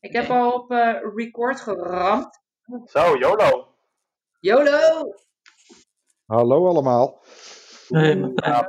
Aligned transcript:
Ik 0.00 0.12
heb 0.12 0.30
al 0.30 0.52
op 0.52 0.70
eh, 0.70 0.94
record 1.14 1.60
geramd. 1.60 2.40
Zo, 2.86 3.16
YOLO. 3.16 3.68
YOLO! 4.40 5.14
Hallo 6.26 6.68
allemaal. 6.68 7.22
Hey, 7.88 8.16
Martijn. 8.16 8.66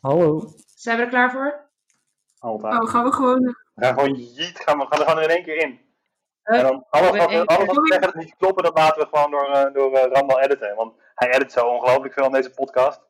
Hallo. 0.00 0.52
Zijn 0.74 0.96
we 0.96 1.02
er 1.02 1.08
klaar 1.08 1.30
voor? 1.30 1.70
Altijd. 2.38 2.82
Oh, 2.82 2.88
gaan 2.88 3.04
we 3.04 3.12
gewoon... 3.12 3.56
We 3.74 3.84
gaan 3.84 3.94
gewoon 3.94 4.14
jeet, 4.14 4.60
gaan 4.60 4.78
we, 4.78 4.86
gaan 4.88 5.00
er 5.00 5.06
gewoon 5.08 5.22
in 5.22 5.28
één 5.28 5.44
keer 5.44 5.56
in. 5.56 5.80
Eh, 6.42 6.58
en 6.58 6.62
dan 6.66 6.86
alles 6.90 7.10
wat, 7.18 7.30
we- 7.30 7.44
alles 7.46 7.56
keer. 7.56 7.66
wat 7.66 7.76
we 7.76 7.86
zeggen 7.86 8.12
dat 8.12 8.14
niet 8.24 8.36
kloppen, 8.36 8.64
dat 8.64 8.76
laten 8.78 9.02
we 9.02 9.08
gewoon 9.12 9.30
door, 9.30 9.48
eh, 9.52 9.72
door 9.72 9.92
eh, 9.94 10.10
Randall 10.12 10.42
editen. 10.42 10.76
Want 10.76 10.94
hij 11.14 11.30
edit 11.34 11.52
zo 11.52 11.66
ongelooflijk 11.66 12.14
veel 12.14 12.24
aan 12.24 12.32
deze 12.32 12.50
podcast. 12.50 13.00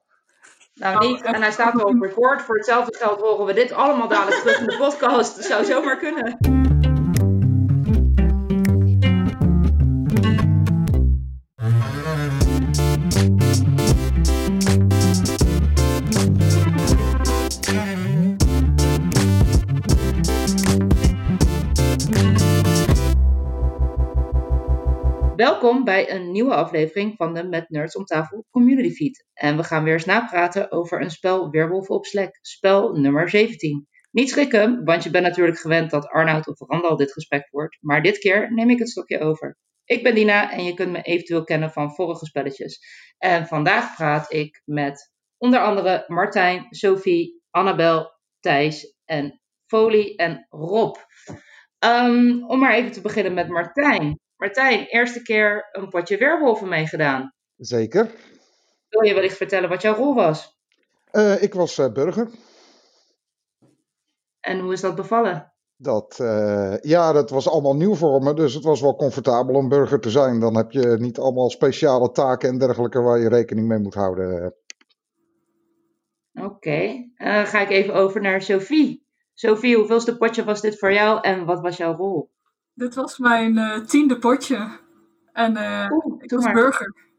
Nou, 0.74 1.06
niet. 1.06 1.22
En 1.22 1.42
hij 1.42 1.52
staat 1.52 1.82
al 1.82 1.88
op 1.88 2.00
record. 2.02 2.42
Voor 2.42 2.56
hetzelfde 2.56 2.96
geld 2.96 3.20
horen 3.20 3.46
we 3.46 3.52
dit 3.52 3.72
allemaal 3.72 4.08
dadelijk 4.08 4.36
terug 4.40 4.60
in 4.60 4.66
de 4.66 4.76
podcast. 4.76 5.36
Dat 5.36 5.44
zou 5.44 5.64
zomaar 5.64 5.96
kunnen. 5.96 6.38
Welkom 25.62 25.84
bij 25.84 26.10
een 26.10 26.30
nieuwe 26.30 26.54
aflevering 26.54 27.14
van 27.16 27.34
de 27.34 27.44
Met 27.44 27.68
Nerds 27.70 27.96
om 27.96 28.04
tafel 28.04 28.46
Community 28.50 28.94
Feed. 28.94 29.26
En 29.34 29.56
we 29.56 29.64
gaan 29.64 29.84
weer 29.84 29.92
eens 29.92 30.04
napraten 30.04 30.72
over 30.72 31.00
een 31.00 31.10
spel 31.10 31.50
Weerwolf 31.50 31.88
op 31.88 32.04
Slack, 32.04 32.38
spel 32.40 32.92
nummer 32.92 33.30
17. 33.30 33.88
Niet 34.10 34.30
schrikken, 34.30 34.84
want 34.84 35.02
je 35.02 35.10
bent 35.10 35.24
natuurlijk 35.24 35.58
gewend 35.58 35.90
dat 35.90 36.08
Arnoud 36.08 36.48
of 36.48 36.58
Randal 36.58 36.96
dit 36.96 37.12
gesprek 37.12 37.48
wordt, 37.50 37.78
maar 37.80 38.02
dit 38.02 38.18
keer 38.18 38.52
neem 38.52 38.70
ik 38.70 38.78
het 38.78 38.90
stokje 38.90 39.20
over. 39.20 39.56
Ik 39.84 40.02
ben 40.02 40.14
Dina 40.14 40.52
en 40.52 40.64
je 40.64 40.74
kunt 40.74 40.92
me 40.92 41.02
eventueel 41.02 41.44
kennen 41.44 41.70
van 41.70 41.94
vorige 41.94 42.26
spelletjes. 42.26 42.80
En 43.18 43.46
vandaag 43.46 43.96
praat 43.96 44.32
ik 44.32 44.62
met 44.64 45.12
onder 45.38 45.60
andere 45.60 46.04
Martijn, 46.06 46.66
Sophie, 46.70 47.42
Annabel, 47.50 48.10
Thijs 48.40 48.96
en 49.04 49.40
Folie 49.66 50.16
en 50.16 50.46
Rob. 50.48 50.96
Ehm, 51.78 52.44
om 52.46 52.58
maar 52.58 52.74
even 52.74 52.92
te 52.92 53.00
beginnen 53.00 53.34
met 53.34 53.48
Martijn. 53.48 54.20
Martijn, 54.42 54.86
eerste 54.86 55.22
keer 55.22 55.68
een 55.72 55.88
potje 55.88 56.16
weerwolven 56.16 56.68
meegedaan. 56.68 57.32
Zeker. 57.56 58.10
Wil 58.88 59.02
je 59.02 59.14
wellicht 59.14 59.36
vertellen 59.36 59.68
wat 59.68 59.82
jouw 59.82 59.94
rol 59.94 60.14
was? 60.14 60.58
Eh, 61.10 61.42
ik 61.42 61.54
was 61.54 61.78
eh, 61.78 61.92
burger. 61.92 62.28
En 64.40 64.58
hoe 64.58 64.72
is 64.72 64.80
dat 64.80 64.94
bevallen? 64.94 65.52
Dat, 65.76 66.18
eh, 66.20 66.74
ja, 66.80 67.12
dat 67.12 67.30
was 67.30 67.48
allemaal 67.48 67.76
nieuw 67.76 67.94
voor 67.94 68.22
me, 68.22 68.34
dus 68.34 68.54
het 68.54 68.64
was 68.64 68.80
wel 68.80 68.96
comfortabel 68.96 69.54
om 69.54 69.68
burger 69.68 70.00
te 70.00 70.10
zijn. 70.10 70.40
Dan 70.40 70.56
heb 70.56 70.70
je 70.70 70.96
niet 70.98 71.18
allemaal 71.18 71.50
speciale 71.50 72.10
taken 72.10 72.48
en 72.48 72.58
dergelijke 72.58 73.00
waar 73.00 73.18
je 73.18 73.28
rekening 73.28 73.68
mee 73.68 73.78
moet 73.78 73.94
houden. 73.94 74.54
Oké, 76.32 77.10
eh, 77.14 77.44
ga 77.44 77.60
ik 77.60 77.70
even 77.70 77.94
over 77.94 78.20
naar 78.20 78.42
Sophie. 78.42 79.06
Sophie, 79.34 79.76
hoeveelste 79.76 80.16
potje 80.16 80.44
was 80.44 80.60
dit 80.60 80.78
voor 80.78 80.92
jou 80.92 81.20
en 81.20 81.44
wat 81.44 81.60
was 81.60 81.76
jouw 81.76 81.96
rol? 81.96 82.30
Dit 82.74 82.94
was 82.94 83.18
mijn 83.18 83.58
eh, 83.58 83.78
tiende 83.78 84.18
potje. 84.18 84.80
En 85.32 85.56
eh, 85.56 85.90
Oeh, 85.90 86.22
ik 86.22 86.30
was 86.30 86.44
maar. 86.44 86.54
burger. 86.54 87.10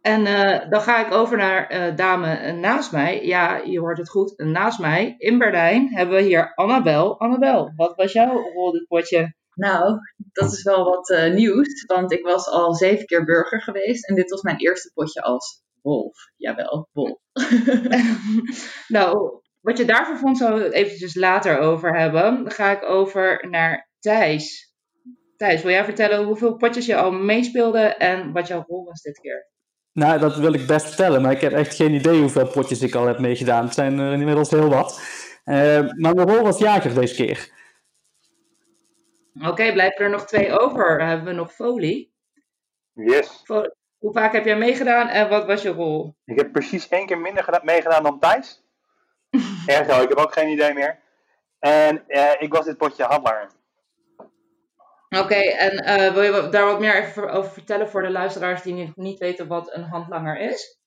En 0.00 0.26
eh, 0.26 0.70
dan 0.70 0.80
ga 0.80 1.06
ik 1.06 1.12
over 1.12 1.36
naar 1.36 1.66
eh, 1.66 1.96
dame 1.96 2.52
naast 2.52 2.92
mij. 2.92 3.26
Ja, 3.26 3.56
je 3.56 3.78
hoort 3.78 3.98
het 3.98 4.08
goed. 4.10 4.38
Naast 4.38 4.78
mij, 4.78 5.14
in 5.18 5.38
Berlijn, 5.38 5.94
hebben 5.94 6.16
we 6.16 6.22
hier 6.22 6.54
Annabel. 6.54 7.20
Annabel, 7.20 7.72
wat 7.76 7.96
was 7.96 8.12
jouw 8.12 8.52
rol 8.52 8.72
dit 8.72 8.86
potje? 8.86 9.36
Nou, 9.54 9.98
dat 10.32 10.52
is 10.52 10.62
wel 10.62 10.84
wat 10.84 11.32
nieuws, 11.32 11.84
want 11.86 12.12
ik 12.12 12.24
was 12.24 12.48
al 12.48 12.74
zeven 12.74 13.06
keer 13.06 13.24
burger 13.24 13.62
geweest 13.62 14.08
en 14.08 14.14
dit 14.14 14.30
was 14.30 14.42
mijn 14.42 14.56
eerste 14.58 14.90
potje 14.94 15.22
als 15.22 15.62
wolf. 15.82 16.16
Jawel, 16.36 16.88
wolf. 16.92 17.18
nou, 18.88 19.40
wat 19.60 19.78
je 19.78 19.84
daarvoor 19.84 20.16
vond, 20.16 20.38
zou 20.38 20.62
ik 20.62 20.72
eventjes 20.72 21.14
later 21.14 21.58
over 21.58 21.98
hebben. 21.98 22.22
Dan 22.42 22.50
ga 22.50 22.70
ik 22.70 22.82
over 22.84 23.46
naar 23.50 23.88
Thijs. 23.98 24.72
Thijs, 25.36 25.62
wil 25.62 25.70
jij 25.72 25.84
vertellen 25.84 26.24
hoeveel 26.24 26.56
potjes 26.56 26.86
je 26.86 26.96
al 26.96 27.10
meespeelde 27.12 27.80
en 27.80 28.32
wat 28.32 28.46
jouw 28.46 28.64
rol 28.66 28.84
was 28.84 29.02
dit 29.02 29.18
keer? 29.20 29.46
Nou, 29.92 30.18
dat 30.18 30.36
wil 30.36 30.52
ik 30.52 30.66
best 30.66 30.86
vertellen, 30.86 31.22
maar 31.22 31.32
ik 31.32 31.40
heb 31.40 31.52
echt 31.52 31.74
geen 31.74 31.92
idee 31.94 32.20
hoeveel 32.20 32.46
potjes 32.46 32.82
ik 32.82 32.94
al 32.94 33.06
heb 33.06 33.18
meegedaan. 33.18 33.64
Het 33.64 33.74
zijn 33.74 33.98
er 33.98 34.12
inmiddels 34.12 34.50
heel 34.50 34.68
wat. 34.68 35.00
Eh, 35.44 35.54
maar 35.80 36.14
mijn 36.14 36.28
rol 36.28 36.42
was 36.42 36.58
jager 36.58 36.94
deze 36.94 37.14
keer. 37.14 37.50
Oké, 39.42 39.72
blijven 39.72 40.04
er 40.04 40.10
nog 40.10 40.26
twee 40.26 40.58
over. 40.58 40.98
Dan 40.98 41.08
hebben 41.08 41.26
we 41.26 41.32
nog 41.32 41.52
folie. 41.54 42.14
Yes. 42.92 43.42
Hoe 43.98 44.12
vaak 44.12 44.32
heb 44.32 44.44
jij 44.44 44.58
meegedaan 44.58 45.08
en 45.08 45.28
wat 45.28 45.46
was 45.46 45.62
je 45.62 45.68
rol? 45.68 46.16
Ik 46.24 46.36
heb 46.36 46.52
precies 46.52 46.88
één 46.88 47.06
keer 47.06 47.18
minder 47.18 47.44
geda- 47.44 47.60
meegedaan 47.64 48.02
dan 48.02 48.18
Thijs. 48.18 48.62
Erg 49.66 49.86
wel, 49.86 50.02
ik 50.02 50.08
heb 50.08 50.18
ook 50.18 50.32
geen 50.32 50.48
idee 50.48 50.74
meer. 50.74 50.98
En 51.58 52.08
eh, 52.08 52.42
ik 52.42 52.52
was 52.52 52.64
dit 52.64 52.76
potje 52.76 53.04
handelaar. 53.04 53.50
Oké, 55.08 55.34
en 55.34 55.78
eh, 55.78 56.12
wil 56.12 56.22
je 56.22 56.48
daar 56.48 56.64
wat 56.64 56.80
meer 56.80 56.94
even 56.94 57.30
over 57.30 57.50
vertellen 57.50 57.88
voor 57.88 58.02
de 58.02 58.10
luisteraars 58.10 58.62
die 58.62 58.74
niet, 58.74 58.96
niet 58.96 59.18
weten 59.18 59.46
wat 59.46 59.74
een 59.74 59.82
handlanger 59.82 60.38
is? 60.38 60.80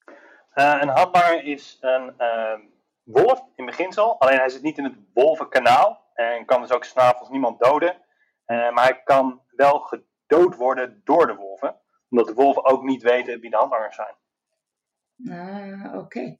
Eh, 0.53 0.78
een 0.81 0.90
handlanger 0.90 1.44
is 1.44 1.78
een 1.81 2.13
wolf 3.03 3.44
in 3.56 3.66
beginsel, 3.66 4.19
alleen 4.19 4.38
hij 4.38 4.50
zit 4.50 4.62
niet 4.62 4.78
in 4.78 4.84
het 4.84 4.96
wolvenkanaal 5.13 6.12
en 6.13 6.46
kan 6.46 6.62
dus 6.62 6.72
ook 6.72 6.84
s'avonds 6.84 7.29
niemand 7.29 7.59
doden. 7.59 8.02
Maar 8.46 8.84
hij 8.84 9.02
kan 9.03 9.41
wel 9.50 9.79
gedood 9.79 10.56
worden 10.56 11.02
door 11.03 11.28
de 11.28 11.35
wolven, 11.35 11.75
omdat 12.09 12.28
de 12.28 12.34
wolven 12.34 12.66
ook 12.66 12.84
niet 12.84 13.02
weten 13.02 13.40
wie 13.40 13.50
de 13.50 13.58
handlangers 13.58 13.96
zijn. 13.96 14.16
Ah, 15.29 15.96
Oké. 15.96 16.38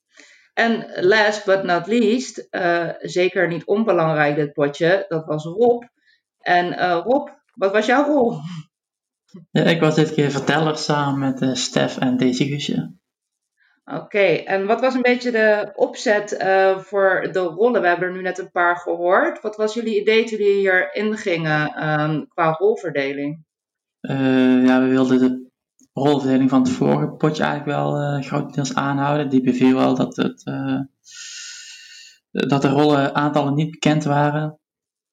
En 0.62 1.06
last 1.08 1.46
but 1.46 1.64
not 1.64 1.88
least, 1.88 2.48
eh, 2.50 2.90
zeker 3.00 3.48
niet 3.48 3.66
onbelangrijk 3.66 4.36
dit 4.36 4.54
potje, 4.54 5.06
dat 5.08 5.26
was 5.26 5.44
Rob. 5.44 5.84
En 6.40 6.78
eh, 6.78 7.02
Rob, 7.04 7.30
wat 7.54 7.72
was 7.72 7.86
jouw 7.86 8.06
rol? 8.06 8.34
Ja, 9.52 9.64
ik 9.64 9.80
was 9.80 9.96
dit 9.96 10.14
keer 10.14 10.32
verteller 10.32 10.78
samen 10.78 11.20
met 11.20 11.42
eh, 11.42 11.54
Stef 11.54 11.98
en 11.98 12.18
Daisy 12.18 12.48
Guusje. 12.48 12.94
Oké, 13.86 14.26
en 14.26 14.66
wat 14.66 14.82
was 14.82 14.94
een 14.94 15.02
beetje 15.02 15.32
de 15.32 15.72
opzet 15.76 16.30
voor 16.78 17.30
de 17.32 17.40
rollen? 17.40 17.82
We 17.82 17.88
hebben 17.88 18.08
er 18.08 18.14
nu 18.14 18.22
net 18.22 18.38
een 18.38 18.52
paar 18.52 18.78
gehoord. 18.78 19.42
Wat 19.42 19.56
was 19.56 19.74
jullie 19.74 20.02
idee 20.02 20.24
toen 20.24 20.38
jullie 20.38 20.60
hierin 20.60 21.18
gingen 21.18 21.74
ehm, 21.74 22.26
qua 22.28 22.52
rolverdeling? 22.52 23.44
Ja, 24.02 24.82
we 24.82 24.88
wilden 24.88 25.20
de 25.20 25.51
rolverdeling 25.94 26.50
van 26.50 26.62
het 26.62 26.72
vorige 26.72 27.08
potje 27.12 27.44
eigenlijk 27.44 27.78
wel 27.78 27.98
eh 27.98 28.24
grotendeels 28.24 28.76
aanhouden. 28.76 29.30
Die 29.30 29.42
beviel 29.42 29.78
wel 29.78 29.96
dat, 29.96 30.16
het, 30.16 30.42
eh, 30.46 30.80
dat 32.32 32.62
de 32.62 32.70
rollen 32.70 33.16
aantallen 33.16 33.54
niet 33.54 33.72
bekend 33.72 34.04
waren. 34.04 34.60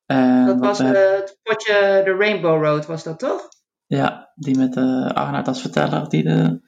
En 0.07 0.47
Dat 0.47 0.59
was 0.59 0.79
eh, 0.81 0.89
het 0.91 1.39
potje 1.43 2.03
de 2.05 2.17
Rainbow 2.19 2.65
Road, 2.65 2.87
was 2.87 3.03
dat 3.03 3.19
toch? 3.19 3.49
Ja, 3.87 4.33
die 4.35 4.59
met 4.59 4.77
eh 4.77 5.07
Arnoud 5.07 5.49
als 5.49 5.61
verteller, 5.61 6.09
die 6.09 6.23
de 6.23 6.61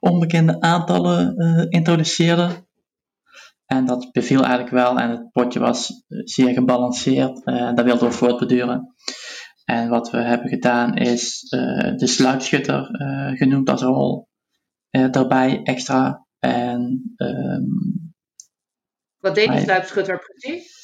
onbekende 0.00 0.60
aantallen 0.60 1.36
introduceerde. 1.68 2.48
En 3.66 3.86
dat 3.86 4.12
beviel 4.12 4.40
eigenlijk 4.40 4.70
wel 4.70 4.98
en 4.98 5.10
het 5.10 5.32
potje 5.32 5.60
was 5.60 6.04
zeer 6.08 6.52
gebalanceerd. 6.52 7.44
en 7.44 7.74
dat 7.74 7.84
wilden 7.84 8.08
we 8.08 8.14
voortbeduren. 8.14 8.94
En 9.64 9.88
wat 9.88 10.10
we 10.10 10.16
hebben 10.16 10.48
gedaan 10.48 10.96
is 10.96 11.46
eh, 11.48 11.96
de 11.96 12.06
sluipschutter 12.06 12.90
eh, 12.90 13.38
genoemd 13.38 13.70
als 13.70 13.82
rol 13.82 14.28
eh, 14.90 15.10
daarbij 15.10 15.60
extra. 15.62 16.26
En 16.38 17.12
ehm, 17.16 17.64
Wat 19.18 19.34
deed 19.34 19.48
die 19.48 19.60
sluipschutter 19.60 20.18
precies? 20.18 20.80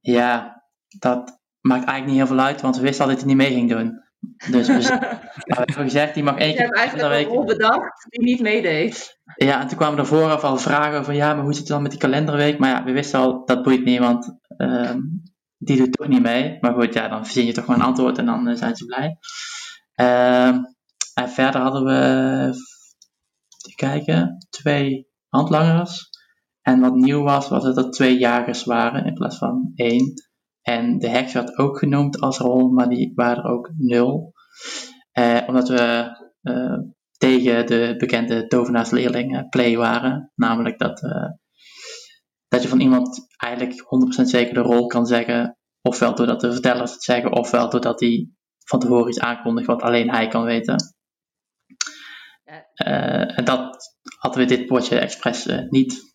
ja, 0.00 0.62
dat 0.98 1.40
maakt 1.60 1.84
eigenlijk 1.84 2.06
niet 2.06 2.16
heel 2.16 2.36
veel 2.36 2.46
uit, 2.46 2.60
want 2.60 2.76
we 2.76 2.82
wisten 2.82 3.04
al 3.04 3.10
dat 3.10 3.18
hij 3.18 3.28
niet 3.28 3.36
mee 3.36 3.52
ging 3.52 3.70
doen. 3.70 4.02
Dus 4.50 4.66
we, 4.66 4.82
hebben 5.56 5.74
gezegd, 5.74 6.14
die 6.14 6.22
mag 6.22 6.38
één 6.38 6.48
Je 6.48 6.54
keer 6.54 6.62
hebt 6.62 6.72
per 6.72 6.80
eigenlijk 6.80 7.14
week 7.14 7.26
een 7.26 7.34
rol 7.34 7.44
bedacht 7.44 8.06
die 8.08 8.24
niet 8.24 8.40
meedeed. 8.40 9.18
Ja, 9.36 9.60
en 9.60 9.68
toen 9.68 9.76
kwamen 9.76 9.98
er 9.98 10.06
vooraf 10.06 10.44
al 10.44 10.56
vragen 10.56 10.98
over, 10.98 11.14
ja, 11.14 11.34
maar 11.34 11.44
hoe 11.44 11.52
zit 11.52 11.62
het 11.62 11.70
dan 11.70 11.82
met 11.82 11.90
die 11.90 12.00
kalenderweek? 12.00 12.58
Maar 12.58 12.70
ja, 12.70 12.84
we 12.84 12.92
wisten 12.92 13.20
al, 13.20 13.44
dat 13.44 13.62
boeit 13.62 13.84
niet, 13.84 13.98
want 13.98 14.38
ehm, 14.56 15.00
die 15.64 15.76
doet 15.76 15.92
toch 15.92 16.08
niet 16.08 16.22
mee. 16.22 16.58
Maar 16.60 16.74
goed, 16.74 16.94
ja, 16.94 17.08
dan 17.08 17.24
verzin 17.24 17.46
je 17.46 17.52
toch 17.52 17.64
gewoon 17.64 17.80
een 17.80 17.86
antwoord 17.86 18.18
en 18.18 18.26
dan 18.26 18.48
eh, 18.48 18.56
zijn 18.56 18.76
ze 18.76 18.84
blij. 18.84 19.16
Ehm, 19.94 20.58
en 21.14 21.28
verder 21.28 21.60
hadden 21.60 21.84
we, 21.84 22.48
even 23.66 23.76
kijken, 23.76 24.46
twee 24.50 25.08
handlangers. 25.28 26.08
En 26.60 26.80
wat 26.80 26.94
nieuw 26.94 27.22
was, 27.22 27.48
was 27.48 27.64
dat 27.64 27.76
er 27.76 27.90
twee 27.90 28.18
jagers 28.18 28.64
waren 28.64 29.04
in 29.04 29.14
plaats 29.14 29.38
van 29.38 29.72
één. 29.74 30.12
En 30.62 30.98
de 30.98 31.08
heks 31.08 31.32
werd 31.32 31.58
ook 31.58 31.78
genoemd 31.78 32.20
als 32.20 32.38
rol, 32.38 32.68
maar 32.68 32.88
die 32.88 33.12
waren 33.14 33.44
er 33.44 33.50
ook 33.50 33.70
nul. 33.76 34.32
Eh, 35.12 35.40
omdat 35.46 35.68
we 35.68 36.16
eh, 36.42 36.78
tegen 37.18 37.66
de 37.66 37.94
bekende 37.98 38.46
tovenaarsleerling 38.46 39.48
play 39.48 39.76
waren. 39.76 40.32
Namelijk 40.34 40.78
dat, 40.78 41.02
eh, 41.02 41.30
dat 42.48 42.62
je 42.62 42.68
van 42.68 42.80
iemand 42.80 43.26
eigenlijk 43.36 43.80
100% 44.20 44.22
zeker 44.22 44.54
de 44.54 44.60
rol 44.60 44.86
kan 44.86 45.06
zeggen 45.06 45.58
Ofwel 45.88 46.14
doordat 46.14 46.40
de 46.40 46.52
vertellers 46.52 46.92
het 46.92 47.02
zeggen, 47.02 47.32
ofwel 47.32 47.70
doordat 47.70 48.00
hij 48.00 48.28
van 48.64 48.80
tevoren 48.80 49.08
iets 49.08 49.20
aankondigt 49.20 49.66
wat 49.66 49.82
alleen 49.82 50.10
hij 50.10 50.28
kan 50.28 50.44
weten. 50.44 50.94
Eh, 52.74 53.38
en 53.38 53.44
dat 53.44 53.96
hadden 54.18 54.40
we 54.40 54.56
dit 54.56 54.66
potje 54.66 54.98
expres 54.98 55.46
eh, 55.46 55.68
niet. 55.68 56.13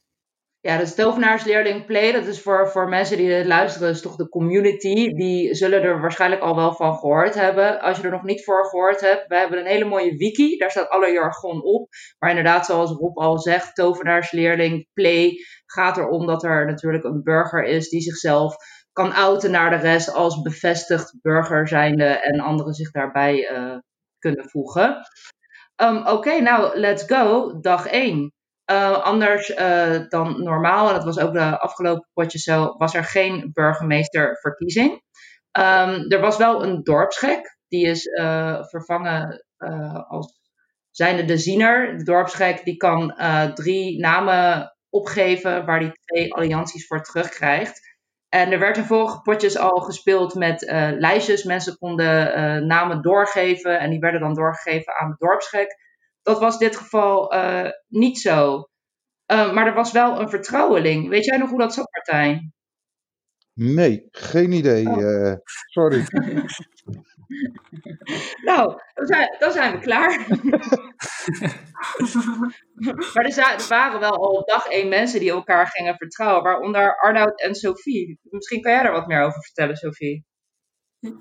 Ja, 0.62 0.78
dus 0.78 0.96
tovenaarsleerling 0.96 1.86
Play, 1.86 2.12
dat 2.12 2.26
is 2.26 2.42
voor, 2.42 2.70
voor 2.70 2.90
mensen 2.90 3.18
die 3.18 3.28
dit 3.28 3.46
luisteren, 3.46 3.90
is 3.90 4.02
toch 4.02 4.16
de 4.16 4.30
community. 4.30 5.14
Die 5.14 5.54
zullen 5.56 5.82
er 5.82 6.02
waarschijnlijk 6.02 6.42
al 6.42 6.56
wel 6.56 6.74
van 6.74 6.94
gehoord 6.94 7.36
hebben. 7.36 7.82
Als 7.82 7.98
je 7.98 8.04
er 8.04 8.12
nog 8.12 8.24
niet 8.24 8.44
voor 8.44 8.66
gehoord 8.66 9.02
hebt, 9.02 9.28
we 9.28 9.36
hebben 9.36 9.60
een 9.60 9.66
hele 9.66 9.86
mooie 9.86 10.18
wiki. 10.18 10.58
Daar 10.58 10.72
staat 10.72 10.90
alle 10.90 11.12
jargon 11.12 11.64
op. 11.64 11.88
Maar 12.20 12.30
inderdaad, 12.30 12.66
zoals 12.66 12.92
Rob 12.92 13.18
al 13.18 13.40
zegt, 13.40 13.76
tovenaarsleerling 13.76 14.88
Play 14.94 15.38
gaat 15.66 15.98
erom 15.98 16.28
dat 16.28 16.44
er 16.44 16.66
natuurlijk 16.66 17.04
een 17.04 17.24
burger 17.24 17.64
is 17.64 17.90
die 17.90 18.02
zichzelf 18.02 18.56
kan 18.92 19.14
outen 19.14 19.52
naar 19.52 19.70
de 19.70 19.76
rest 19.76 20.14
als 20.14 20.42
bevestigd 20.42 21.18
burger 21.22 21.68
zijnde 21.68 22.06
en 22.06 22.40
anderen 22.40 22.74
zich 22.74 22.92
daarbij 22.92 23.48
eh, 23.48 23.78
kunnen 24.20 24.50
voegen. 24.50 24.98
Um, 25.82 26.08
Oké, 26.08 26.40
nou, 26.40 26.80
let's 26.80 27.04
go. 27.04 27.60
Dag 27.60 27.88
1. 27.88 28.34
Uh, 28.72 29.04
anders 29.04 29.50
uh, 29.50 30.00
dan 30.10 30.44
normaal, 30.44 30.88
en 30.88 30.94
dat 30.94 31.04
was 31.04 31.20
ook 31.20 31.34
de 31.34 31.60
afgelopen 31.60 32.10
potjes 32.14 32.44
zo, 32.44 32.76
was 32.78 32.94
er 32.94 33.04
geen 33.04 33.50
burgemeesterverkiezing. 33.54 34.92
Um, 35.60 36.12
er 36.12 36.20
was 36.20 36.38
wel 36.38 36.64
een 36.64 36.84
dorpsgek, 36.84 37.58
die 37.68 37.88
is 37.88 38.06
uh, 38.06 38.64
vervangen 38.64 39.46
als 40.08 40.40
zijnde 40.92 41.26
de 41.26 41.38
ziener. 41.38 41.98
De 41.98 42.04
dorpsgek 42.04 42.64
die 42.64 42.78
kan 42.78 43.16
drie 43.54 44.00
namen 44.00 44.76
opgeven 44.90 45.66
waar 45.66 45.80
hij 45.80 45.92
twee 46.06 46.34
allianties 46.34 46.88
voor 46.88 47.02
terugkrijgt. 47.02 47.80
En 48.30 48.52
er 48.52 48.60
werd 48.60 48.78
in 48.78 48.84
vorige 48.84 49.22
potjes 49.22 49.58
al 49.58 49.80
gespeeld 49.80 50.34
met 50.34 50.62
lijstjes. 50.98 51.44
Mensen 51.44 51.78
konden 51.78 52.68
namen 52.68 53.02
doorgeven 53.02 53.80
en 53.80 53.90
die 53.90 54.00
werden 54.00 54.22
dan 54.22 54.34
doorgegeven 54.34 54.96
aan 54.96 55.10
de 55.10 55.16
dorpsgek. 55.18 55.88
Dat 56.22 56.40
was 56.40 56.54
in 56.54 56.68
dit 56.68 56.76
geval 56.76 57.34
uh, 57.34 57.70
niet 57.88 58.20
zo. 58.20 58.70
Uh, 59.32 59.54
maar 59.54 59.68
er 59.68 59.74
was 59.74 59.92
wel 59.92 60.20
een 60.20 60.30
vertrouweling. 60.30 61.10
Weet 61.10 61.26
jij 61.26 61.38
nog 61.38 61.50
hoe 61.50 61.60
dat 61.60 61.74
zat, 61.74 61.92
Martijn? 61.92 62.54
Nee, 63.54 64.08
geen 64.12 64.52
idee. 64.52 64.88
Oh. 64.88 65.02
Uh, 65.02 65.34
sorry. 65.46 66.06
nou, 68.50 68.82
dan 68.94 69.06
zijn, 69.06 69.36
dan 69.40 69.52
zijn 69.52 69.72
we 69.74 69.80
klaar. 69.80 70.28
maar 73.14 73.24
er, 73.24 73.32
zijn, 73.32 73.60
er, 73.60 73.68
waren 73.68 74.00
wel 74.00 74.16
al 74.16 74.32
op 74.32 74.48
dag 74.48 74.68
één 74.68 74.90
mensen 74.90 75.20
die 75.20 75.32
elkaar 75.32 75.68
gingen 75.68 75.96
vertrouwen. 75.96 76.44
Waaronder 76.44 76.98
Arnoud 76.98 77.42
en 77.42 77.56
Sophie. 77.56 78.20
Misschien 78.24 78.62
kan 78.62 78.72
jij 78.72 78.84
daar 78.84 78.92
wat 78.92 79.08
meer 79.08 79.22
over 79.22 79.44
vertellen, 79.44 79.76
Sophie. 79.76 80.26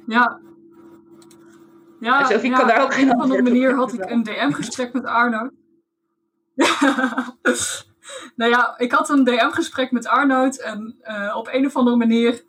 Ja, 0.06 0.41
ja, 2.00 2.25
Sophie 2.25 2.50
ja, 2.50 2.59
kan 2.59 2.67
daar 2.67 2.81
ook 2.81 2.85
op 2.85 2.93
geen 2.93 3.09
een 3.09 3.15
of 3.15 3.21
andere 3.21 3.39
antwoord 3.39 3.41
op 3.41 3.53
manier 3.53 3.75
had 3.75 3.93
ik 3.93 4.11
een 4.11 4.23
DM-gesprek 4.23 4.93
met 4.93 5.05
Arnoud. 5.05 5.50
nou 8.37 8.50
ja, 8.50 8.79
ik 8.79 8.93
had 8.93 9.09
een 9.09 9.25
DM-gesprek 9.25 9.91
met 9.91 10.06
Arnoud 10.06 10.56
en 10.56 10.97
uh, 11.03 11.37
op 11.37 11.49
een 11.50 11.67
of 11.67 11.77
andere 11.77 11.97
manier, 11.97 12.45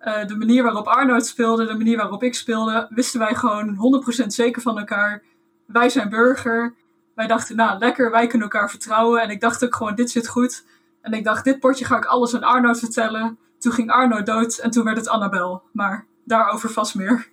uh, 0.00 0.26
de 0.26 0.36
manier 0.36 0.62
waarop 0.62 0.86
Arnoud 0.86 1.26
speelde, 1.26 1.66
de 1.66 1.76
manier 1.76 1.96
waarop 1.96 2.22
ik 2.22 2.34
speelde, 2.34 2.86
wisten 2.90 3.20
wij 3.20 3.34
gewoon 3.34 4.02
100% 4.22 4.26
zeker 4.26 4.62
van 4.62 4.78
elkaar. 4.78 5.22
Wij 5.66 5.88
zijn 5.88 6.08
burger. 6.08 6.74
Wij 7.14 7.26
dachten, 7.26 7.56
nou 7.56 7.78
lekker, 7.78 8.10
wij 8.10 8.26
kunnen 8.26 8.50
elkaar 8.50 8.70
vertrouwen. 8.70 9.22
En 9.22 9.30
ik 9.30 9.40
dacht 9.40 9.64
ook 9.64 9.74
gewoon, 9.74 9.94
dit 9.94 10.10
zit 10.10 10.28
goed. 10.28 10.64
En 11.00 11.12
ik 11.12 11.24
dacht, 11.24 11.44
dit 11.44 11.60
potje 11.60 11.84
ga 11.84 11.96
ik 11.96 12.04
alles 12.04 12.34
aan 12.34 12.42
Arnoud 12.42 12.78
vertellen. 12.78 13.38
Toen 13.58 13.72
ging 13.72 13.90
Arnoud 13.90 14.26
dood 14.26 14.58
en 14.58 14.70
toen 14.70 14.84
werd 14.84 14.96
het 14.96 15.08
Annabel. 15.08 15.62
Maar 15.72 16.06
daarover 16.24 16.70
vast 16.70 16.94
meer. 16.94 17.32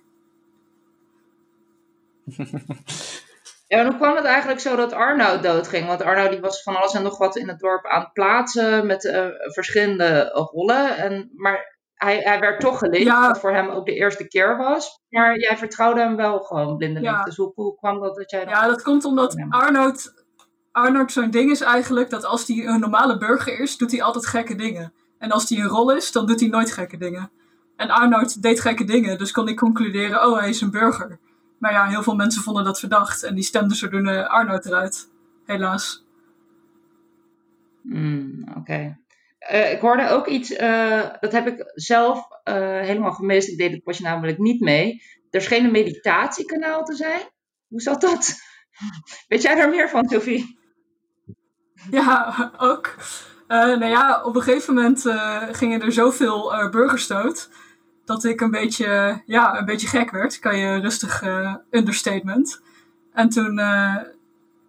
Ja, 3.66 3.78
en 3.78 3.86
hoe 3.86 3.96
kwam 3.96 4.16
het 4.16 4.24
eigenlijk 4.24 4.60
zo 4.60 4.76
dat 4.76 4.92
Arnoud 4.92 5.42
doodging? 5.42 5.86
Want 5.86 6.02
Arnoud 6.02 6.30
die 6.30 6.40
was 6.40 6.62
van 6.62 6.76
alles 6.76 6.94
en 6.94 7.02
nog 7.02 7.18
wat 7.18 7.36
in 7.36 7.48
het 7.48 7.58
dorp 7.58 7.86
aan 7.86 8.00
het 8.00 8.12
plaatsen 8.12 8.86
met 8.86 9.04
uh, 9.04 9.26
verschillende 9.42 10.30
rollen. 10.32 10.96
En, 10.96 11.30
maar 11.34 11.78
hij, 11.94 12.18
hij 12.18 12.40
werd 12.40 12.60
toch 12.60 12.78
gelinkt, 12.78 13.06
Ja. 13.06 13.26
wat 13.26 13.40
voor 13.40 13.54
hem 13.54 13.68
ook 13.68 13.86
de 13.86 13.94
eerste 13.94 14.28
keer 14.28 14.56
was. 14.56 15.00
Maar 15.08 15.38
jij 15.38 15.56
vertrouwde 15.56 16.00
hem 16.00 16.16
wel 16.16 16.38
gewoon 16.40 16.76
blindelings. 16.76 17.18
Ja. 17.18 17.24
Dus 17.24 17.36
hoe, 17.36 17.52
hoe 17.54 17.76
kwam 17.76 18.00
dat 18.00 18.16
dat 18.16 18.30
jij... 18.30 18.44
Ja, 18.44 18.66
dat 18.66 18.82
komt 18.82 19.04
omdat 19.04 19.32
Ja. 19.32 19.46
Arnoud, 19.48 20.24
Arnoud 20.72 21.12
zo'n 21.12 21.30
ding 21.30 21.50
is 21.50 21.60
eigenlijk 21.60 22.10
dat 22.10 22.24
als 22.24 22.46
hij 22.46 22.66
een 22.66 22.80
normale 22.80 23.18
burger 23.18 23.58
is, 23.60 23.76
doet 23.76 23.90
hij 23.90 24.02
altijd 24.02 24.26
gekke 24.26 24.54
dingen. 24.54 24.92
En 25.18 25.30
als 25.30 25.48
hij 25.48 25.58
een 25.58 25.68
rol 25.68 25.92
is, 25.92 26.12
dan 26.12 26.26
doet 26.26 26.40
hij 26.40 26.48
nooit 26.48 26.72
gekke 26.72 26.96
dingen. 26.96 27.30
En 27.76 27.90
Arnoud 27.90 28.42
deed 28.42 28.60
gekke 28.60 28.84
dingen, 28.84 29.18
dus 29.18 29.32
kon 29.32 29.48
ik 29.48 29.56
concluderen, 29.56 30.26
oh, 30.26 30.38
hij 30.38 30.48
is 30.48 30.60
een 30.60 30.70
burger. 30.70 31.18
Maar 31.62 31.72
ja, 31.72 31.86
heel 31.86 32.02
veel 32.02 32.14
mensen 32.14 32.42
vonden 32.42 32.64
dat 32.64 32.80
verdacht 32.80 33.22
en 33.22 33.34
die 33.34 33.44
stemden 33.44 33.76
zodoende 33.76 34.28
Arnoud 34.28 34.66
eruit. 34.66 35.08
Helaas. 35.44 36.04
Hmm, 37.82 38.44
Oké. 38.56 38.98
Eh, 39.38 39.72
ik 39.72 39.80
hoorde 39.80 40.08
ook 40.08 40.26
iets, 40.26 40.52
eh, 40.52 41.10
dat 41.20 41.32
heb 41.32 41.46
ik 41.46 41.72
zelf 41.74 42.28
eh, 42.44 42.54
helemaal 42.80 43.12
gemist. 43.12 43.48
Ik 43.48 43.58
deed 43.58 43.72
het 43.72 43.82
potje 43.82 44.02
namelijk 44.04 44.38
niet 44.38 44.60
mee. 44.60 45.02
Er 45.30 45.40
scheen 45.40 45.64
een 45.64 45.70
meditatiekanaal 45.70 46.84
te 46.84 46.94
zijn. 46.94 47.20
Hoe 47.68 47.80
zat 47.80 48.00
dat? 48.00 48.34
Weet 49.28 49.42
jij 49.42 49.58
er 49.58 49.68
meer 49.68 49.88
van, 49.88 50.08
Sophie? 50.08 50.44
Ja, 51.90 52.52
ook. 52.58 52.94
Nou 53.48 53.84
ja, 53.84 54.22
op 54.24 54.36
een 54.36 54.42
gegeven 54.42 54.74
moment 54.74 55.02
gingen 55.56 55.82
er 55.82 55.92
zoveel 55.92 56.54
uh, 56.54 56.70
burgerstoot 56.70 57.48
dat 58.12 58.24
ik 58.24 58.40
een 58.40 58.50
beetje, 58.50 59.22
ja, 59.26 59.58
een 59.58 59.64
beetje 59.64 59.86
gek 59.86 60.10
werd. 60.10 60.38
Kan 60.38 60.56
je 60.56 60.80
rustig 60.80 61.22
uh, 61.22 61.54
understatement. 61.70 62.62
En 63.12 63.28
toen 63.28 63.58
uh, 63.58 63.96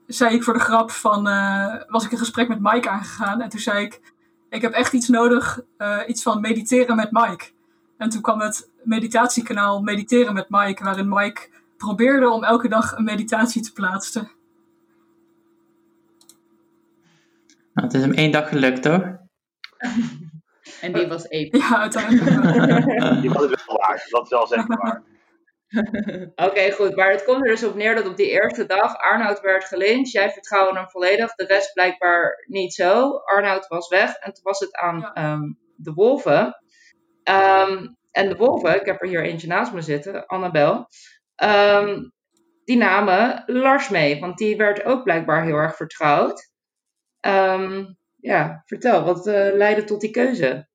zei 0.07 0.35
ik 0.35 0.43
voor 0.43 0.53
de 0.53 0.59
grap 0.59 0.91
van, 0.91 1.27
uh, 1.27 1.75
was 1.87 2.05
ik 2.05 2.11
een 2.11 2.17
gesprek 2.17 2.47
met 2.47 2.59
Mike 2.61 2.89
aangegaan. 2.89 3.41
En 3.41 3.49
toen 3.49 3.59
zei 3.59 3.85
ik, 3.85 4.01
ik 4.49 4.61
heb 4.61 4.73
echt 4.73 4.93
iets 4.93 5.07
nodig, 5.07 5.61
iets 6.07 6.21
van 6.23 6.41
mediteren 6.41 6.95
met 6.95 7.11
Mike. 7.11 7.45
En 7.97 8.09
toen 8.09 8.21
kwam 8.21 8.39
het 8.39 8.69
meditatiekanaal 8.83 9.81
Mediteren 9.81 10.33
met 10.33 10.49
Mike, 10.49 10.83
waarin 10.83 11.09
Mike 11.09 11.49
probeerde 11.77 12.29
om 12.29 12.43
elke 12.43 12.67
dag 12.67 12.97
een 12.97 13.03
meditatie 13.03 13.61
te 13.61 13.73
plaatsen. 13.73 14.31
Nou, 17.73 17.87
het 17.87 17.93
is 17.93 18.01
hem 18.01 18.13
één 18.13 18.31
dag 18.31 18.49
gelukt, 18.49 18.81
toch? 18.81 19.01
En 20.83 20.93
die 20.93 21.07
was 21.07 21.29
episch. 21.39 21.69
Ja, 21.69 21.79
uiteindelijk. 21.79 23.21
Die 23.21 23.29
was 23.29 23.41
het 23.49 23.65
wel 23.65 23.77
waard. 23.77 24.09
Dat 24.09 24.23
is 24.23 24.29
wel 24.29 24.47
zeker 24.47 24.77
waar. 24.77 25.03
Oké, 26.49 26.71
goed. 26.71 26.95
Maar 26.95 27.11
het 27.11 27.23
komt 27.23 27.45
er 27.45 27.51
dus 27.51 27.63
op 27.63 27.75
neer 27.75 27.95
dat 27.95 28.07
op 28.07 28.15
die 28.17 28.29
eerste 28.29 28.65
dag 28.65 28.95
Arnoud 28.97 29.41
werd 29.41 29.63
gelyncht. 29.65 30.11
Jij 30.11 30.29
vertrouwde 30.31 30.77
hem 30.79 30.89
volledig. 30.89 31.35
De 31.35 31.45
rest 31.45 31.73
blijkbaar 31.73 32.43
niet 32.47 32.73
zo. 32.73 33.09
Arnoud 33.15 33.67
was 33.67 33.87
weg. 33.87 34.13
En 34.13 34.33
toen 34.33 34.43
was 34.43 34.59
het 34.59 34.75
aan 34.75 34.99
Ja. 34.99 35.13
ehm, 35.13 35.41
de 35.75 35.93
wolven. 35.93 36.63
Ehm, 37.23 37.87
en 38.11 38.29
de 38.29 38.35
wolven, 38.35 38.75
ik 38.79 38.85
heb 38.85 39.01
er 39.01 39.07
hier 39.07 39.23
eentje 39.23 39.47
naast 39.47 39.73
me 39.73 39.81
zitten, 39.81 40.25
Annabel. 40.25 40.87
ehm, 41.35 41.99
die 42.63 42.77
namen 42.77 43.43
Lars 43.45 43.89
mee. 43.89 44.19
Want 44.19 44.37
die 44.37 44.57
werd 44.57 44.83
ook 44.85 45.03
blijkbaar 45.03 45.43
heel 45.43 45.55
erg 45.55 45.75
vertrouwd. 45.75 46.51
Ehm, 47.19 47.85
ja, 48.15 48.61
vertel, 48.65 49.03
wat 49.03 49.27
eh, 49.27 49.53
leidde 49.53 49.83
tot 49.83 50.01
die 50.01 50.11
keuze? 50.11 50.67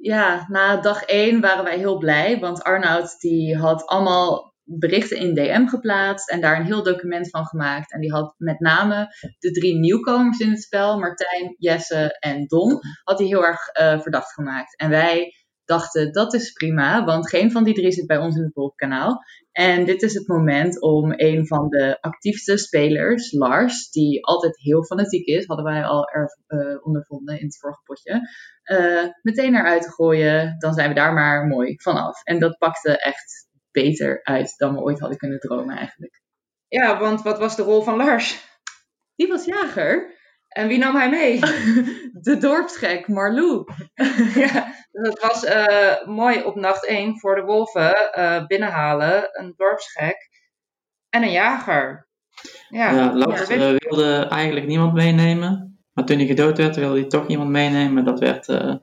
Ja, 0.00 0.46
na 0.48 0.76
dag 0.80 1.02
1 1.02 1.40
waren 1.40 1.64
wij 1.64 1.78
heel 1.78 1.98
blij, 1.98 2.38
want 2.38 2.62
Arnoud 2.62 3.20
die 3.20 3.56
had 3.56 3.86
allemaal 3.86 4.54
berichten 4.62 5.16
in 5.16 5.34
DM 5.34 5.66
geplaatst 5.66 6.30
en 6.30 6.40
daar 6.40 6.60
een 6.60 6.66
heel 6.66 6.82
document 6.82 7.30
van 7.30 7.46
gemaakt. 7.46 7.92
En 7.92 8.00
die 8.00 8.12
had 8.12 8.34
met 8.36 8.60
name 8.60 9.08
de 9.38 9.50
drie 9.50 9.74
nieuwkomers 9.74 10.38
in 10.38 10.50
het 10.50 10.62
spel, 10.62 10.98
Martijn, 10.98 11.54
Jesse 11.58 12.16
en 12.18 12.46
Don, 12.46 12.78
had 13.04 13.18
hij 13.18 13.26
heel 13.26 13.44
erg 13.44 13.68
eh, 13.68 14.00
verdacht 14.00 14.32
gemaakt. 14.32 14.76
En 14.76 14.90
wij 14.90 15.32
dachten, 15.64 16.12
dat 16.12 16.34
is 16.34 16.52
prima, 16.52 17.04
want 17.04 17.28
geen 17.28 17.50
van 17.50 17.64
die 17.64 17.74
drie 17.74 17.92
zit 17.92 18.06
bij 18.06 18.18
ons 18.18 18.36
in 18.36 18.42
het 18.42 18.54
Wolfkanaal. 18.54 19.22
En 19.52 19.84
dit 19.84 20.02
is 20.02 20.14
het 20.14 20.26
moment 20.26 20.80
om 20.80 21.12
een 21.16 21.46
van 21.46 21.68
de 21.68 21.98
actiefste 22.00 22.56
spelers, 22.56 23.32
Lars, 23.32 23.90
die 23.90 24.26
altijd 24.26 24.58
heel 24.60 24.84
fanatiek 24.84 25.26
is, 25.26 25.46
hadden 25.46 25.64
wij 25.64 25.84
al 25.84 26.08
er, 26.08 26.38
eh, 26.46 26.86
ondervonden 26.86 27.38
in 27.38 27.44
het 27.44 27.58
vorige 27.58 27.80
potje, 27.84 28.20
eh, 28.66 29.04
meteen 29.22 29.54
eruit 29.54 29.82
te 29.82 29.90
gooien. 29.90 30.54
Dan 30.58 30.74
zijn 30.74 30.88
we 30.88 30.94
daar 30.94 31.12
maar 31.12 31.46
mooi 31.46 31.74
vanaf. 31.76 32.22
En 32.22 32.38
dat 32.38 32.58
pakte 32.58 32.98
echt 32.98 33.48
beter 33.70 34.20
uit 34.22 34.54
dan 34.56 34.74
we 34.74 34.80
ooit 34.80 35.00
hadden 35.00 35.18
kunnen 35.18 35.40
dromen 35.40 35.76
eigenlijk. 35.76 36.22
Ja, 36.68 36.98
want 36.98 37.22
wat 37.22 37.38
was 37.38 37.56
de 37.56 37.62
rol 37.62 37.82
van 37.82 37.96
Lars? 37.96 38.44
Die 39.14 39.28
was 39.28 39.44
jager. 39.44 40.14
En 40.48 40.68
wie 40.68 40.78
nam 40.78 40.96
hij 40.96 41.10
mee? 41.10 41.40
De 42.26 42.36
dorpsgek, 42.38 43.08
Marlou. 43.08 43.64
ja, 44.44 44.74
dat 44.92 45.20
was 45.20 45.44
eh, 45.44 46.06
mooi 46.06 46.42
op 46.42 46.54
nacht 46.54 46.86
1 46.86 47.18
voor 47.18 47.34
de 47.34 47.42
wolven 47.42 48.12
eh, 48.12 48.46
binnenhalen. 48.46 49.28
Een 49.32 49.54
dorpsgek 49.56 50.28
en 51.08 51.22
een 51.22 51.30
jager. 51.30 52.08
Ja, 52.68 52.92
Ja, 52.92 53.14
Lars 53.14 53.46
wilde 53.48 54.26
eigenlijk 54.30 54.66
niemand 54.66 54.92
meenemen. 54.92 55.75
Maar 55.96 56.04
toen 56.04 56.16
hij 56.16 56.26
gedood 56.26 56.56
werd, 56.58 56.76
wilde 56.76 57.00
hij 57.00 57.08
toch 57.08 57.26
iemand 57.26 57.50
meenemen. 57.50 58.04
Dat 58.04 58.18
werd 58.18 58.48
eh, 58.48 58.74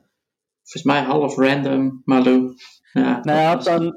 volgens 0.62 0.82
mij 0.82 1.02
half 1.02 1.36
random 1.36 2.02
Malou. 2.04 2.54
Ja, 2.92 3.20
Nou, 3.22 3.38
hij 3.38 3.46
had 3.46 3.64
dan, 3.64 3.94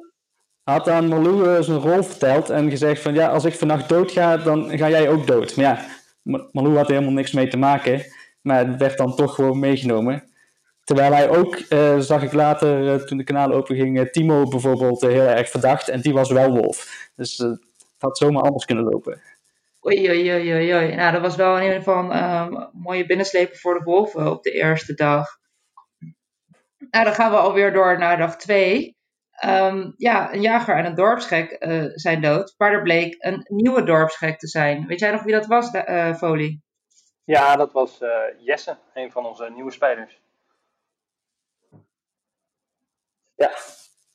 had 0.64 0.90
aan 0.90 1.08
Malou 1.08 1.56
eh, 1.56 1.62
zijn 1.62 1.78
rol 1.80 2.04
verteld 2.04 2.50
en 2.50 2.70
gezegd 2.70 3.02
van 3.02 3.14
ja, 3.14 3.28
als 3.28 3.46
ik 3.46 3.54
vannacht 3.54 3.90
dood 3.90 4.12
ga, 4.12 4.38
dan 4.38 4.78
ga 4.78 4.90
jij 4.90 5.10
ook 5.10 5.28
dood. 5.28 5.56
Maar 5.56 5.66
ja, 5.66 5.86
Ma- 6.22 6.48
Malou 6.52 6.76
had 6.76 6.86
er 6.88 6.94
helemaal 6.94 7.14
niks 7.14 7.32
mee 7.32 7.48
te 7.48 7.58
maken, 7.58 8.02
maar 8.42 8.68
het 8.68 8.78
werd 8.80 8.98
dan 8.98 9.16
toch 9.16 9.36
gewoon 9.36 9.60
meegenomen. 9.60 10.24
Terwijl 10.84 11.12
hij 11.14 11.30
ook, 11.30 11.56
eh, 11.56 12.00
zag 12.00 12.24
ik 12.24 12.34
later, 12.34 13.06
toen 13.06 13.18
de 13.18 13.24
kanaal 13.24 13.52
open 13.52 13.76
ging, 13.76 14.00
eh, 14.00 14.10
Timo 14.10 14.44
bijvoorbeeld 14.48 15.02
heel 15.02 15.22
erg 15.22 15.50
verdacht 15.50 15.90
en 15.90 16.02
die 16.02 16.14
was 16.14 16.32
wel 16.32 16.50
wolf. 16.52 17.10
Dus 17.16 17.38
het 17.38 17.60
had 17.98 18.18
zomaar 18.18 18.44
anders 18.44 18.66
kunnen 18.66 18.84
lopen. 18.84 19.22
Oei, 19.88 20.10
oei, 20.10 20.34
oei, 20.34 20.74
oei. 20.74 20.96
Nou, 20.96 21.12
dat 21.12 21.22
was 21.22 21.36
wel 21.36 21.58
in 21.58 21.63
ieder 21.63 21.77
geval 21.77 22.03
een 22.03 22.12
ehm, 22.12 22.67
mooie 22.74 23.06
binnenslepen 23.06 23.58
voor 23.58 23.74
de 23.74 23.84
wolven 23.84 24.32
op 24.32 24.44
de 24.44 24.51
eerste 24.51 24.94
dag. 24.94 25.27
Nou, 26.89 27.06
dan 27.06 27.13
gaan 27.13 27.32
we 27.32 27.38
alweer 27.38 27.74
door 27.74 27.98
naar 27.98 28.17
dag 28.17 28.38
twee. 28.38 28.98
Ehm, 29.32 29.91
ja, 29.98 30.34
een 30.34 30.41
jager 30.41 30.75
en 30.75 30.86
een 30.86 30.96
dorpsgek 30.96 31.51
eh, 31.51 31.84
zijn 31.94 32.22
dood, 32.22 32.53
maar 32.58 32.72
er 32.72 32.82
bleek 32.82 33.15
een 33.20 33.46
nieuwe 33.48 33.84
dorpsgek 33.84 34.39
te 34.39 34.48
zijn. 34.48 34.88
Weet 34.88 35.00
jij 35.00 35.12
nog 35.12 35.24
wie 35.24 35.34
dat 35.34 35.46
was, 35.46 35.72
eh, 35.72 36.15
Folie? 36.15 36.62
Ja, 37.24 37.56
dat 37.56 37.72
was 37.72 38.01
eh, 38.01 38.10
Jesse, 38.38 38.77
een 38.94 39.12
van 39.12 39.25
onze 39.25 39.50
nieuwe 39.50 39.72
spelers. 39.72 40.22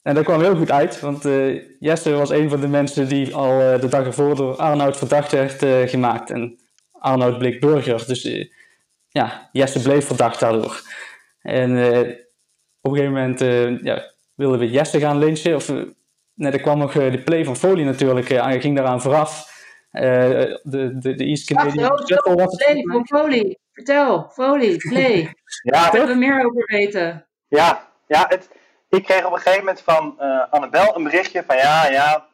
En 0.02 0.14
dat 0.14 0.24
kwam 0.24 0.40
heel 0.40 0.56
goed 0.56 0.70
uit, 0.70 1.00
want 1.00 1.24
eh, 1.24 1.78
Jesse 1.80 2.10
was 2.10 2.30
een 2.30 2.50
van 2.50 2.60
de 2.60 2.68
mensen 2.68 3.08
die 3.08 3.34
al 3.34 3.60
eh, 3.60 3.80
de 3.80 3.88
dag 3.88 4.04
ervoor 4.06 4.34
door 4.36 4.56
Arnoud 4.56 4.96
verdacht 4.96 5.32
werd 5.32 5.62
eh, 5.62 5.88
gemaakt. 5.88 6.30
En 6.30 6.58
Arnoud 6.92 7.38
bleek 7.38 7.60
burger, 7.60 8.06
dus 8.06 8.48
ja, 9.08 9.48
Jesse 9.52 9.82
bleef 9.82 10.06
verdacht 10.06 10.40
daardoor. 10.40 10.80
En 11.42 11.76
eh, 11.76 11.98
op 12.80 12.90
een 12.92 12.96
gegeven 12.96 13.12
moment 13.12 13.40
eh, 13.40 13.82
ja, 13.82 14.12
wilden 14.34 14.58
we 14.58 14.70
Jesse 14.70 15.00
gaan 15.00 15.18
lynchen. 15.18 15.54
Of, 15.54 15.72
nee, 16.34 16.52
er 16.52 16.60
kwam 16.60 16.78
nog 16.78 16.92
de 16.92 17.22
play 17.24 17.44
van 17.44 17.56
Folie 17.56 17.84
natuurlijk, 17.84 18.36
aan- 18.36 18.60
ging 18.60 18.76
daaraan 18.76 19.02
vooraf. 19.02 19.50
Eh, 19.90 20.02
de, 20.62 20.98
de, 20.98 21.14
de 21.14 21.24
East 21.24 21.52
Wacht, 21.52 21.66
Canadian 21.66 21.92
oh, 21.92 22.06
Shuttle 22.06 22.34
was 22.34 22.52
het. 22.52 22.64
Play 22.64 22.82
van 22.82 23.06
Folie. 23.06 23.58
Vertel, 23.72 24.30
Folie, 24.32 24.76
play. 24.76 25.18
Ja, 25.62 25.70
Daar 25.70 25.92
willen 25.92 26.08
we 26.08 26.14
meer 26.14 26.46
over 26.46 26.64
weten. 26.66 27.26
Ja, 27.48 27.88
ja 28.06 28.24
het, 28.28 28.48
ik 28.96 29.04
kreeg 29.04 29.24
op 29.24 29.32
een 29.32 29.38
gegeven 29.38 29.64
moment 29.64 29.80
van 29.80 30.20
eh 30.20 30.50
Annabel 30.50 30.96
een 30.96 31.02
berichtje 31.02 31.44
van 31.44 31.56
ja, 31.56 31.86
ja, 31.86 32.28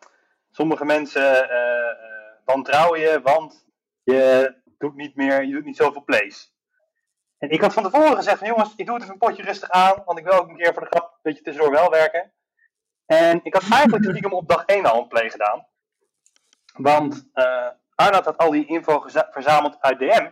sommige 0.51 0.85
mensen 0.85 1.49
eh, 1.51 1.91
eh, 1.91 1.97
wantrouwen 2.45 3.01
je, 3.01 3.21
want 3.23 3.67
je 4.03 4.55
doet 4.79 4.95
niet 4.95 5.17
meer, 5.17 5.45
je 5.45 5.53
doet 5.53 5.65
niet 5.65 5.77
zoveel 5.77 6.05
plays. 6.05 6.57
En 7.39 7.51
ik 7.51 7.61
had 7.61 7.73
van 7.73 7.83
tevoren 7.83 8.17
gezegd 8.17 8.39
van 8.39 8.47
jongens, 8.47 8.73
ik 8.77 8.87
doe 8.87 8.95
het 8.95 9.03
even 9.03 9.15
een 9.15 9.27
potje 9.27 9.43
rustig 9.43 9.71
aan, 9.71 10.03
want 10.05 10.19
ik 10.19 10.25
wil 10.25 10.39
ook 10.39 10.49
een 10.49 10.57
keer 10.57 10.73
voor 10.73 10.83
de 10.83 10.89
grap 10.89 11.13
een 11.13 11.19
beetje 11.23 11.43
tussendoor 11.43 11.73
wel 11.73 11.91
werken. 11.91 12.33
En 13.07 13.41
ik 13.43 13.55
had 13.55 13.65
eigenlijk 13.71 14.05
stiekem 14.05 14.33
op 14.33 14.49
dag 14.49 14.65
1 14.65 14.87
al 14.87 15.01
een 15.01 15.09
play 15.09 15.31
gedaan. 15.31 15.67
Want 16.73 17.29
eh 17.33 17.69
Arnoud 17.95 18.25
had 18.25 18.39
al 18.39 18.51
die 18.51 18.67
info 18.67 19.05
verzameld 19.31 19.81
uit 19.81 19.99
DM. 19.99 20.31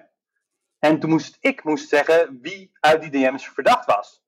En 0.79 1.01
toen 1.01 1.11
moest 1.11 1.37
ik 1.41 1.65
moest 1.65 1.89
zeggen 1.89 2.39
wie 2.41 2.71
uit 2.81 3.01
die 3.01 3.11
DM's 3.11 3.49
verdacht 3.49 3.87
was. 3.87 4.23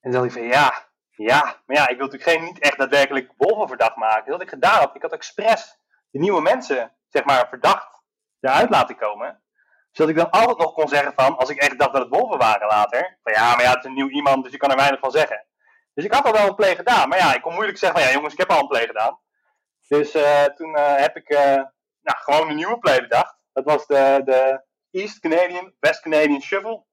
En 0.00 0.10
toen 0.10 0.20
dacht 0.20 0.24
ik 0.24 0.32
van 0.32 0.48
ja, 0.48 0.87
ja, 1.26 1.62
maar 1.66 1.76
ja, 1.76 1.88
ik 1.88 1.96
wil 1.96 2.06
natuurlijk 2.06 2.30
geen, 2.30 2.44
niet 2.44 2.58
echt 2.58 2.78
daadwerkelijk 2.78 3.32
wolven 3.36 3.68
verdacht 3.68 3.96
maken. 3.96 4.30
Dat 4.30 4.42
ik 4.42 4.48
gedaan 4.48 4.78
had, 4.78 4.94
ik 4.94 5.02
had 5.02 5.12
expres 5.12 5.78
de 6.10 6.18
nieuwe 6.18 6.40
mensen, 6.40 6.92
zeg 7.08 7.24
maar, 7.24 7.48
verdacht 7.48 8.02
eruit 8.40 8.70
laten 8.70 8.96
komen. 8.96 9.42
Zodat 9.90 10.10
ik 10.10 10.16
dan 10.16 10.30
altijd 10.30 10.58
nog 10.58 10.72
kon 10.72 10.88
zeggen 10.88 11.12
van, 11.14 11.36
als 11.36 11.50
ik 11.50 11.56
echt 11.56 11.78
dacht 11.78 11.92
dat 11.92 12.02
het 12.02 12.14
wolven 12.14 12.38
waren 12.38 12.66
later, 12.66 13.18
van 13.22 13.32
ja, 13.32 13.54
maar 13.54 13.64
ja, 13.64 13.70
het 13.70 13.78
is 13.78 13.84
een 13.84 13.94
nieuw 13.94 14.08
iemand, 14.08 14.42
dus 14.42 14.52
je 14.52 14.58
kan 14.58 14.70
er 14.70 14.76
weinig 14.76 15.00
van 15.00 15.10
zeggen. 15.10 15.46
Dus 15.94 16.04
ik 16.04 16.12
had 16.12 16.24
al 16.24 16.32
wel 16.32 16.48
een 16.48 16.54
play 16.54 16.76
gedaan, 16.76 17.08
maar 17.08 17.18
ja, 17.18 17.34
ik 17.34 17.42
kon 17.42 17.54
moeilijk 17.54 17.78
zeggen 17.78 17.98
van 17.98 18.08
ja, 18.08 18.14
jongens, 18.14 18.32
ik 18.32 18.38
heb 18.38 18.50
al 18.50 18.60
een 18.60 18.68
play 18.68 18.86
gedaan. 18.86 19.20
Dus 19.88 20.14
eh, 20.14 20.44
toen 20.44 20.76
eh, 20.76 20.96
heb 20.96 21.16
ik 21.16 21.28
eh, 21.28 21.62
nou, 22.00 22.18
gewoon 22.18 22.48
een 22.48 22.56
nieuwe 22.56 22.78
play 22.78 23.00
bedacht. 23.00 23.46
Dat 23.52 23.64
was 23.64 23.86
de, 23.86 24.20
de 24.24 24.64
East 24.90 25.18
Canadian, 25.18 25.74
West 25.80 26.00
Canadian 26.00 26.40
Shuffle. 26.40 26.84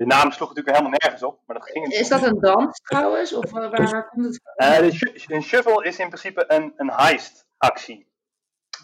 De 0.00 0.06
naam 0.06 0.30
sloeg 0.30 0.48
natuurlijk 0.48 0.76
helemaal 0.76 0.98
nergens 1.00 1.22
op, 1.22 1.40
maar 1.46 1.56
dat 1.56 1.70
ging 1.70 1.86
Is 1.86 2.08
dat 2.08 2.22
een 2.22 2.40
dans 2.40 2.80
trouwens? 2.82 3.32
Of 3.32 3.44
eh, 3.44 3.52
waar, 3.52 3.70
waar 3.70 4.08
komt 4.08 4.24
het 4.24 4.40
van? 4.42 4.66
eh, 4.66 5.00
een 5.26 5.42
shuffle 5.42 5.84
is 5.84 5.98
in 5.98 6.06
principe 6.06 6.44
een, 6.48 6.72
een 6.76 6.92
heist-actie. 6.92 8.12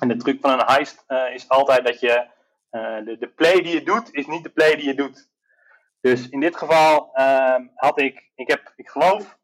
En 0.00 0.08
de 0.08 0.16
truc 0.16 0.40
van 0.40 0.50
een 0.50 0.66
heist 0.66 1.04
eh, 1.06 1.34
is 1.34 1.48
altijd 1.48 1.84
dat 1.84 2.00
je 2.00 2.26
de, 3.04 3.16
de 3.18 3.28
play 3.28 3.62
die 3.62 3.74
je 3.74 3.82
doet, 3.82 4.12
is 4.12 4.26
niet 4.26 4.42
de 4.42 4.50
play 4.50 4.76
die 4.76 4.84
je 4.86 4.94
doet. 4.94 5.28
Dus 6.00 6.28
in 6.28 6.40
dit 6.40 6.56
geval 6.56 7.10
ehm, 7.12 7.66
had 7.74 8.00
ik, 8.00 8.30
ik 8.34 8.48
heb, 8.48 8.72
ik 8.76 8.88
geloof, 8.88 9.38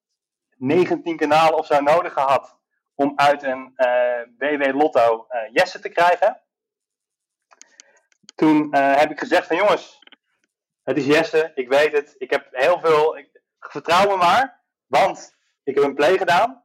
19 0.57 1.17
kanalen 1.17 1.59
of 1.59 1.67
zo 1.67 1.81
nodig 1.81 2.13
gehad 2.13 2.59
om 2.95 3.13
uit 3.17 3.43
een 3.43 3.73
WW 4.39 4.75
Lotto 4.75 5.27
Jesse 5.53 5.81
te 5.81 5.89
krijgen. 5.89 6.41
Toen 8.35 8.77
heb 8.77 9.11
ik 9.11 9.19
gezegd 9.19 9.47
van 9.47 9.57
jongens, 9.57 10.02
het 10.83 10.97
is 10.97 11.07
Jesse, 11.07 11.53
ik 11.55 11.69
weet 11.69 11.93
het, 11.93 12.15
ik 12.19 12.31
heb 12.31 12.49
heel 12.51 12.81
veel, 12.81 13.17
ik, 13.19 13.41
vertrouw 13.59 14.09
me 14.09 14.17
maar, 14.17 14.61
want 14.87 15.37
ik 15.63 15.75
heb 15.75 15.85
een 15.85 15.95
play 15.95 16.19
gedaan. 16.19 16.63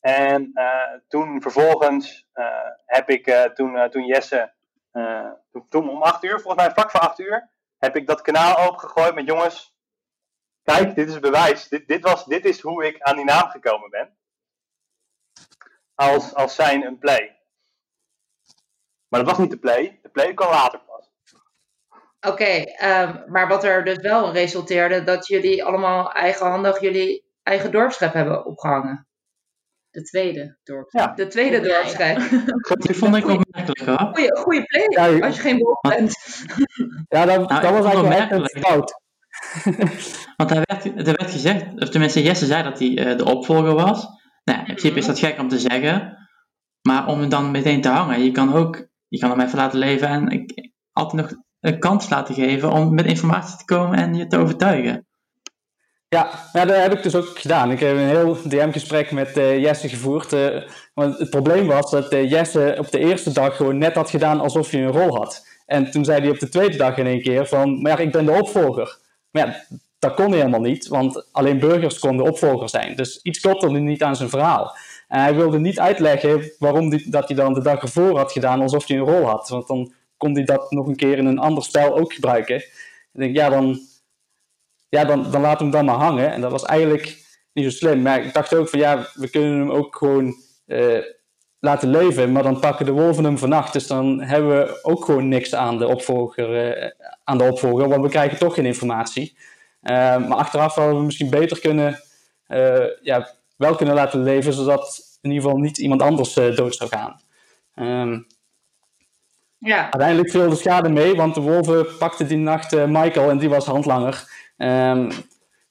En 0.00 0.50
eh, 0.54 1.00
toen 1.08 1.42
vervolgens 1.42 2.28
eh, 2.32 2.70
heb 2.86 3.08
ik, 3.08 3.26
eh, 3.26 3.44
toen, 3.44 3.90
toen 3.90 4.06
Jesse, 4.06 4.52
toen, 5.50 5.68
toen 5.68 5.90
om 5.90 6.02
8 6.02 6.24
uur, 6.24 6.40
volgens 6.40 6.64
mij 6.64 6.72
vlak 6.72 6.90
voor 6.90 7.00
8 7.00 7.18
uur, 7.18 7.50
heb 7.78 7.96
ik 7.96 8.06
dat 8.06 8.20
kanaal 8.20 8.56
opengegooid 8.56 9.14
met 9.14 9.26
jongens, 9.26 9.76
kijk, 10.62 10.94
dit 10.94 11.08
is 11.08 11.18
bewijs. 11.18 11.68
Dit, 11.68 11.88
dit, 11.88 12.02
was, 12.02 12.24
dit 12.24 12.44
is 12.44 12.60
hoe 12.60 12.86
ik 12.86 13.02
aan 13.02 13.16
die 13.16 13.24
naam 13.24 13.48
gekomen 13.48 13.90
ben. 13.90 14.16
Als, 15.94 16.34
als 16.34 16.54
zijn 16.54 16.84
een 16.84 16.98
play. 16.98 17.38
Maar 19.08 19.20
dat 19.20 19.28
was 19.28 19.38
niet 19.38 19.50
de 19.50 19.58
play, 19.58 19.98
de 20.02 20.08
play 20.08 20.34
kwam 20.34 20.50
later 20.50 20.80
Oké, 22.20 22.44
ehm, 22.44 23.16
maar 23.26 23.48
wat 23.48 23.64
er 23.64 23.84
dus 23.84 23.96
wel 23.96 24.32
resulteerde, 24.32 25.04
dat 25.04 25.26
jullie 25.26 25.64
allemaal 25.64 26.12
eigenhandig 26.12 26.80
jullie 26.80 27.24
eigen 27.42 27.70
dorpsschep 27.70 28.12
hebben 28.12 28.46
opgehangen. 28.46 29.06
De 29.90 30.02
tweede 30.02 30.58
dorp. 30.62 30.90
Ja. 30.90 31.12
De 31.14 31.26
tweede 31.26 31.60
dorpsschep. 31.60 32.18
Die 32.78 32.94
vond 32.96 33.16
ik 33.16 33.28
opmerkelijk 33.28 33.80
hoor. 33.80 34.10
Play, 34.12 34.86
Ja, 34.88 35.26
als 35.26 35.36
je 35.36 35.40
geen 35.42 35.58
wolf 35.58 35.80
bent. 35.80 36.14
Ja, 37.08 37.24
dat, 37.24 37.48
Nou, 37.48 37.62
dat 37.62 37.72
was 37.72 37.84
eigenlijk 37.84 38.30
een 38.30 38.38
opmerkelijk. 38.42 38.58
fout. 38.66 39.00
Want 40.36 40.50
er 40.50 40.62
werd, 40.64 40.84
er 40.84 41.16
werd 41.16 41.30
gezegd, 41.30 41.80
of 41.82 41.88
tenminste 41.88 42.22
Jesse 42.22 42.46
zei 42.46 42.62
dat 42.62 42.78
hij 42.78 42.98
eh, 42.98 43.16
de 43.16 43.24
opvolger 43.24 43.74
was. 43.74 44.06
Nou, 44.44 44.58
in 44.58 44.64
principe 44.64 44.98
is 44.98 45.06
dat 45.06 45.18
gek 45.18 45.38
om 45.38 45.48
te 45.48 45.58
zeggen. 45.58 46.18
Maar 46.88 47.06
om 47.06 47.20
hem 47.20 47.28
dan 47.28 47.50
meteen 47.50 47.80
te 47.80 47.88
hangen, 47.88 48.24
je 48.24 48.32
kan 48.32 48.54
ook, 48.54 48.86
je 49.08 49.18
kan 49.18 49.30
hem 49.30 49.40
even 49.40 49.58
laten 49.58 49.78
leven 49.78 50.08
en 50.08 50.28
ik, 50.28 50.70
altijd 50.92 51.22
nog 51.22 51.40
een 51.60 51.78
kans 51.78 52.08
laten 52.08 52.34
geven 52.34 52.72
om 52.72 52.94
met 52.94 53.06
informatie 53.06 53.56
te 53.56 53.64
komen 53.64 53.98
en 53.98 54.14
je 54.14 54.26
te 54.26 54.38
overtuigen. 54.38 55.06
Ja, 56.08 56.30
ja, 56.52 56.64
dat 56.64 56.76
heb 56.76 56.92
ik 56.92 57.02
dus 57.02 57.14
ook 57.14 57.38
gedaan. 57.38 57.70
Ik 57.70 57.80
heb 57.80 57.96
een 57.96 58.08
heel 58.08 58.36
DM-gesprek 58.48 59.10
met 59.10 59.36
eh, 59.36 59.58
Jesse 59.58 59.88
gevoerd. 59.88 60.32
eh, 60.32 60.62
want 60.94 61.18
het 61.18 61.30
probleem 61.30 61.66
was 61.66 61.90
dat 61.90 62.08
eh, 62.08 62.30
Jesse 62.30 62.74
op 62.78 62.90
de 62.90 62.98
eerste 62.98 63.32
dag 63.32 63.56
gewoon 63.56 63.78
net 63.78 63.94
had 63.94 64.10
gedaan 64.10 64.40
alsof 64.40 64.70
hij 64.70 64.84
een 64.84 64.92
rol 64.92 65.16
had. 65.16 65.46
En 65.66 65.90
toen 65.90 66.04
zei 66.04 66.20
hij 66.20 66.30
op 66.30 66.38
de 66.38 66.48
tweede 66.48 66.76
dag 66.76 66.96
in 66.96 67.06
één 67.06 67.22
keer 67.22 67.46
van, 67.46 67.82
maar 67.82 67.90
ja, 67.92 67.98
ik 67.98 68.12
ben 68.12 68.24
de 68.24 68.32
opvolger. 68.32 68.98
Maar 69.30 69.46
ja, 69.46 69.76
dat 69.98 70.14
kon 70.14 70.32
helemaal 70.32 70.60
niet, 70.60 70.88
want 70.88 71.26
alleen 71.32 71.58
burgers 71.58 71.98
konden 71.98 72.26
opvolger 72.26 72.68
zijn. 72.68 72.96
Dus 72.96 73.22
iets 73.22 73.40
klopte 73.40 73.70
niet 73.70 74.02
aan 74.02 74.16
zijn 74.16 74.28
verhaal. 74.28 74.76
En 75.08 75.20
hij 75.20 75.34
wilde 75.34 75.58
niet 75.58 75.80
uitleggen 75.80 76.52
waarom 76.58 76.90
die, 76.90 77.10
dat 77.10 77.28
hij 77.28 77.36
dan 77.36 77.54
de 77.54 77.62
dag 77.62 77.82
ervoor 77.82 78.16
had 78.16 78.32
gedaan 78.32 78.60
alsof 78.60 78.86
hij 78.86 78.96
een 78.96 79.04
rol 79.04 79.24
had. 79.24 79.48
Want 79.48 79.66
dan 79.66 79.92
kon 80.20 80.34
hij 80.34 80.44
dat 80.44 80.70
nog 80.70 80.86
een 80.86 80.96
keer 80.96 81.18
in 81.18 81.26
een 81.26 81.38
ander 81.38 81.62
spel 81.62 81.98
ook 81.98 82.12
gebruiken. 82.12 82.56
Ik 82.56 83.20
denk, 83.20 83.36
ja, 83.36 83.48
dan, 83.48 83.78
ja, 84.88 85.04
dan, 85.04 85.30
dan 85.30 85.40
laat 85.40 85.60
hem 85.60 85.70
dan 85.70 85.84
maar 85.84 85.96
hangen. 85.96 86.32
En 86.32 86.40
dat 86.40 86.50
was 86.50 86.64
eigenlijk 86.64 87.24
niet 87.52 87.64
zo 87.64 87.70
slim. 87.70 88.02
Maar 88.02 88.24
ik 88.24 88.34
dacht 88.34 88.54
ook 88.54 88.68
van 88.68 88.78
ja, 88.78 89.06
we 89.14 89.30
kunnen 89.30 89.58
hem 89.58 89.70
ook 89.70 89.96
gewoon 89.96 90.34
eh, 90.66 90.98
laten 91.58 91.90
leven. 91.90 92.32
Maar 92.32 92.42
dan 92.42 92.60
pakken 92.60 92.86
de 92.86 92.92
wolven 92.92 93.24
hem 93.24 93.38
vannacht. 93.38 93.72
Dus 93.72 93.86
dan 93.86 94.20
hebben 94.20 94.50
we 94.50 94.78
ook 94.82 95.04
gewoon 95.04 95.28
niks 95.28 95.54
aan 95.54 95.78
de 95.78 95.86
opvolger. 95.86 96.72
eh, 96.72 96.90
aan 97.24 97.38
de 97.38 97.44
opvolger 97.44 97.88
want 97.88 98.02
we 98.02 98.08
krijgen 98.08 98.38
toch 98.38 98.54
geen 98.54 98.66
informatie. 98.66 99.36
Eh, 99.80 99.94
maar 99.94 100.38
achteraf 100.38 100.74
hadden 100.74 100.96
we 100.96 101.04
misschien 101.04 101.30
beter 101.30 101.60
kunnen, 101.60 102.00
ja, 103.02 103.34
wel 103.56 103.74
kunnen 103.74 103.94
laten 103.94 104.22
leven. 104.22 104.52
Zodat 104.52 105.18
in 105.20 105.30
ieder 105.30 105.44
geval 105.44 105.62
niet 105.62 105.78
iemand 105.78 106.02
anders 106.02 106.34
dood 106.34 106.74
zou 106.74 106.90
gaan. 106.90 107.20
Ehm, 107.74 108.18
Ja, 109.62 109.82
Uiteindelijk 109.82 110.30
viel 110.30 110.48
de 110.48 110.56
schade 110.56 110.88
mee, 110.88 111.14
want 111.14 111.34
de 111.34 111.40
wolven 111.40 111.96
pakten 111.98 112.28
die 112.28 112.36
nacht 112.36 112.72
eh, 112.72 112.86
Michael 112.86 113.30
en 113.30 113.38
die 113.38 113.48
was 113.48 113.66
handlanger. 113.66 114.24
Ehm, 114.56 115.10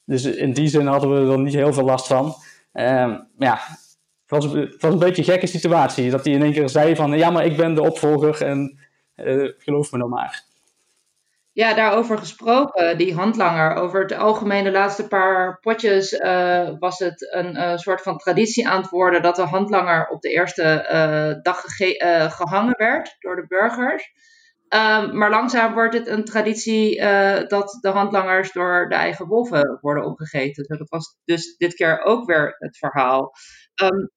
dus 0.06 0.26
in 0.26 0.54
die 0.54 0.68
zin 0.68 0.86
hadden 0.86 1.26
we 1.26 1.32
er 1.32 1.40
niet 1.40 1.54
heel 1.54 1.74
veel 1.74 1.84
last 1.84 2.08
van. 2.08 2.34
Maar 2.74 3.28
ja, 3.38 3.60
het 4.26 4.44
was, 4.44 4.54
was 4.80 4.94
een 4.94 5.00
beetje 5.00 5.22
een 5.22 5.28
gekke 5.28 5.48
situatie. 5.48 6.10
Dat 6.10 6.26
hij 6.26 6.34
in 6.34 6.44
één 6.44 6.54
keer 6.54 6.70
zei 6.70 6.96
van, 6.96 7.18
ja, 7.18 7.30
maar 7.30 7.46
ik 7.46 7.58
ben 7.58 7.76
de 7.76 7.82
opvolger 7.82 8.42
en 8.42 8.80
eh, 9.16 9.50
geloof 9.58 9.92
me 9.92 9.98
nou 9.98 10.10
maar. 10.10 10.44
Ja, 11.60 11.74
daarover 11.74 12.18
gesproken, 12.18 12.98
die 12.98 13.16
handlanger. 13.16 13.76
Over 13.76 14.02
het 14.02 14.14
algemeen 14.14 14.64
de 14.64 14.72
laatste 14.72 15.08
paar 15.08 15.60
potjes 15.60 16.14
uh, 16.14 16.70
was 16.78 17.00
het 17.00 17.34
een 17.34 17.56
uh, 17.56 17.78
soort 17.78 18.02
van 18.02 18.18
traditie 18.18 18.68
aan 18.68 18.82
het 18.82 18.90
worden 18.90 19.22
dat 19.22 19.36
de 19.36 19.42
handlanger 19.42 20.08
op 20.08 20.22
de 20.22 20.30
eerste 20.30 20.64
uh, 20.64 21.42
dag 21.44 21.62
gehangen 22.36 22.78
werd 22.78 23.16
door 23.20 23.36
de 23.36 23.48
burgers. 23.48 24.12
Um, 24.70 25.18
maar 25.18 25.30
langzaam 25.30 25.74
wordt 25.74 25.94
het 25.94 26.08
een 26.08 26.26
traditie 26.26 27.02
dat 27.48 27.78
de 27.82 27.90
handlangers 27.90 28.52
door 28.52 28.90
de 28.90 28.96
eigen 28.96 29.28
wolven 29.28 29.78
worden 29.82 30.06
opgegeten. 30.06 30.64
Dus 30.68 30.78
dat 30.78 30.90
was 30.90 31.18
dus 31.26 31.58
dit 31.58 31.74
keer 31.74 32.02
ook 32.04 32.26
weer 32.26 32.56
het 32.58 32.78
verhaal. 32.78 33.32
Um, 33.84 34.12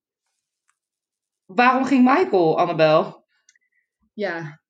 waarom 1.47 1.85
ging 1.85 2.05
Michael, 2.05 2.59
Annabel? 2.59 3.27
Ja, 4.13 4.61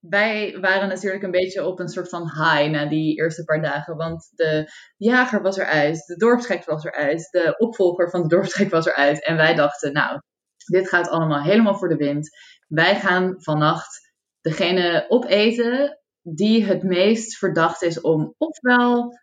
wij 0.00 0.58
waren 0.60 0.88
natuurlijk 0.88 1.22
een 1.22 1.30
beetje 1.30 1.66
op 1.66 1.78
een 1.78 1.88
soort 1.88 2.08
van 2.08 2.22
high 2.22 2.70
na 2.70 2.86
die 2.86 3.16
eerste 3.16 3.44
paar 3.44 3.62
dagen. 3.62 3.96
Want 3.96 4.30
de 4.34 4.70
jager 4.96 5.42
was 5.42 5.56
eruit, 5.56 6.06
de 6.06 6.16
dorpsgek 6.16 6.64
was 6.64 6.84
eruit, 6.84 7.28
de 7.30 7.54
opvolger 7.58 8.10
van 8.10 8.22
de 8.22 8.28
dorpsgek 8.28 8.70
was 8.70 8.86
eruit. 8.86 9.24
En 9.24 9.36
wij 9.36 9.54
dachten, 9.54 9.92
nou, 9.92 10.20
dit 10.66 10.88
gaat 10.88 11.08
allemaal 11.08 11.42
helemaal 11.42 11.74
voor 11.78 11.88
de 11.88 11.96
wind. 11.96 12.28
Wij 12.66 13.00
gaan 13.00 13.34
vannacht 13.38 14.12
degene 14.40 15.04
opeten 15.08 15.98
die 16.22 16.64
het 16.64 16.82
meest 16.82 17.36
verdacht 17.36 17.82
is 17.82 18.00
om 18.00 18.34
ofwel 18.38 19.18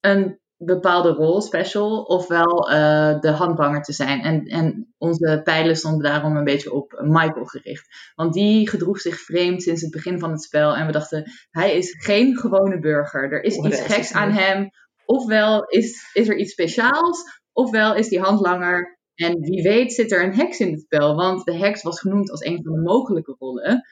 een 0.00 0.40
bepaalde 0.56 1.10
rol 1.10 1.40
special, 1.40 2.02
ofwel 2.02 2.70
uh, 2.70 3.20
de 3.20 3.30
handlanger 3.30 3.82
te 3.82 3.92
zijn. 3.92 4.20
En, 4.20 4.44
en 4.44 4.94
onze 4.98 5.40
pijlen 5.44 5.76
stonden 5.76 6.02
daarom 6.02 6.36
een 6.36 6.44
beetje 6.44 6.72
op 6.72 7.02
Michael 7.04 7.44
gericht. 7.44 8.12
Want 8.14 8.32
die 8.32 8.68
gedroeg 8.68 9.00
zich 9.00 9.20
vreemd 9.20 9.62
sinds 9.62 9.82
het 9.82 9.90
begin 9.90 10.18
van 10.18 10.30
het 10.30 10.42
spel. 10.42 10.76
En 10.76 10.86
we 10.86 10.92
dachten, 10.92 11.30
hij 11.50 11.76
is 11.76 12.04
geen 12.04 12.36
gewone 12.36 12.78
burger. 12.78 13.32
Er 13.32 13.44
is 13.44 13.56
iets 13.56 13.80
geks 13.80 14.12
aan 14.12 14.30
hem. 14.30 14.68
Ofwel 15.04 15.64
is, 15.64 16.10
is 16.12 16.28
er 16.28 16.36
iets 16.36 16.52
speciaals, 16.52 17.40
ofwel 17.52 17.94
is 17.94 18.08
die 18.08 18.20
handlanger. 18.20 18.98
En 19.14 19.40
wie 19.40 19.62
weet 19.62 19.92
zit 19.92 20.12
er 20.12 20.24
een 20.24 20.34
heks 20.34 20.60
in 20.60 20.70
het 20.70 20.80
spel. 20.80 21.14
Want 21.14 21.44
de 21.44 21.56
heks 21.56 21.82
was 21.82 22.00
genoemd 22.00 22.30
als 22.30 22.44
een 22.44 22.62
van 22.62 22.72
de 22.74 22.80
mogelijke 22.80 23.34
rollen. 23.38 23.82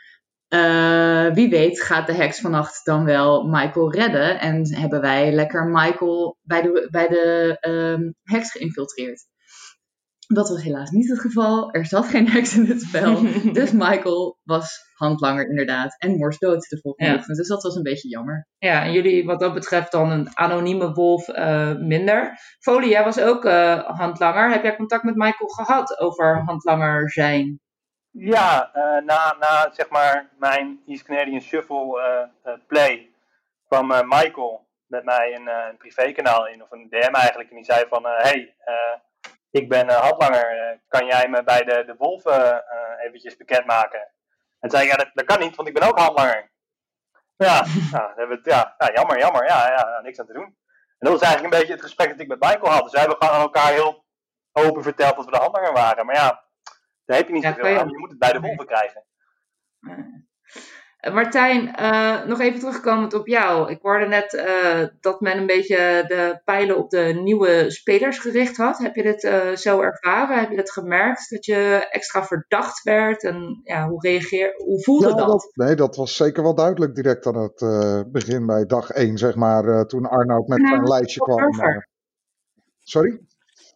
Uh, 0.49 1.33
wie 1.33 1.49
weet 1.49 1.83
gaat 1.83 2.07
de 2.07 2.13
heks 2.13 2.41
vannacht 2.41 2.85
dan 2.85 3.05
wel 3.05 3.45
Michael 3.45 3.93
redden 3.93 4.41
en 4.41 4.75
hebben 4.75 5.01
wij 5.01 5.33
lekker 5.33 5.67
Michael 5.67 6.37
bij 6.43 6.63
de, 6.63 6.89
bij 6.91 7.09
de 7.09 7.57
uh, 7.61 8.11
heks 8.23 8.51
geïnfiltreerd. 8.51 9.27
Dat 10.27 10.49
was 10.49 10.63
helaas 10.63 10.91
niet 10.91 11.09
het 11.09 11.21
geval. 11.21 11.73
Er 11.73 11.87
zat 11.87 12.07
geen 12.07 12.29
heks 12.29 12.57
in 12.57 12.65
het 12.65 12.81
spel. 12.81 13.23
dus 13.53 13.73
Michael 13.73 14.39
was 14.43 14.93
handlanger 14.95 15.49
inderdaad. 15.49 15.97
En 15.99 16.17
Mors 16.17 16.39
dood 16.39 16.69
de 16.69 16.81
volgende 16.81 17.11
ja. 17.11 17.17
ochtend. 17.17 17.37
Dus 17.37 17.49
dat 17.49 17.63
was 17.63 17.75
een 17.75 17.83
beetje 17.83 18.09
jammer. 18.09 18.47
Ja, 18.59 18.85
en 18.85 18.93
jullie 18.93 19.25
wat 19.25 19.41
dat 19.41 19.55
betreft 19.55 19.93
dan 19.93 20.11
een 20.11 20.37
anonieme 20.37 20.93
wolf 20.93 21.29
uh, 21.29 21.77
minder. 21.77 22.39
Folie, 22.59 22.91
jij 22.91 23.05
was 23.05 23.21
ook 23.21 23.45
uh, 23.45 23.79
handlanger. 23.85 24.51
Heb 24.51 24.63
jij 24.63 24.77
contact 24.77 25.03
met 25.03 25.15
Michael 25.15 25.49
gehad 25.49 25.99
over 25.99 26.43
handlanger 26.45 27.11
zijn? 27.11 27.61
Ja, 28.17 28.71
uh, 28.75 29.05
na, 29.05 29.37
na 29.41 29.71
zeg 29.73 29.89
maar 29.89 30.31
mijn 30.39 30.83
East 30.87 31.03
Canadian 31.03 31.41
Shuffle 31.41 32.01
uh, 32.45 32.53
uh, 32.53 32.59
play 32.67 33.11
kwam 33.67 33.87
Michael 33.87 34.67
met 34.87 35.05
mij 35.05 35.35
een, 35.35 35.47
een 35.47 35.77
privékanaal 35.77 36.47
in, 36.47 36.63
of 36.63 36.71
een 36.71 36.89
DM 36.89 37.15
eigenlijk. 37.15 37.51
En 37.51 37.57
die 37.57 37.65
zei 37.65 37.85
van, 37.89 38.05
hey, 38.07 38.55
ik 39.51 39.69
ben 39.69 39.91
handlanger, 39.91 40.79
kan 40.89 41.07
jij 41.07 41.29
me 41.29 41.43
bij 41.43 41.65
de, 41.65 41.83
de 41.87 41.95
wolven 41.99 42.65
eventjes 43.07 43.37
bekendmaken? 43.37 44.09
En 44.61 44.71
zei 44.71 44.87
ja, 44.87 44.97
dat, 45.15 45.25
kan 45.25 45.41
niet, 45.41 45.57
want 45.57 45.69
ik 45.69 45.75
ben 45.75 45.89
ook 45.89 45.99
handlanger. 45.99 46.51
Ja, 47.37 47.65
nou, 47.93 48.41
ja, 48.43 48.75
ja, 48.79 48.91
jammer, 48.95 49.19
jammer, 49.19 49.45
ja, 49.45 49.69
ja, 49.69 50.01
niks 50.03 50.21
aan 50.21 50.27
te 50.27 50.33
doen. 50.33 50.57
En 50.99 51.11
dat 51.11 51.13
was 51.13 51.23
eigenlijk 51.23 51.55
een 51.55 51.61
beetje 51.61 51.75
het 51.75 51.83
gesprek 51.83 52.09
dat 52.09 52.21
ik 52.21 52.29
met 52.29 52.41
Michael 52.41 52.73
had. 52.73 52.83
Dus 52.83 52.93
wij 52.93 53.01
hebben 53.01 53.19
gewoon 53.19 53.35
aan 53.35 53.41
elkaar 53.41 53.73
heel 53.73 54.05
open 54.53 54.83
verteld 54.83 55.17
dat 55.17 55.25
we 55.25 55.31
de 55.31 55.37
handlanger 55.37 55.73
waren. 55.73 56.07
Maar 56.07 56.15
ja, 56.15 56.44
daar 57.05 57.17
heb 57.17 57.27
je 57.27 57.33
niet 57.33 57.43
ja, 57.43 57.55
zoveel 57.55 57.79
aan. 57.79 57.89
Je 57.89 57.99
moet 57.99 58.11
het 58.11 58.19
bij 58.19 58.33
de 58.33 58.41
wolven 58.41 58.67
krijgen. 58.67 59.05
Martijn, 61.13 61.75
uh, 61.81 62.25
nog 62.25 62.41
even 62.41 62.59
terugkomend 62.59 63.15
op 63.15 63.27
jou. 63.27 63.71
Ik 63.71 63.79
hoorde 63.83 64.07
net 64.07 64.33
uh, 64.33 64.89
dat 65.01 65.21
men 65.21 65.39
een 65.39 65.47
beetje 65.47 66.05
de 66.07 66.41
pijlen 66.45 66.77
op 66.77 66.91
de 66.91 67.21
nieuwe 67.23 67.65
spelers 67.71 68.19
gericht 68.19 68.57
had. 68.57 68.79
Heb 68.79 68.95
je 68.95 69.03
dit 69.03 69.25
uh, 69.25 69.55
zo 69.55 69.81
ervaren? 69.81 70.39
Heb 70.39 70.51
je 70.51 70.57
dat 70.57 70.71
gemerkt? 70.71 71.31
Dat 71.31 71.45
je 71.45 71.89
extra 71.91 72.25
verdacht 72.25 72.83
werd? 72.83 73.25
En 73.25 73.61
ja, 73.63 73.89
hoe, 73.89 74.01
reageer, 74.01 74.55
hoe 74.57 74.83
voelde 74.83 75.09
ja, 75.09 75.15
dat? 75.15 75.29
dat? 75.29 75.51
Nee, 75.55 75.75
dat 75.75 75.97
was 75.97 76.17
zeker 76.17 76.43
wel 76.43 76.55
duidelijk 76.55 76.95
direct 76.95 77.27
aan 77.27 77.37
het 77.37 77.59
begin 78.13 78.47
bij 78.47 78.67
dag 78.67 78.91
1, 78.91 79.19
zeg 79.19 79.35
maar. 79.35 79.87
toen 79.87 80.07
Arnoud 80.07 80.47
met 80.47 80.69
zijn 80.69 80.83
lijstje 80.83 81.21
kwam. 81.21 81.53
sorry? 82.83 83.21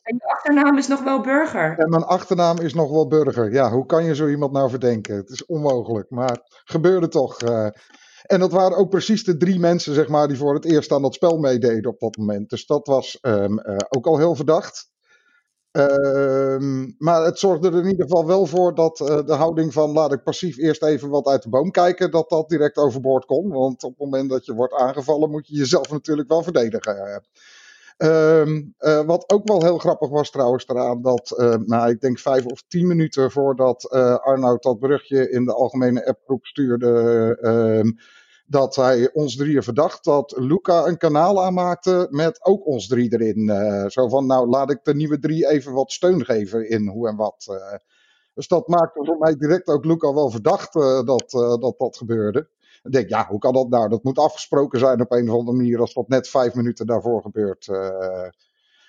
En 0.08 0.16
je 0.16 0.28
achternaam 0.28 0.78
is 0.78 0.86
nog 0.86 1.02
wel 1.02 1.20
Burger. 1.20 1.78
En 1.78 1.90
mijn 1.90 2.04
achternaam 2.04 2.58
is 2.58 2.74
nog 2.74 2.90
wel 2.90 3.08
Burger. 3.08 3.52
Ja, 3.52 3.70
hoe 3.70 3.86
kan 3.86 4.04
je 4.04 4.14
zo 4.14 4.28
iemand 4.28 4.52
nou 4.52 4.70
verdenken? 4.70 5.16
Het 5.16 5.30
is 5.30 5.46
onmogelijk, 5.46 6.10
maar 6.10 6.38
gebeurde 6.64 7.08
toch. 7.08 7.42
Uh, 7.42 7.68
en 8.22 8.40
dat 8.40 8.52
waren 8.52 8.76
ook 8.76 8.90
precies 8.90 9.24
de 9.24 9.36
drie 9.36 9.58
mensen, 9.58 9.94
zeg 9.94 10.08
maar, 10.08 10.28
die 10.28 10.36
voor 10.36 10.54
het 10.54 10.64
eerst 10.64 10.92
aan 10.92 11.02
dat 11.02 11.14
spel 11.14 11.38
meededen 11.38 11.90
op 11.90 12.00
dat 12.00 12.16
moment. 12.16 12.50
Dus 12.50 12.66
dat 12.66 12.86
was 12.86 13.18
um, 13.22 13.58
uh, 13.58 13.76
ook 13.88 14.06
al 14.06 14.18
heel 14.18 14.34
verdacht. 14.34 14.90
Um, 15.72 16.94
maar 16.98 17.24
het 17.24 17.38
zorgde 17.38 17.68
er 17.68 17.78
in 17.78 17.90
ieder 17.90 18.06
geval 18.06 18.26
wel 18.26 18.46
voor 18.46 18.74
dat 18.74 19.00
uh, 19.00 19.06
de 19.26 19.34
houding 19.34 19.72
van 19.72 19.90
laat 19.90 20.12
ik 20.12 20.22
passief 20.22 20.56
eerst 20.56 20.82
even 20.82 21.08
wat 21.08 21.26
uit 21.26 21.42
de 21.42 21.48
boom 21.48 21.70
kijken, 21.70 22.10
dat 22.10 22.28
dat 22.28 22.48
direct 22.48 22.76
overboord 22.76 23.24
kon. 23.24 23.48
Want 23.48 23.82
op 23.82 23.90
het 23.90 23.98
moment 23.98 24.30
dat 24.30 24.44
je 24.44 24.54
wordt 24.54 24.74
aangevallen, 24.74 25.30
moet 25.30 25.48
je 25.48 25.56
jezelf 25.56 25.90
natuurlijk 25.90 26.28
wel 26.28 26.42
verdedigen. 26.42 27.22
Um, 28.02 28.74
uh, 28.78 29.00
wat 29.00 29.32
ook 29.32 29.48
wel 29.48 29.62
heel 29.62 29.78
grappig 29.78 30.08
was 30.08 30.30
trouwens 30.30 30.68
eraan, 30.68 31.02
dat 31.02 31.34
uh, 31.38 31.54
nou, 31.54 31.90
ik 31.90 32.00
denk 32.00 32.18
vijf 32.18 32.46
of 32.46 32.62
tien 32.68 32.86
minuten 32.86 33.30
voordat 33.30 33.88
uh, 33.94 34.14
Arnoud 34.14 34.62
dat 34.62 34.78
berichtje 34.78 35.30
in 35.30 35.44
de 35.44 35.54
algemene 35.54 36.06
appgroep 36.06 36.46
stuurde, 36.46 37.36
ehm, 37.40 37.90
dat 38.46 38.76
hij 38.76 39.12
ons 39.12 39.36
drieën 39.36 39.62
verdacht, 39.62 40.04
dat 40.04 40.34
Luca 40.36 40.86
een 40.86 40.96
kanaal 40.96 41.44
aanmaakte 41.44 42.06
met 42.10 42.44
ook 42.44 42.66
ons 42.66 42.86
drie 42.86 43.12
erin. 43.18 43.50
zo 43.90 44.08
van, 44.08 44.26
nou 44.26 44.48
laat 44.48 44.70
ik 44.70 44.84
de 44.84 44.94
nieuwe 44.94 45.18
drie 45.18 45.48
even 45.48 45.72
wat 45.72 45.92
steun 45.92 46.24
geven 46.24 46.68
in 46.68 46.88
hoe 46.88 47.08
en 47.08 47.16
wat. 47.16 47.60
dus 48.34 48.48
dat 48.48 48.68
maakte 48.68 49.04
voor 49.04 49.18
mij 49.18 49.36
direct 49.36 49.68
ook 49.68 49.84
Luca 49.84 50.14
wel 50.14 50.30
verdacht 50.30 50.72
dat, 50.72 51.30
dat 51.60 51.74
dat 51.78 51.96
gebeurde. 51.96 52.48
Ik 52.82 52.92
denk, 52.92 53.08
ja, 53.08 53.26
hoe 53.26 53.38
kan 53.38 53.52
dat 53.52 53.68
nou? 53.68 53.88
Dat 53.88 54.04
moet 54.04 54.18
afgesproken 54.18 54.78
zijn 54.78 55.00
op 55.00 55.12
een 55.12 55.30
of 55.30 55.38
andere 55.38 55.56
manier 55.56 55.80
als 55.80 55.94
dat 55.94 56.08
net 56.08 56.28
vijf 56.28 56.54
minuten 56.54 56.86
daarvoor 56.86 57.22
gebeurt. 57.22 57.66
Uh, 57.66 58.28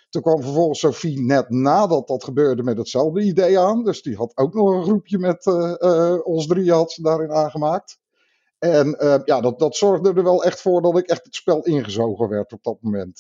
toen 0.10 0.22
kwam 0.22 0.42
vervolgens 0.42 0.80
Sophie 0.80 1.22
net 1.22 1.50
nadat 1.50 2.08
dat 2.08 2.24
gebeurde 2.24 2.64
met 2.64 2.78
hetzelfde 2.78 3.22
idee 3.22 3.60
aan. 3.60 3.84
Dus 3.84 4.02
die 4.02 4.16
had 4.16 4.38
ook 4.38 4.54
nog 4.54 4.70
een 4.70 4.84
groepje 4.84 5.18
met 5.18 5.46
uh, 5.46 5.74
uh, 5.80 6.26
ons 6.26 6.48
drie 6.48 6.72
had 6.72 6.98
daarin 7.02 7.32
aangemaakt. 7.32 8.00
En 8.60 8.96
ja, 9.26 9.42
dat, 9.42 9.60
dat 9.60 9.76
zorgde 9.76 10.14
er 10.14 10.24
wel 10.24 10.44
echt 10.44 10.62
voor 10.62 10.82
dat 10.82 10.98
ik 10.98 11.08
echt 11.08 11.26
het 11.26 11.36
spel 11.36 11.62
ingezogen 11.62 12.30
werd 12.30 12.54
op 12.54 12.64
dat 12.64 12.78
moment. 12.82 13.20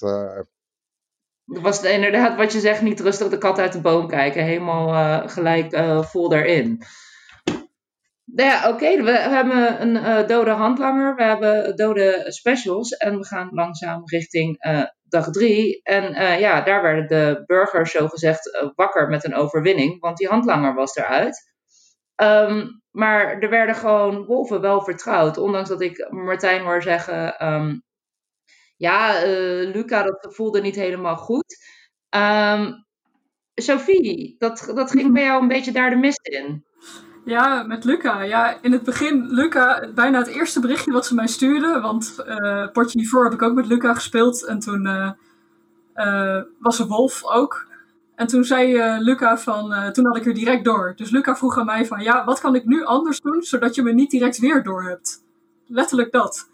Was 1.45 1.83
inderdaad 1.83 2.37
wat 2.37 2.53
je 2.53 2.59
zegt, 2.59 2.81
niet 2.81 2.99
rustig 2.99 3.29
de 3.29 3.37
kat 3.37 3.59
uit 3.59 3.73
de 3.73 3.81
boom 3.81 4.07
kijken. 4.07 4.43
Helemaal 4.43 5.27
gelijk 5.27 5.77
vol 6.05 6.29
daarin. 6.29 6.83
Nou 8.31 8.49
ja, 8.49 8.69
oké, 8.69 9.03
we, 9.03 9.11
hebben 9.11 9.81
een 9.81 9.95
uh, 9.95 10.27
dode 10.27 10.51
handlanger, 10.51 11.15
we 11.15 11.23
hebben 11.23 11.75
dode 11.75 12.25
specials 12.27 12.91
en 12.91 13.17
we 13.17 13.25
gaan 13.25 13.49
langzaam 13.51 14.01
richting 14.05 14.65
uh, 14.65 14.83
dag 15.03 15.29
drie. 15.31 15.81
En 15.83 16.11
uh, 16.11 16.39
ja, 16.39 16.61
daar 16.61 16.81
werden 16.81 17.07
de 17.07 17.43
burgers 17.45 17.91
zogezegd 17.91 18.71
wakker 18.75 19.09
met 19.09 19.25
een 19.25 19.35
overwinning, 19.35 19.99
want 19.99 20.17
die 20.17 20.27
handlanger 20.27 20.73
was 20.73 20.95
eruit. 20.95 21.51
Um, 22.15 22.81
maar 22.91 23.39
er 23.39 23.49
werden 23.49 23.75
gewoon 23.75 24.25
wolven 24.25 24.61
wel 24.61 24.81
vertrouwd, 24.81 25.37
ondanks 25.37 25.69
dat 25.69 25.81
ik 25.81 26.07
Martijn 26.09 26.61
hoor 26.61 26.81
zeggen, 26.81 27.47
um, 27.47 27.83
ja, 28.77 29.21
Luca, 29.73 30.03
dat 30.03 30.35
voelde 30.35 30.61
niet 30.61 30.75
helemaal 30.75 31.15
goed. 31.15 31.57
Um, 32.15 32.85
Sophie, 33.55 34.35
dat, 34.37 34.71
dat 34.75 34.91
ging 34.91 35.13
bij 35.13 35.23
jou 35.23 35.41
een 35.41 35.47
beetje 35.47 35.71
daar 35.71 35.89
de 35.89 35.95
mist 35.95 36.27
in. 36.27 36.65
Ja, 37.29 37.63
met 37.63 37.83
Luca. 37.83 38.21
Ja, 38.21 38.57
in 38.61 38.71
het 38.71 38.83
begin, 38.83 39.25
Luca, 39.27 39.87
bijna 39.95 40.17
het 40.17 40.27
eerste 40.27 40.59
berichtje 40.59 40.91
wat 40.91 41.05
ze 41.05 41.15
mij 41.15 41.27
stuurde. 41.27 41.79
Want 41.81 42.15
uh, 42.27 42.67
potje 42.71 42.99
hiervoor 42.99 43.23
heb 43.23 43.33
ik 43.33 43.41
ook 43.41 43.53
met 43.53 43.65
Luca 43.65 43.93
gespeeld. 43.93 44.45
En 44.45 44.59
toen 44.59 44.85
uh, 44.85 45.11
uh, 45.95 46.41
was 46.59 46.79
er 46.79 46.87
Wolf 46.87 47.23
ook. 47.23 47.67
En 48.15 48.27
toen 48.27 48.43
zei 48.43 48.77
Luca 48.99 49.37
van, 49.37 49.91
toen 49.93 50.05
had 50.05 50.17
ik 50.17 50.25
er 50.25 50.33
direct 50.33 50.63
door. 50.63 50.93
Dus 50.95 51.09
Luca 51.09 51.35
vroeg 51.35 51.57
aan 51.57 51.65
mij 51.65 51.85
van, 51.85 52.03
ja, 52.03 52.25
wat 52.25 52.39
kan 52.39 52.55
ik 52.55 52.65
nu 52.65 52.83
anders 52.83 53.21
doen, 53.21 53.41
zodat 53.41 53.75
je 53.75 53.83
me 53.83 53.91
niet 53.91 54.11
direct 54.11 54.39
weer 54.39 54.63
door 54.63 54.83
hebt? 54.83 55.23
Letterlijk 55.67 56.11
dat. 56.11 56.49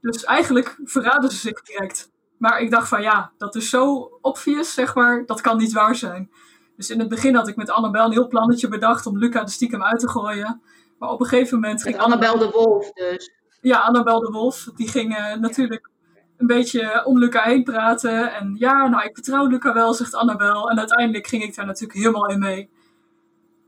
Dus 0.00 0.24
eigenlijk 0.24 0.78
verraden 0.84 1.30
ze 1.30 1.36
zich 1.36 1.62
direct. 1.62 2.10
Maar 2.38 2.60
ik 2.60 2.70
dacht 2.70 2.88
van, 2.88 3.02
ja, 3.02 3.32
dat 3.38 3.54
is 3.54 3.70
zo 3.70 4.10
obvious, 4.20 4.74
zeg 4.74 4.94
maar, 4.94 5.26
dat 5.26 5.40
kan 5.40 5.56
niet 5.56 5.72
waar 5.72 5.94
zijn. 5.94 6.30
Dus 6.76 6.90
in 6.90 6.98
het 6.98 7.08
begin 7.08 7.34
had 7.34 7.48
ik 7.48 7.56
met 7.56 7.70
Annabel 7.70 8.04
een 8.04 8.12
heel 8.12 8.28
plannetje 8.28 8.68
bedacht 8.68 9.06
om 9.06 9.18
Luca 9.18 9.44
de 9.44 9.50
stiekem 9.50 9.82
uit 9.82 10.00
te 10.00 10.08
gooien. 10.08 10.60
Maar 10.98 11.10
op 11.10 11.20
een 11.20 11.26
gegeven 11.26 11.60
moment 11.60 11.82
ging. 11.82 11.98
Annabel 11.98 12.38
de 12.38 12.50
Wolf, 12.50 12.92
dus. 12.92 13.32
ja, 13.60 13.78
Annabel 13.78 14.20
de 14.20 14.30
Wolf, 14.30 14.70
die 14.74 14.88
ging 14.88 15.16
eh, 15.16 15.34
natuurlijk 15.34 15.90
een 16.36 16.46
beetje 16.46 17.04
om 17.04 17.18
Luca 17.18 17.42
heen 17.42 17.64
praten. 17.64 18.32
En 18.34 18.54
ja, 18.58 18.88
nou, 18.88 19.04
ik 19.04 19.14
vertrouw 19.14 19.46
Luca 19.46 19.74
wel, 19.74 19.94
zegt 19.94 20.14
Annabel. 20.14 20.70
En 20.70 20.78
uiteindelijk 20.78 21.26
ging 21.26 21.42
ik 21.42 21.54
daar 21.54 21.66
natuurlijk 21.66 21.98
helemaal 21.98 22.26
in 22.26 22.38
mee. 22.38 22.70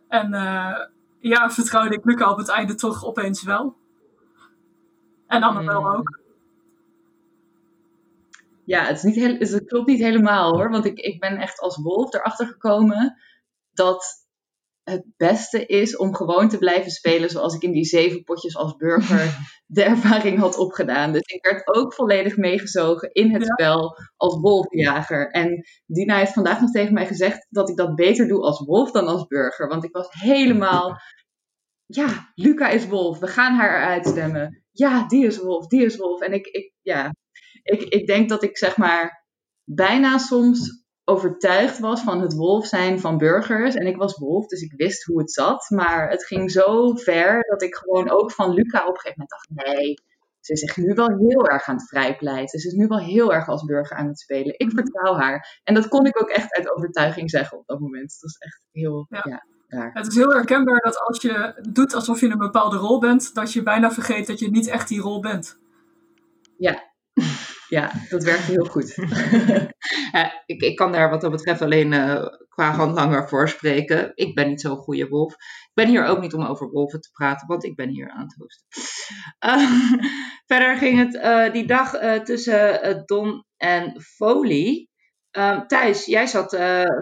En 0.09 0.33
uh, 0.33 0.79
ja, 1.19 1.51
vertrouwde 1.51 1.95
ik 1.95 2.05
Luca 2.05 2.31
op 2.31 2.39
het 2.39 2.49
einde 2.49 2.75
toch 2.75 3.05
opeens 3.05 3.43
wel. 3.43 3.77
En 5.27 5.43
Annabel 5.43 5.81
mm. 5.81 5.87
ook. 5.87 6.19
Ja, 8.69 8.85
het, 8.85 8.97
is 8.97 9.03
niet 9.03 9.15
heel, 9.15 9.37
het 9.39 9.65
klopt 9.65 9.87
niet 9.87 10.03
helemaal 10.03 10.53
hoor. 10.53 10.71
Want 10.71 10.85
ik, 10.85 10.99
ik 10.99 11.21
ben 11.21 11.37
echt 11.37 11.61
als 11.61 11.77
wolf 11.77 12.15
erachter 12.15 12.47
gekomen 12.47 13.17
dat 13.71 14.27
het 14.83 15.05
beste 15.17 15.67
is 15.67 15.97
om 15.97 16.15
gewoon 16.15 16.49
te 16.49 16.59
blijven 16.59 16.91
spelen 16.91 17.31
zoals 17.31 17.55
ik 17.55 17.63
in 17.63 17.73
die 17.73 17.85
zeven 17.85 18.23
potjes 18.23 18.57
als 18.57 18.77
burger 18.77 19.37
de 19.67 19.83
ervaring 19.83 20.39
had 20.39 20.57
opgedaan. 20.57 21.13
Dus 21.13 21.23
ik 21.23 21.45
werd 21.45 21.77
ook 21.77 21.95
volledig 21.95 22.37
meegezogen 22.37 23.13
in 23.13 23.33
het 23.33 23.45
spel 23.45 23.97
als 24.17 24.41
wolfjager. 24.41 25.31
En 25.31 25.65
Dina 25.87 26.17
heeft 26.17 26.33
vandaag 26.33 26.61
nog 26.61 26.71
tegen 26.71 26.93
mij 26.95 27.07
gezegd 27.07 27.47
dat 27.51 27.69
ik 27.69 27.77
dat 27.77 27.95
beter 27.95 28.29
doe 28.29 28.43
als 28.43 28.65
wolf 28.65 28.91
dan 28.91 29.07
als 29.07 29.27
burger. 29.27 29.69
Want 29.69 29.85
ik 29.85 29.93
was 29.93 30.09
helemaal, 30.11 31.01
ja, 31.87 32.33
Luca 32.35 32.69
is 32.69 32.87
wolf, 32.87 33.19
we 33.19 33.27
gaan 33.27 33.55
haar 33.55 33.83
eruit 33.83 34.07
stemmen. 34.07 34.65
Ja, 34.73 35.07
die 35.07 35.27
is 35.27 35.39
wolf, 35.39 35.67
die 35.67 35.85
is 35.85 35.97
wolf. 35.97 36.21
En 36.21 36.33
ik, 36.33 36.47
ik 36.47 36.73
ja, 36.83 37.13
ik, 37.63 37.83
ik 37.83 38.07
denk 38.07 38.29
dat 38.29 38.43
ik 38.43 38.59
zeg 38.59 38.77
maar 38.77 39.27
bijna 39.65 40.19
soms 40.19 40.87
overtuigd 41.05 41.79
was 41.79 42.03
van 42.03 42.21
het 42.21 42.35
wolf 42.35 42.67
zijn 42.67 43.01
van 43.01 43.19
burgers. 43.19 43.75
En 43.75 43.87
ik 43.87 43.97
was 43.97 44.19
wolf, 44.19 44.47
dus 44.47 44.61
ik 44.61 44.73
wist 44.77 45.05
hoe 45.05 45.19
het 45.19 45.33
zat. 45.33 45.71
Maar 45.71 46.11
het 46.11 46.27
ging 46.27 46.51
zo 46.51 46.95
ver 46.95 47.43
dat 47.49 47.63
ik 47.63 47.75
gewoon 47.75 48.11
ook 48.11 48.33
van 48.33 48.53
Luca 48.53 48.87
op 48.87 48.95
een 48.95 49.01
gegeven 49.01 49.27
moment 49.27 49.31
dacht: 49.31 49.75
nee, 49.77 49.95
ze 50.41 50.53
is 50.53 50.61
zich 50.61 50.77
nu 50.77 50.95
wel 50.95 51.17
heel 51.17 51.47
erg 51.47 51.69
aan 51.69 51.77
het 51.77 51.89
vrijpleiten. 51.89 52.59
Ze 52.59 52.69
is 52.69 52.75
nu 52.75 52.87
wel 52.87 52.99
heel 52.99 53.33
erg 53.33 53.49
als 53.49 53.65
burger 53.65 53.97
aan 53.97 54.09
het 54.09 54.19
spelen. 54.19 54.59
Ik 54.59 54.71
vertrouw 54.71 55.15
haar. 55.15 55.61
En 55.65 55.75
dat 55.75 55.89
kon 55.89 56.07
ik 56.07 56.23
ook 56.23 56.29
echt 56.29 56.55
uit 56.55 56.71
overtuiging 56.71 57.31
zeggen 57.31 57.59
op 57.59 57.67
dat 57.67 57.79
moment. 57.79 58.11
Dat 58.11 58.21
was 58.21 58.39
echt 58.39 58.63
heel 58.73 59.07
ja. 59.09 59.45
raar. 59.67 59.91
Het 59.93 60.07
is 60.07 60.15
heel 60.15 60.33
herkenbaar 60.33 60.81
dat 60.81 60.99
als 60.99 61.23
je 61.23 61.59
doet 61.73 61.95
alsof 61.95 62.21
je 62.21 62.29
een 62.29 62.39
bepaalde 62.39 62.77
rol 62.77 63.01
bent, 63.01 63.35
dat 63.35 63.53
je 63.53 63.63
bijna 63.63 63.91
vergeet 63.91 64.27
dat 64.27 64.39
je 64.39 64.51
niet 64.51 64.67
echt 64.67 64.89
die 64.89 65.01
rol 65.01 65.21
bent. 65.21 65.59
Ja, 66.59 66.88
ja, 67.79 67.93
dat 68.09 68.25
werkt 68.25 68.43
heel 68.43 68.65
goed. 68.65 68.97
ik, 70.47 70.63
ik 70.63 70.77
kan 70.77 70.93
daar 70.93 71.11
wat 71.11 71.21
dat 71.21 71.31
betreft 71.31 71.63
alleen 71.63 71.93
uh, 71.93 72.27
qua 72.49 72.73
handlanger 72.73 73.29
voor 73.29 73.49
spreken. 73.49 74.13
Ik 74.15 74.35
ben 74.35 74.49
niet 74.49 74.61
zo'n 74.61 74.77
goede 74.77 75.09
wolf. 75.09 75.33
Ik 75.33 75.71
ben 75.75 75.89
hier 75.89 76.05
ook 76.05 76.21
niet 76.21 76.35
om 76.35 76.45
over 76.45 76.71
wolven 76.71 77.01
te 77.01 77.11
praten, 77.13 77.47
want 77.47 77.65
ik 77.65 77.77
ben 77.77 77.89
hier 77.89 78.11
aan 78.11 78.23
het 78.23 78.35
hosten. 78.39 78.67
Uh, 79.47 80.03
verder 80.51 80.77
ging 80.77 80.99
het 80.99 81.15
uh, 81.15 81.53
die 81.53 81.67
dag 81.67 81.91
tussen 82.25 83.03
Don 83.07 83.45
en 83.57 84.01
Foley. 84.01 84.89
Ehm, 85.31 85.67
Thijs, 85.67 86.05
jij 86.05 86.27
zat 86.27 86.57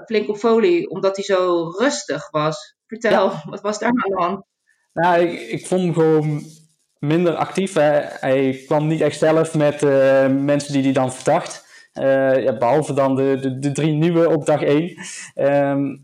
flink 0.05 0.29
op 0.29 0.37
Foley 0.37 0.87
omdat 0.87 1.17
hij 1.17 1.25
zo 1.25 1.71
rustig 1.79 2.31
was. 2.31 2.77
Vertel, 2.87 3.33
wat 3.45 3.61
was 3.61 3.79
daar 3.79 3.89
aan 3.89 4.11
de 4.11 4.23
hand? 4.23 4.45
Nou, 4.93 5.21
ik, 5.21 5.41
ik 5.41 5.67
vond 5.67 5.83
hem 5.83 5.93
gewoon 5.93 6.43
minder 7.07 7.35
actief. 7.35 7.75
Hij 8.21 8.63
kwam 8.67 8.87
niet 8.87 9.01
echt 9.01 9.19
zelf 9.19 9.55
met 9.55 9.83
uh, 9.83 10.27
mensen 10.27 10.73
die 10.73 10.83
hij 10.83 10.93
dan 10.93 11.13
verdacht. 11.13 11.65
Uh, 11.95 12.43
ja, 12.43 12.57
behalve 12.57 12.93
dan 12.93 13.15
de, 13.15 13.39
de, 13.41 13.59
de, 13.59 13.73
drie 13.73 13.93
nieuwe 13.93 14.29
op 14.29 14.47
dag 14.47 14.63
1. 14.63 14.83
Um, 14.83 14.97
ehm, 15.35 15.97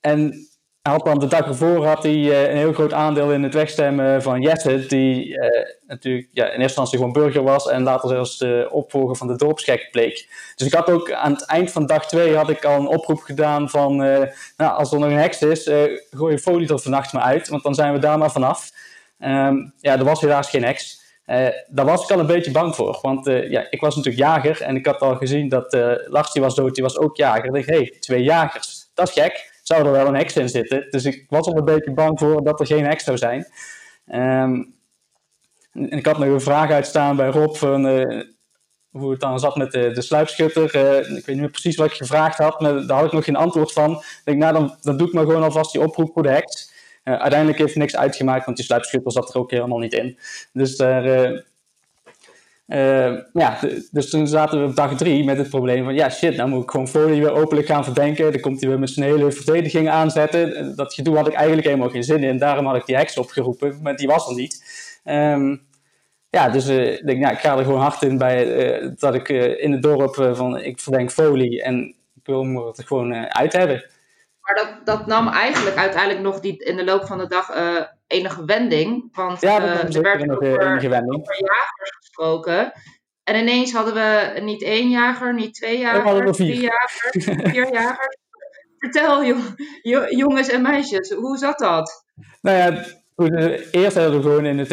en 0.00 0.46
hij 0.82 0.98
dan 0.98 1.18
de 1.18 1.26
dag 1.26 1.46
ervoor 1.46 1.86
had 1.86 2.02
hij, 2.02 2.14
uh, 2.14 2.50
een 2.50 2.56
heel 2.56 2.72
groot 2.72 2.92
aandeel 2.92 3.32
in 3.32 3.42
het 3.42 3.54
wegstemmen 3.54 4.22
van 4.22 4.40
Jesse, 4.40 4.86
die 4.86 5.38
natuurlijk 5.86 6.28
ja, 6.32 6.44
in 6.44 6.48
eerste 6.48 6.62
instantie 6.62 6.98
gewoon 6.98 7.12
burger 7.12 7.42
was 7.42 7.68
en 7.68 7.82
later 7.82 8.08
zelfs 8.08 8.38
de 8.38 8.68
opvolger 8.70 9.16
van 9.16 9.26
de 9.26 9.36
dorpsgek 9.36 9.88
bleek. 9.90 10.28
Dus 10.56 10.66
ik 10.66 10.74
had 10.74 10.90
ook 10.90 11.12
aan 11.12 11.32
het 11.32 11.46
eind 11.46 11.70
van 11.70 11.86
dag 11.86 12.06
2 12.06 12.36
had 12.36 12.50
ik 12.50 12.64
al 12.64 12.78
een 12.80 12.86
oproep 12.86 13.20
gedaan 13.20 13.70
van, 13.70 13.96
nou, 13.96 14.28
als 14.56 14.92
er 14.92 14.98
nog 14.98 15.10
een 15.10 15.16
heks 15.16 15.42
is, 15.42 15.70
gooi 16.10 16.32
je 16.32 16.38
folie 16.38 16.68
er 16.68 16.78
vannacht 16.78 17.12
maar 17.12 17.22
uit, 17.22 17.48
want 17.48 17.62
dan 17.62 17.74
zijn 17.74 17.92
we 17.92 17.98
daar 17.98 18.18
maar 18.18 18.32
vanaf. 18.32 18.70
Um, 19.24 19.72
ja, 19.80 19.98
er 19.98 20.04
was 20.04 20.20
helaas 20.20 20.50
geen 20.50 20.64
ex. 20.64 21.00
Uh, 21.26 21.48
daar 21.68 21.84
was 21.84 22.02
ik 22.02 22.10
al 22.10 22.18
een 22.18 22.26
beetje 22.26 22.50
bang 22.50 22.74
voor. 22.74 22.98
Want 23.02 23.26
uh, 23.26 23.50
ja, 23.50 23.66
ik 23.70 23.80
was 23.80 23.96
natuurlijk 23.96 24.24
jager 24.24 24.62
en 24.62 24.76
ik 24.76 24.86
had 24.86 25.00
al 25.00 25.16
gezien 25.16 25.48
dat 25.48 25.74
uh, 25.74 25.92
Lars 26.06 26.32
die 26.32 26.42
was 26.42 26.54
dood, 26.54 26.74
die 26.74 26.82
was 26.82 26.98
ook 26.98 27.16
jager. 27.16 27.44
Ik 27.44 27.52
dacht, 27.52 27.66
hé, 27.66 27.76
hey, 27.76 27.96
twee 28.00 28.22
jagers. 28.22 28.90
Dat 28.94 29.08
is 29.08 29.14
gek. 29.14 29.50
Zou 29.62 29.86
er 29.86 29.92
wel 29.92 30.06
een 30.06 30.16
ex 30.16 30.36
in 30.36 30.48
zitten? 30.48 30.86
Dus 30.90 31.04
ik 31.04 31.24
was 31.28 31.46
al 31.46 31.56
een 31.56 31.64
beetje 31.64 31.92
bang 31.92 32.18
voor 32.18 32.44
dat 32.44 32.60
er 32.60 32.66
geen 32.66 32.86
ex 32.86 33.04
zou 33.04 33.16
zijn. 33.16 33.46
Um, 34.06 34.74
en 35.72 35.90
ik 35.90 36.06
had 36.06 36.18
nog 36.18 36.28
een 36.28 36.40
vraag 36.40 36.70
uitstaan 36.70 37.16
bij 37.16 37.28
Rob 37.28 37.54
van 37.54 37.84
hoe 38.90 39.10
het 39.10 39.20
dan 39.20 39.40
zat 39.40 39.56
met 39.56 39.72
de, 39.72 39.90
de 39.92 40.02
sluipschutter. 40.02 40.64
ik 40.64 41.06
weet 41.06 41.26
niet 41.26 41.36
meer 41.36 41.50
precies 41.50 41.76
wat 41.76 41.86
ik 41.86 41.96
gevraagd 41.96 42.38
had, 42.38 42.60
maar 42.60 42.86
daar 42.86 42.96
had 42.96 43.06
ik 43.06 43.12
nog 43.12 43.24
geen 43.24 43.36
antwoord 43.36 43.72
van. 43.72 43.92
Ik 43.92 44.20
denk, 44.24 44.38
nou, 44.38 44.52
dan, 44.52 44.76
dan 44.80 44.96
doe 44.96 45.06
ik 45.06 45.12
maar 45.12 45.24
gewoon 45.24 45.42
alvast 45.42 45.72
die 45.72 45.80
oproep 45.80 46.12
voor 46.12 46.22
de 46.22 46.30
heks. 46.30 46.71
Uh, 47.04 47.14
uiteindelijk 47.14 47.58
heeft 47.58 47.76
niks 47.76 47.96
uitgemaakt, 47.96 48.44
want 48.44 48.56
die 48.56 48.66
sluipschutter 48.66 49.12
zat 49.12 49.34
er 49.34 49.40
ook 49.40 49.50
helemaal 49.50 49.78
niet 49.78 49.92
in. 49.92 50.18
Dus 50.52 50.76
daar... 50.76 51.06
Uh, 51.06 51.38
uh, 52.66 53.18
ja, 53.32 53.58
dus 53.90 54.10
toen 54.10 54.26
zaten 54.26 54.60
we 54.60 54.66
op 54.66 54.76
dag 54.76 54.96
drie 54.96 55.24
met 55.24 55.38
het 55.38 55.48
probleem 55.48 55.84
van 55.84 55.94
ja 55.94 56.10
shit, 56.10 56.36
nou 56.36 56.48
moet 56.48 56.62
ik 56.62 56.70
gewoon 56.70 56.88
folie 56.88 57.20
weer 57.20 57.32
openlijk 57.32 57.66
gaan 57.66 57.84
verdenken. 57.84 58.32
Dan 58.32 58.40
komt 58.40 58.60
hij 58.60 58.68
weer 58.68 58.78
met 58.78 58.90
zijn 58.90 59.06
hele 59.06 59.32
verdediging 59.32 59.88
aanzetten. 59.88 60.76
Dat 60.76 60.94
gedoe 60.94 61.16
had 61.16 61.26
ik 61.26 61.34
eigenlijk 61.34 61.66
helemaal 61.66 61.90
geen 61.90 62.04
zin 62.04 62.22
in. 62.22 62.38
Daarom 62.38 62.66
had 62.66 62.76
ik 62.76 62.86
die 62.86 62.96
heks 62.96 63.18
opgeroepen, 63.18 63.78
maar 63.82 63.96
die 63.96 64.06
was 64.06 64.28
er 64.28 64.34
niet. 64.34 64.64
Um, 65.04 65.66
ja, 66.30 66.48
dus 66.48 66.66
ik 66.66 67.06
denk, 67.06 67.20
nou, 67.20 67.32
ik 67.32 67.40
ga 67.40 67.58
er 67.58 67.64
gewoon 67.64 67.80
hard 67.80 68.02
in 68.02 68.18
bij 68.18 68.94
dat 68.98 69.14
ik 69.14 69.28
in 69.58 69.72
het 69.72 69.82
dorp 69.82 70.14
van 70.34 70.58
ik 70.58 70.80
verdenk 70.80 71.10
folie 71.10 71.62
en 71.62 71.94
ik 72.14 72.26
wil 72.26 72.42
hem 72.42 72.56
er 72.56 72.74
gewoon 72.74 73.14
uit 73.14 73.52
hebben. 73.52 73.84
Maar 74.52 74.64
dat, 74.64 74.86
dat 74.86 75.06
nam 75.06 75.28
eigenlijk 75.28 75.76
uiteindelijk 75.76 76.22
nog 76.22 76.40
die, 76.40 76.64
in 76.64 76.76
de 76.76 76.84
loop 76.84 77.06
van 77.06 77.18
de 77.18 77.26
dag 77.26 77.56
uh, 77.56 77.82
enige 78.06 78.44
wending. 78.44 79.08
Want 79.12 79.40
ja, 79.40 79.62
uh, 79.62 79.94
er 79.94 80.02
werd 80.02 80.30
over, 80.30 80.60
over 80.60 81.40
jagers 81.40 81.96
gesproken. 81.96 82.72
En 83.24 83.36
ineens 83.36 83.72
hadden 83.72 83.94
we 83.94 84.40
niet 84.40 84.62
één 84.62 84.90
jager, 84.90 85.34
niet 85.34 85.54
twee 85.54 85.78
jagers, 85.78 86.36
drie 86.36 86.60
jagers, 86.60 87.24
vier 87.24 87.72
jagers. 87.80 88.16
Vertel, 88.78 89.24
jongens 90.08 90.48
en 90.48 90.62
meisjes, 90.62 91.10
hoe 91.10 91.36
zat 91.38 91.58
dat? 91.58 92.04
Nou 92.40 92.56
ja, 92.56 92.84
eh, 93.16 93.60
eerst 93.70 93.96
hadden 93.96 94.16
we 94.16 94.22
gewoon 94.22 94.46
in 94.46 94.58
het, 94.58 94.72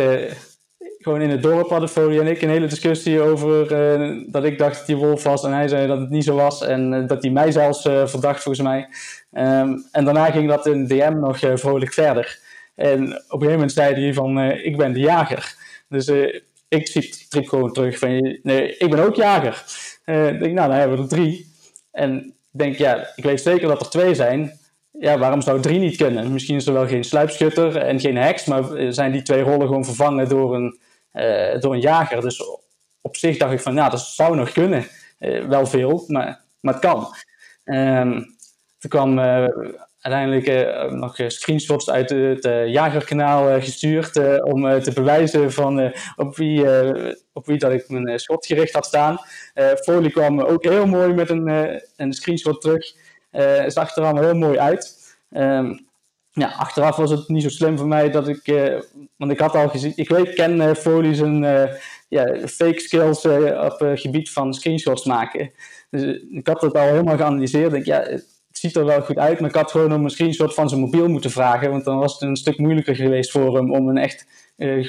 gewoon 0.97 1.21
in 1.21 1.29
het 1.29 1.43
dorp 1.43 1.69
hadden 1.69 1.89
Folie 1.89 2.19
en 2.19 2.27
ik 2.27 2.41
een 2.41 2.49
hele 2.49 2.67
discussie 2.67 3.21
over 3.21 3.71
uh, 3.71 4.23
dat 4.31 4.43
ik 4.43 4.57
dacht 4.57 4.77
dat 4.77 4.87
hij 4.87 4.95
wolf 4.95 5.23
was 5.23 5.43
en 5.43 5.53
hij 5.53 5.67
zei 5.67 5.87
dat 5.87 5.99
het 5.99 6.09
niet 6.09 6.23
zo 6.23 6.35
was 6.35 6.61
en 6.61 7.07
dat 7.07 7.21
hij 7.21 7.31
mij 7.31 7.51
zelfs 7.51 7.85
uh, 7.85 8.07
verdacht 8.07 8.43
volgens 8.43 8.67
mij. 8.67 8.87
Um, 9.31 9.85
en 9.91 10.05
daarna 10.05 10.31
ging 10.31 10.49
dat 10.49 10.65
in 10.65 10.87
DM 10.87 11.19
nog 11.19 11.39
vrolijk 11.53 11.93
verder. 11.93 12.39
En 12.75 13.01
op 13.03 13.11
een 13.11 13.29
gegeven 13.29 13.51
moment 13.51 13.71
zei 13.71 14.03
hij 14.03 14.13
van 14.13 14.39
ik 14.39 14.77
ben 14.77 14.93
de 14.93 14.99
jager. 14.99 15.55
Dus 15.89 16.11
ik 16.67 16.85
triep 17.29 17.47
gewoon 17.47 17.73
terug 17.73 17.99
van 17.99 18.39
nee, 18.43 18.77
ik 18.77 18.89
ben 18.89 18.99
ook 18.99 19.15
jager. 19.15 19.63
denk 20.05 20.41
nou 20.41 20.55
dan 20.55 20.71
hebben 20.71 20.97
we 20.97 21.03
er 21.03 21.09
drie. 21.09 21.53
En 21.91 22.33
denk 22.51 22.75
ja, 22.75 23.07
ik 23.15 23.23
weet 23.23 23.41
zeker 23.41 23.67
dat 23.67 23.81
er 23.81 23.89
twee 23.89 24.15
zijn. 24.15 24.59
Ja, 24.91 25.17
waarom 25.17 25.41
zou 25.41 25.61
drie 25.61 25.79
niet 25.79 25.97
kunnen? 25.97 26.31
Misschien 26.31 26.55
is 26.55 26.67
er 26.67 26.73
wel 26.73 26.87
geen 26.87 27.03
sluipschutter 27.03 27.77
en 27.77 27.99
geen 27.99 28.17
heks, 28.17 28.45
maar 28.45 28.93
zijn 28.93 29.11
die 29.11 29.21
twee 29.21 29.41
rollen 29.41 29.67
gewoon 29.67 29.85
vervangen 29.85 30.29
door 30.29 30.55
een 30.55 30.79
door 31.59 31.73
een 31.73 31.81
jager. 31.81 32.21
Dus 32.21 32.43
op 33.01 33.17
zich 33.17 33.37
dacht 33.37 33.53
ik 33.53 33.61
van, 33.61 33.73
nou, 33.73 33.89
dat 33.89 34.01
zou 34.01 34.35
nog 34.35 34.51
kunnen. 34.51 34.85
Wel 35.47 35.65
veel, 35.65 36.03
maar, 36.07 36.41
maar 36.59 36.73
het 36.73 36.83
kan. 36.83 37.07
Um, 37.63 38.37
toen 38.79 38.89
kwam 38.89 39.19
uh, 39.19 39.47
uiteindelijk 39.99 40.91
nog 40.91 41.15
screenshots 41.27 41.89
uit 41.89 42.09
het 42.09 42.43
jagerkanaal 42.65 43.61
gestuurd 43.61 44.43
om 44.43 44.81
te 44.81 44.91
bewijzen 44.93 45.51
van, 45.51 45.93
op, 46.15 46.35
wie, 46.35 46.65
op 47.33 47.45
wie 47.45 47.57
dat 47.57 47.71
ik 47.71 47.89
mijn 47.89 48.19
schot 48.19 48.45
gericht 48.45 48.73
had 48.73 48.85
staan. 48.85 49.17
Folie 49.83 50.11
kwam 50.11 50.41
ook 50.41 50.63
heel 50.63 50.85
mooi 50.85 51.13
met 51.13 51.29
een, 51.29 51.47
een 51.95 52.13
screenshot 52.13 52.61
terug. 52.61 52.93
zag 53.67 53.95
er 53.95 54.03
allemaal 54.03 54.23
heel 54.23 54.35
mooi 54.35 54.59
uit. 54.59 54.97
Um, 55.31 55.87
ja, 56.31 56.47
achteraf 56.47 56.95
was 56.95 57.11
het 57.11 57.27
niet 57.27 57.43
zo 57.43 57.49
slim 57.49 57.77
voor 57.77 57.87
mij 57.87 58.09
dat 58.09 58.27
ik, 58.27 58.71
want 59.17 59.31
ik 59.31 59.39
had 59.39 59.55
al 59.55 59.69
gezien, 59.69 59.93
ik 59.95 60.09
weet, 60.09 60.33
ken 60.33 60.55
uh, 60.55 60.73
Foley 60.73 61.13
zijn 61.13 61.41
ja, 62.07 62.47
fake 62.47 62.79
skills 62.79 63.25
op 63.25 63.79
het 63.79 63.99
gebied 63.99 64.31
van 64.31 64.53
screenshots 64.53 65.05
maken. 65.05 65.51
Dus 65.89 66.19
ik 66.31 66.47
had 66.47 66.61
het 66.61 66.73
al 66.73 66.87
helemaal 66.87 67.17
geanalyseerd. 67.17 67.73
Ik, 67.73 67.85
ja, 67.85 68.01
het 68.01 68.38
ziet 68.59 68.75
er 68.75 68.85
wel 68.85 69.01
goed 69.01 69.17
uit, 69.17 69.39
maar 69.39 69.49
ik 69.49 69.55
had 69.55 69.71
gewoon 69.71 69.93
om 69.93 70.03
een 70.03 70.09
screenshot 70.09 70.53
van 70.53 70.69
zijn 70.69 70.81
mobiel 70.81 71.07
moeten 71.07 71.31
vragen, 71.31 71.69
want 71.69 71.85
dan 71.85 71.97
was 71.97 72.13
het 72.13 72.21
een 72.21 72.35
stuk 72.35 72.57
moeilijker 72.57 72.95
geweest 72.95 73.31
voor 73.31 73.55
hem 73.55 73.73
om 73.73 73.89
een 73.89 73.97
echt 73.97 74.25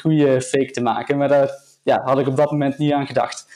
goede 0.00 0.40
fake 0.40 0.70
te 0.70 0.82
maken. 0.82 1.18
Maar 1.18 1.28
daar 1.28 1.50
ja, 1.82 2.02
had 2.04 2.18
ik 2.18 2.26
op 2.26 2.36
dat 2.36 2.50
moment 2.50 2.78
niet 2.78 2.92
aan 2.92 3.06
gedacht. 3.06 3.46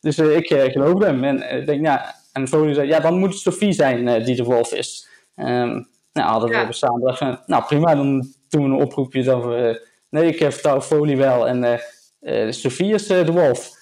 Dus 0.00 0.18
ik 0.18 0.46
geloofde 0.46 1.06
hem 1.06 1.24
en 1.24 1.64
denk, 1.64 1.84
ja, 1.84 2.14
en 2.32 2.48
Foley 2.48 2.74
zei, 2.74 2.88
ja, 2.88 3.00
dan 3.00 3.18
moet 3.18 3.32
het 3.32 3.38
Sophie 3.38 3.72
zijn 3.72 4.24
die 4.24 4.36
de 4.36 4.44
wolf 4.44 4.72
is. 4.72 5.08
Um, 5.36 5.88
nou, 6.12 6.30
hadden 6.30 6.48
we 6.48 6.54
ja. 6.54 6.72
samen 6.72 7.42
nou 7.46 7.64
prima, 7.64 7.94
dan 7.94 8.32
doen 8.48 8.62
we 8.62 8.68
een 8.68 8.82
oproepje 8.82 9.22
dat 9.22 9.44
we, 9.44 9.86
nee, 10.10 10.26
ik 10.26 10.52
vertrouw 10.52 10.80
Folie 10.80 11.16
wel. 11.16 11.48
En 11.48 11.62
uh, 11.62 11.78
uh, 12.20 12.52
Sophie 12.52 12.94
is 12.94 13.06
de 13.06 13.32
wolf. 13.32 13.76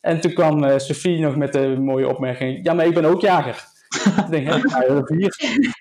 En 0.00 0.20
toen 0.20 0.32
kwam 0.32 0.78
Sophie 0.78 1.20
nog 1.20 1.36
met 1.36 1.52
de 1.52 1.76
mooie 1.80 2.08
opmerking, 2.08 2.60
ja, 2.62 2.72
maar 2.72 2.86
ik 2.86 2.94
ben 2.94 3.04
ook 3.04 3.20
jager. 3.20 3.72
ik 4.24 4.30
denk, 4.30 4.46
ja, 4.46 5.02
vier. 5.04 5.36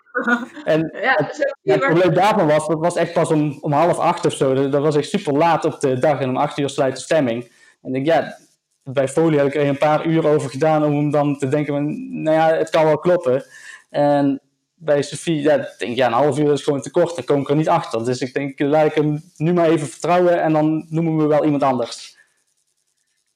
En 0.63 0.91
ja, 1.01 1.29
het 1.63 1.79
probleem 1.79 2.13
daarvan 2.13 2.47
was, 2.47 2.67
dat 2.67 2.79
was 2.79 2.95
echt 2.95 3.13
pas 3.13 3.29
om, 3.29 3.57
om 3.61 3.71
half 3.71 3.97
acht 3.97 4.25
of 4.25 4.33
zo. 4.33 4.69
Dat 4.69 4.81
was 4.81 4.95
echt 4.95 5.09
super 5.09 5.33
laat 5.33 5.65
op 5.65 5.79
de 5.79 5.99
dag 5.99 6.19
en 6.19 6.29
om 6.29 6.37
acht 6.37 6.57
uur 6.57 6.69
sluit 6.69 6.95
de 6.95 7.01
stemming. 7.01 7.51
En 7.81 7.87
ik 7.87 7.93
denk, 7.93 8.05
ja, 8.05 8.37
bij 8.83 9.07
folie 9.07 9.37
heb 9.37 9.47
ik 9.47 9.55
er 9.55 9.67
een 9.67 9.77
paar 9.77 10.05
uur 10.05 10.27
over 10.27 10.49
gedaan 10.49 10.83
om 10.83 11.11
dan 11.11 11.37
te 11.37 11.47
denken, 11.47 11.73
van, 11.73 12.21
nou 12.23 12.37
ja, 12.37 12.55
het 12.55 12.69
kan 12.69 12.85
wel 12.85 12.97
kloppen. 12.97 13.45
En 13.89 14.41
bij 14.75 15.01
Sophie, 15.01 15.41
ja, 15.41 15.53
ik 15.53 15.75
denk 15.77 15.95
ja, 15.95 16.07
een 16.07 16.13
half 16.13 16.39
uur 16.39 16.51
is 16.51 16.63
gewoon 16.63 16.81
te 16.81 16.91
kort, 16.91 17.15
dan 17.15 17.25
kom 17.25 17.41
ik 17.41 17.49
er 17.49 17.55
niet 17.55 17.69
achter. 17.69 18.05
Dus 18.05 18.21
ik 18.21 18.33
denk, 18.33 18.59
laat 18.59 18.85
ik 18.85 18.93
hem 18.93 19.21
nu 19.37 19.53
maar 19.53 19.69
even 19.69 19.87
vertrouwen 19.87 20.41
en 20.41 20.53
dan 20.53 20.85
noemen 20.89 21.17
we 21.17 21.25
wel 21.25 21.45
iemand 21.45 21.63
anders. 21.63 22.17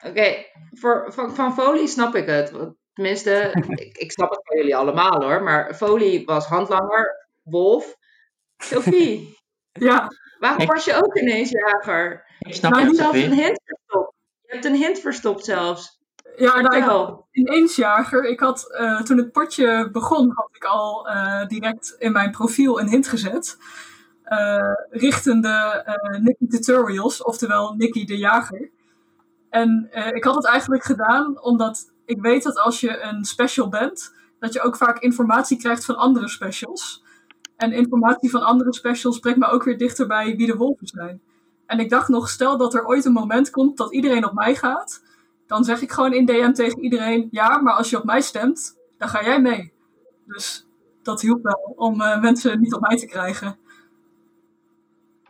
Oké, 0.05 0.45
voor 0.73 1.05
van, 1.07 1.35
van 1.35 1.53
folie 1.53 1.87
snap 1.87 2.15
ik 2.15 2.25
het. 2.25 2.53
Tenminste, 2.97 3.51
ik, 3.83 3.97
ik 3.97 4.11
snap 4.11 4.29
het 4.29 4.39
van 4.43 4.57
jullie 4.57 4.75
allemaal 4.75 5.21
hoor, 5.21 5.43
maar 5.43 5.73
folie 5.73 6.25
was 6.25 6.45
handlanger, 6.45 7.27
Wolf, 7.43 7.95
Sophie. 8.57 9.35
Ja. 9.79 10.11
Waarom 10.39 10.65
was 10.65 10.85
je 10.85 10.95
ook 10.95 11.17
ineens 11.17 11.49
jager? 11.49 12.25
Ik 12.39 12.53
snap 12.53 12.71
nou, 12.71 12.85
het, 12.85 12.95
zelfs 12.95 13.17
een 13.17 13.33
hint 13.33 13.61
verstopt. 13.65 14.13
Je 14.41 14.53
hebt 14.53 14.65
een 14.65 14.75
hint 14.75 14.99
verstopt 14.99 15.45
zelfs. 15.45 15.99
Ja, 16.35 16.61
nou, 16.61 17.13
ik, 17.31 17.45
ineens 17.45 17.75
jager. 17.75 18.23
Ik 18.23 18.39
had, 18.39 18.77
uh, 18.79 19.01
toen 19.01 19.17
het 19.17 19.31
potje 19.31 19.89
begon, 19.91 20.31
had 20.33 20.49
ik 20.51 20.63
al 20.63 21.09
uh, 21.09 21.45
direct 21.47 21.95
in 21.99 22.11
mijn 22.11 22.31
profiel 22.31 22.79
een 22.79 22.89
hint 22.89 23.07
gezet. 23.07 23.57
Uh, 24.25 24.73
richtende 24.89 25.85
Nicky 26.21 26.47
Tutorials, 26.47 27.23
oftewel 27.23 27.73
Nicky 27.73 28.05
de 28.05 28.17
Jager. 28.17 28.71
En 29.49 29.89
ik 30.13 30.23
had 30.23 30.35
het 30.35 30.45
eigenlijk 30.45 30.83
gedaan 30.83 31.41
omdat 31.41 31.93
ik 32.07 32.21
weet 32.21 32.43
dat 32.43 32.57
als 32.57 32.79
je 32.79 33.01
een 33.01 33.25
special 33.25 33.69
bent, 33.69 34.13
dat 34.39 34.53
je 34.53 34.61
ook 34.61 34.75
vaak 34.75 34.99
informatie 34.99 35.57
krijgt 35.57 35.85
van 35.85 35.95
andere 35.95 36.27
specials. 36.27 37.03
En 37.57 37.71
informatie 37.71 38.29
van 38.29 38.41
andere 38.41 38.73
specials 38.73 39.19
brengt 39.19 39.39
me 39.39 39.45
ook 39.45 39.63
weer 39.63 39.77
dichter 39.77 40.07
bij 40.07 40.35
wie 40.35 40.47
de 40.47 40.55
wolven 40.55 40.87
zijn. 40.87 41.21
En 41.65 41.79
ik 41.79 41.89
dacht 41.89 42.07
nog, 42.07 42.29
stel 42.29 42.57
dat 42.57 42.73
er 42.73 42.85
ooit 42.85 43.05
een 43.05 43.11
moment 43.11 43.49
komt 43.49 43.77
dat 43.77 43.93
iedereen 43.93 44.25
op 44.25 44.33
mij 44.33 44.55
gaat, 44.55 45.03
dan 45.47 45.63
zeg 45.63 45.81
ik 45.81 45.91
gewoon 45.91 46.13
in 46.13 46.25
DM 46.25 46.51
tegen 46.51 46.83
iedereen: 46.83 47.27
ja, 47.31 47.61
maar 47.61 47.73
als 47.73 47.89
je 47.89 47.97
op 47.97 48.03
mij 48.03 48.21
stemt, 48.21 48.77
dan 48.97 49.09
ga 49.09 49.23
jij 49.23 49.41
mee. 49.41 49.73
Dus 50.25 50.67
dat 51.01 51.21
hielp 51.21 51.43
wel 51.43 51.73
om 51.75 52.01
uh, 52.01 52.21
mensen 52.21 52.59
niet 52.59 52.73
op 52.73 52.81
mij 52.81 52.97
te 52.97 53.05
krijgen. 53.05 53.57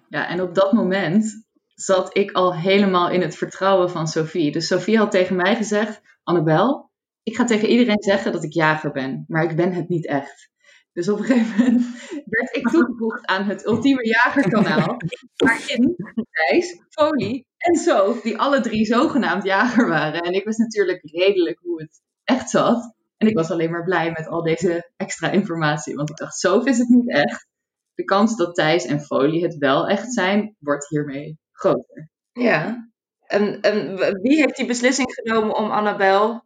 Ja, 0.10 0.28
en 0.28 0.42
op 0.42 0.56
dat 0.56 0.72
moment 0.72 1.44
zat 1.76 2.18
ik 2.18 2.32
al 2.32 2.56
helemaal 2.56 3.10
in 3.10 3.22
het 3.22 3.36
vertrouwen 3.36 3.90
van 3.90 4.08
Sophie. 4.08 4.52
Dus 4.52 4.68
Sophie 4.68 4.98
had 4.98 5.12
tegen 5.12 5.36
mij 5.36 5.56
gezegd: 5.56 6.02
Annabel, 6.28 6.92
ik 7.24 7.36
ga 7.36 7.44
tegen 7.44 7.70
iedereen 7.70 8.04
zeggen 8.04 8.32
dat 8.32 8.44
ik 8.44 8.54
jager 8.54 8.92
ben, 8.92 9.26
maar 9.28 9.44
ik 9.44 9.56
ben 9.56 9.74
het 9.74 9.90
niet 9.90 10.08
echt. 10.08 10.50
Dus 10.94 11.10
op 11.10 11.20
een 11.20 11.26
gegeven 11.26 11.58
moment 11.58 11.86
werd 12.26 12.56
ik 12.56 12.68
toegevoegd 12.68 13.26
aan 13.26 13.44
het 13.44 13.66
ultieme 13.66 14.08
jagerkanaal. 14.08 14.98
Waarin 15.36 15.96
Thijs, 16.32 16.82
Folie 16.90 17.46
en 17.58 17.76
Zo, 17.76 18.20
die 18.24 18.38
alle 18.38 18.62
drie 18.62 18.86
zogenaamd 18.86 19.44
jager 19.44 19.88
waren. 19.88 20.22
En 20.22 20.34
ik 20.34 20.44
wist 20.44 20.58
natuurlijk 20.58 21.00
redelijk 21.04 21.60
hoe 21.62 21.82
het 21.82 22.02
echt 22.24 22.50
zat. 22.50 22.96
En 23.18 23.28
ik 23.28 23.36
was 23.36 23.52
alleen 23.52 23.72
maar 23.72 23.84
blij 23.84 24.12
met 24.12 24.28
al 24.28 24.44
deze 24.44 24.92
extra 24.96 25.32
informatie. 25.32 25.96
Want 25.96 26.10
ik 26.10 26.18
dacht, 26.18 26.40
zo 26.40 26.60
is 26.60 26.78
het 26.78 26.90
niet 26.90 27.10
echt. 27.10 27.48
De 27.94 28.04
kans 28.04 28.36
dat 28.36 28.56
Thijs 28.56 28.86
en 28.86 29.02
Folie 29.02 29.44
het 29.44 29.58
wel 29.58 29.88
echt 29.88 30.14
zijn, 30.14 30.56
wordt 30.60 30.90
hiermee 30.90 31.40
groter. 31.52 32.10
Ja. 32.32 32.87
En, 33.28 33.62
en 33.62 33.96
wie 34.22 34.38
heeft 34.38 34.56
die 34.56 34.66
beslissing 34.66 35.14
genomen 35.14 35.56
om 35.56 35.72
Annabel 35.72 36.46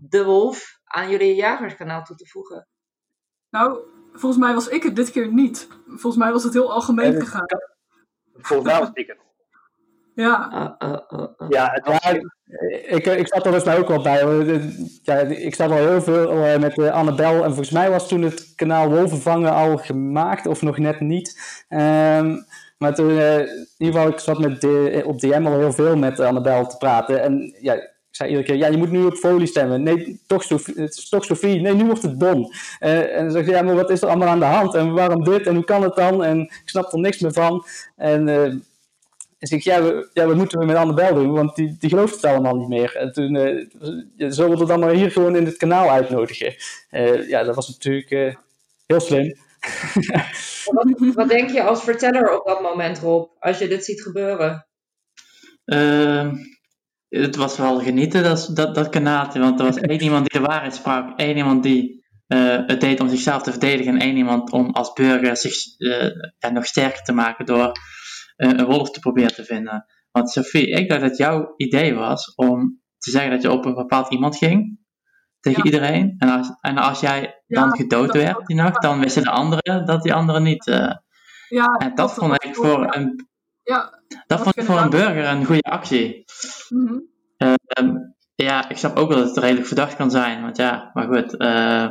de 0.00 0.24
Wolf 0.24 0.80
aan 0.84 1.10
jullie 1.10 1.34
jagerskanaal 1.34 2.02
toe 2.02 2.16
te 2.16 2.26
voegen? 2.26 2.68
Nou, 3.50 3.78
volgens 4.12 4.42
mij 4.42 4.54
was 4.54 4.68
ik 4.68 4.82
het 4.82 4.96
dit 4.96 5.10
keer 5.10 5.32
niet. 5.32 5.68
Volgens 5.86 6.16
mij 6.16 6.32
was 6.32 6.44
het 6.44 6.52
heel 6.52 6.72
algemeen 6.72 7.14
gegaan. 7.14 7.46
Volgens 8.34 8.70
mij 8.70 8.80
was 8.80 8.90
ik 8.92 9.06
het. 9.06 9.26
Ja. 10.14 10.50
Uh, 10.82 10.90
uh, 10.90 11.20
uh, 11.38 11.48
ja, 11.48 11.70
het 11.72 11.86
was... 11.86 12.12
ik, 12.86 13.06
ik 13.06 13.28
zat 13.28 13.46
er 13.46 13.52
dus 13.52 13.64
mij 13.64 13.78
ook 13.78 13.88
wel 13.88 14.02
bij. 14.02 14.22
Ja, 15.02 15.14
ik 15.16 15.54
zat 15.54 15.70
al 15.70 15.76
heel 15.76 16.02
veel 16.02 16.30
eh, 16.30 16.58
met 16.58 16.78
uh, 16.78 16.90
Annabel. 16.90 17.34
En 17.34 17.48
volgens 17.48 17.70
mij 17.70 17.90
was 17.90 18.08
toen 18.08 18.22
het 18.22 18.54
kanaal 18.54 18.90
Wolvenvangen 18.90 19.52
al 19.52 19.76
gemaakt. 19.76 20.46
Of 20.46 20.62
nog 20.62 20.78
net 20.78 21.00
niet. 21.00 21.64
Um, 21.68 22.46
maar 22.78 22.94
toen, 22.94 23.10
uh, 23.10 23.38
in 23.38 23.66
ieder 23.78 23.94
geval, 23.94 24.08
ik 24.08 24.18
zat 24.18 24.38
met 24.38 24.64
op 25.04 25.20
DM 25.20 25.46
al 25.46 25.58
heel 25.58 25.72
veel 25.72 25.96
met 25.96 26.20
Annabel 26.20 26.66
te 26.66 26.76
praten. 26.76 27.22
En 27.22 27.54
ja, 27.60 27.74
ik 27.74 28.16
zei 28.16 28.28
iedere 28.28 28.46
keer, 28.46 28.56
ja, 28.56 28.66
je 28.66 28.76
moet 28.76 28.90
nu 28.90 29.04
op 29.04 29.14
folie 29.14 29.46
stemmen. 29.46 29.82
Nee, 29.82 30.20
toch 30.26 30.42
Sophie. 30.42 30.74
Het 30.80 30.96
is 30.96 31.08
toch 31.08 31.24
Sophie. 31.24 31.60
Nee, 31.60 31.74
nu 31.74 31.84
wordt 31.84 32.02
het 32.02 32.20
Don. 32.20 32.52
Uh, 32.80 33.16
en 33.16 33.22
dan 33.22 33.32
zeg 33.32 33.44
je, 33.44 33.50
ja, 33.50 33.62
maar 33.62 33.74
wat 33.74 33.90
is 33.90 34.02
er 34.02 34.08
allemaal 34.08 34.28
aan 34.28 34.38
de 34.38 34.44
hand? 34.44 34.74
En 34.74 34.92
waarom 34.92 35.24
dit? 35.24 35.46
En 35.46 35.54
hoe 35.54 35.64
kan 35.64 35.82
het 35.82 35.94
dan? 35.94 36.24
En 36.24 36.40
ik 36.40 36.62
snap 36.64 36.92
er 36.92 36.98
niks 36.98 37.18
meer 37.18 37.32
van. 37.32 37.64
En 37.96 38.28
uh, 38.28 38.54
dus 39.38 39.50
ik 39.50 39.62
ja, 39.62 39.82
we, 39.82 40.08
ja, 40.12 40.26
wat 40.26 40.36
moeten 40.36 40.58
we 40.58 40.64
met 40.64 40.76
Annabel 40.76 41.14
doen? 41.14 41.32
Want 41.32 41.56
die, 41.56 41.76
die 41.78 41.90
gelooft 41.90 42.14
het 42.14 42.24
allemaal 42.24 42.56
niet 42.56 42.68
meer. 42.68 42.96
En 42.96 43.12
toen 43.12 43.34
uh, 43.34 44.30
zullen 44.30 44.54
we 44.54 44.60
er 44.60 44.66
dan 44.66 44.80
maar 44.80 44.90
hier 44.90 45.10
gewoon 45.10 45.36
in 45.36 45.44
het 45.44 45.56
kanaal 45.56 45.90
uitnodigen. 45.90 46.54
ja, 47.28 47.42
dat 47.42 47.54
was 47.54 47.68
natuurlijk 47.68 48.36
heel 48.86 49.00
slim 49.00 49.34
wat, 50.74 51.14
wat, 51.14 51.28
denk 51.28 51.50
je 51.50 51.62
als 51.62 51.82
verteller 51.82 52.38
op 52.40 52.46
dat 52.46 52.62
moment, 52.62 52.98
Rob, 52.98 53.30
als 53.38 53.58
je 53.58 53.68
dit 53.68 53.84
ziet 53.84 54.02
gebeuren? 54.02 54.66
Uh, 55.64 56.32
het 57.08 57.36
was 57.36 57.56
wel 57.56 57.80
genieten, 57.80 58.22
dat, 58.22 58.50
dat, 58.54 58.74
dat 58.74 58.88
kanaal. 58.88 59.32
Want 59.32 59.60
er 59.60 59.66
was 59.66 59.76
één 59.90 60.02
iemand 60.02 60.30
die 60.30 60.40
de 60.40 60.46
waarheid 60.46 60.74
sprak, 60.74 61.18
één 61.18 61.36
iemand 61.36 61.62
die 61.62 62.06
uh, 62.28 62.66
het 62.66 62.80
deed 62.80 63.00
om 63.00 63.08
zichzelf 63.08 63.42
te 63.42 63.50
verdedigen, 63.50 63.92
en 63.92 64.00
één 64.00 64.16
iemand 64.16 64.52
om 64.52 64.70
als 64.70 64.92
burger 64.92 65.36
zich 65.36 65.54
uh, 65.78 66.50
nog 66.52 66.66
sterker 66.66 67.02
te 67.02 67.12
maken 67.12 67.46
door 67.46 67.72
uh, 68.36 68.50
een 68.50 68.64
wolf 68.64 68.90
te 68.90 69.00
proberen 69.00 69.34
te 69.34 69.44
vinden. 69.44 69.86
Want 70.10 70.30
Sophie, 70.30 70.66
ik 70.66 70.88
dacht 70.88 71.00
dat 71.00 71.16
jouw 71.16 71.54
idee 71.56 71.94
was 71.94 72.34
om 72.34 72.82
te 72.98 73.10
zeggen 73.10 73.30
dat 73.30 73.42
je 73.42 73.50
op 73.50 73.64
een 73.64 73.74
bepaald 73.74 74.12
iemand 74.12 74.36
ging 74.36 74.78
tegen 75.48 75.64
iedereen. 75.64 76.14
En 76.18 76.28
als, 76.28 76.52
en 76.60 76.78
als 76.78 77.00
jij 77.00 77.42
dan 77.46 77.76
gedood 77.76 78.12
werd 78.12 78.46
die 78.46 78.56
nacht, 78.56 78.82
dan 78.82 79.00
wisten 79.00 79.22
de 79.22 79.30
anderen 79.30 79.86
dat 79.86 80.02
die 80.02 80.14
anderen 80.14 80.42
niet. 80.42 80.66
Uh, 80.66 80.92
ja, 81.48 81.74
en 81.78 81.94
dat, 81.94 82.14
vond 82.14 82.44
ik 82.44 82.54
voor 82.54 82.94
een, 82.94 83.28
ja, 83.62 84.02
dat 84.26 84.40
vond 84.40 84.56
ik 84.56 84.64
voor 84.64 84.78
een 84.78 84.90
burger 84.90 85.24
een 85.24 85.44
goede 85.44 85.70
actie. 85.70 86.24
Mm 86.68 87.16
ja, 88.44 88.68
ik 88.68 88.76
snap 88.76 88.96
ook 88.96 89.08
wel 89.08 89.18
dat 89.18 89.28
het 89.28 89.38
redelijk 89.38 89.66
verdacht 89.66 89.96
kan 89.96 90.10
zijn. 90.10 90.42
Want 90.42 90.56
ja, 90.56 90.90
maar 90.94 91.06
goed. 91.06 91.32
Uh, 91.32 91.90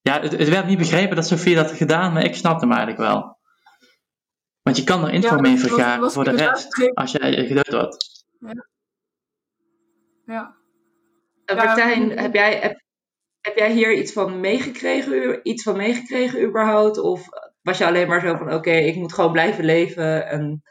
ja, 0.00 0.20
het, 0.20 0.32
het, 0.32 0.48
werd 0.48 0.66
niet 0.66 0.78
begrepen 0.78 1.16
dat 1.16 1.26
Sofie 1.26 1.54
dat 1.54 1.66
had 1.66 1.76
gedaan, 1.76 2.12
maar 2.12 2.24
ik 2.24 2.34
snapte 2.34 2.66
hem 2.66 2.74
eigenlijk 2.74 3.08
wel. 3.08 3.38
Want 4.62 4.76
je 4.76 4.84
kan 4.84 5.04
er 5.04 5.12
info 5.12 5.38
mee 5.38 5.58
vergaren 5.58 6.10
voor 6.10 6.24
de 6.24 6.30
rest, 6.30 6.90
als 6.94 7.12
jij 7.12 7.46
gedood 7.46 7.72
wordt. 7.72 8.24
Ja. 8.38 8.66
ja. 10.26 10.54
Martijn, 11.54 12.18
heb, 12.18 12.34
jij, 12.34 12.58
heb, 12.58 12.82
heb 13.40 13.56
jij 13.56 13.72
hier 13.72 13.94
iets 13.94 14.12
van 14.12 14.40
meegekregen, 14.40 15.40
iets 15.42 15.62
van 15.62 15.76
meegekregen 15.76 16.42
überhaupt? 16.42 16.98
Of 16.98 17.28
was 17.62 17.78
je 17.78 17.86
alleen 17.86 18.08
maar 18.08 18.20
zo 18.20 18.36
van, 18.36 18.54
oké, 18.54 18.70
ik 18.70 18.96
moet 18.96 19.12
gewoon 19.12 19.32
blijven 19.32 19.64
leven 19.64 20.26
en... 20.26 20.62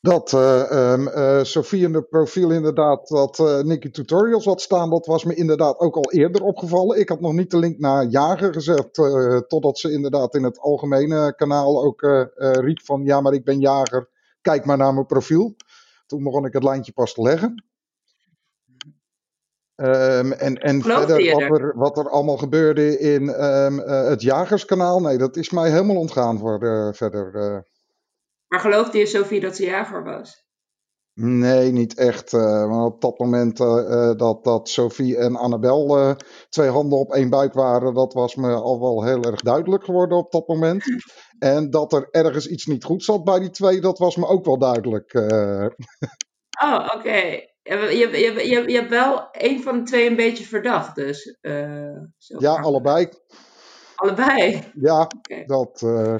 Dat 0.00 0.32
uh, 0.32 0.92
um, 0.92 1.08
uh, 1.08 1.42
Sophie 1.42 1.84
in 1.84 1.92
de 1.92 2.02
profiel 2.02 2.50
inderdaad 2.50 3.08
dat 3.08 3.38
uh, 3.38 3.60
Nicky 3.60 3.90
Tutorials 3.90 4.44
had 4.44 4.60
staan, 4.60 4.90
dat 4.90 5.06
was 5.06 5.24
me 5.24 5.34
inderdaad 5.34 5.78
ook 5.78 5.96
al 5.96 6.12
eerder 6.12 6.42
opgevallen. 6.42 6.98
Ik 6.98 7.08
had 7.08 7.20
nog 7.20 7.32
niet 7.32 7.50
de 7.50 7.58
link 7.58 7.78
naar 7.78 8.04
Jager 8.04 8.52
gezet, 8.52 8.94
totdat 9.48 9.78
ze 9.78 9.92
inderdaad 9.92 10.34
in 10.34 10.42
het 10.42 10.58
algemene 10.58 11.34
kanaal 11.34 11.84
ook 11.84 12.00
riep 12.36 12.80
van 12.84 13.04
ja, 13.04 13.20
maar 13.20 13.32
ik 13.32 13.44
ben 13.44 13.60
Jager, 13.60 14.08
kijk 14.40 14.64
maar 14.64 14.76
naar 14.76 14.94
mijn 14.94 15.06
profiel. 15.06 15.56
Toen 16.06 16.22
begon 16.22 16.46
ik 16.46 16.52
het 16.52 16.64
lijntje 16.64 16.92
pas 16.92 17.14
te 17.14 17.22
leggen. 17.22 17.64
Um, 19.76 20.32
en 20.32 20.56
en 20.56 20.82
verder 20.82 21.32
wat 21.32 21.60
er, 21.60 21.72
wat 21.76 21.98
er 21.98 22.10
allemaal 22.10 22.36
gebeurde 22.36 22.98
in 22.98 23.44
um, 23.44 23.78
uh, 23.78 24.08
het 24.08 24.22
Jagerskanaal, 24.22 25.00
nee, 25.00 25.18
dat 25.18 25.36
is 25.36 25.50
mij 25.50 25.70
helemaal 25.70 25.96
ontgaan 25.96 26.38
voor 26.38 26.62
uh, 26.62 26.88
verder. 26.92 27.34
Uh. 27.34 27.58
Maar 28.46 28.60
geloofde 28.60 28.98
je, 28.98 29.06
Sophie, 29.06 29.40
dat 29.40 29.56
ze 29.56 29.64
jager 29.64 30.04
was? 30.04 30.44
Nee, 31.20 31.72
niet 31.72 31.94
echt. 31.94 32.30
want 32.30 32.92
op 32.92 33.00
dat 33.00 33.18
moment 33.18 33.56
dat, 34.18 34.44
dat 34.44 34.68
Sophie 34.68 35.16
en 35.16 35.36
Annabel 35.36 36.16
twee 36.48 36.68
handen 36.68 36.98
op 36.98 37.12
één 37.12 37.30
buik 37.30 37.52
waren, 37.52 37.94
dat 37.94 38.12
was 38.12 38.34
me 38.34 38.54
al 38.54 38.80
wel 38.80 39.04
heel 39.04 39.22
erg 39.22 39.40
duidelijk 39.40 39.84
geworden 39.84 40.18
op 40.18 40.32
dat 40.32 40.48
moment. 40.48 40.84
En 41.38 41.70
dat 41.70 41.92
er 41.92 42.08
ergens 42.10 42.48
iets 42.48 42.66
niet 42.66 42.84
goed 42.84 43.04
zat 43.04 43.24
bij 43.24 43.38
die 43.38 43.50
twee, 43.50 43.80
dat 43.80 43.98
was 43.98 44.16
me 44.16 44.26
ook 44.26 44.44
wel 44.44 44.58
duidelijk. 44.58 45.14
oh, 46.62 46.88
oké. 46.94 47.54
Je, 47.66 48.08
je, 48.12 48.48
je, 48.48 48.68
je 48.68 48.76
hebt 48.76 48.90
wel 48.90 49.28
een 49.32 49.62
van 49.62 49.78
de 49.78 49.82
twee 49.82 50.08
een 50.10 50.16
beetje 50.16 50.44
verdacht, 50.44 50.94
dus. 50.94 51.38
Uh, 51.42 52.00
ja, 52.18 52.54
allebei. 52.54 53.08
Allebei? 53.94 54.64
Ja, 54.74 55.10
okay. 55.18 55.44
dat. 55.46 55.82
Uh, 55.84 56.14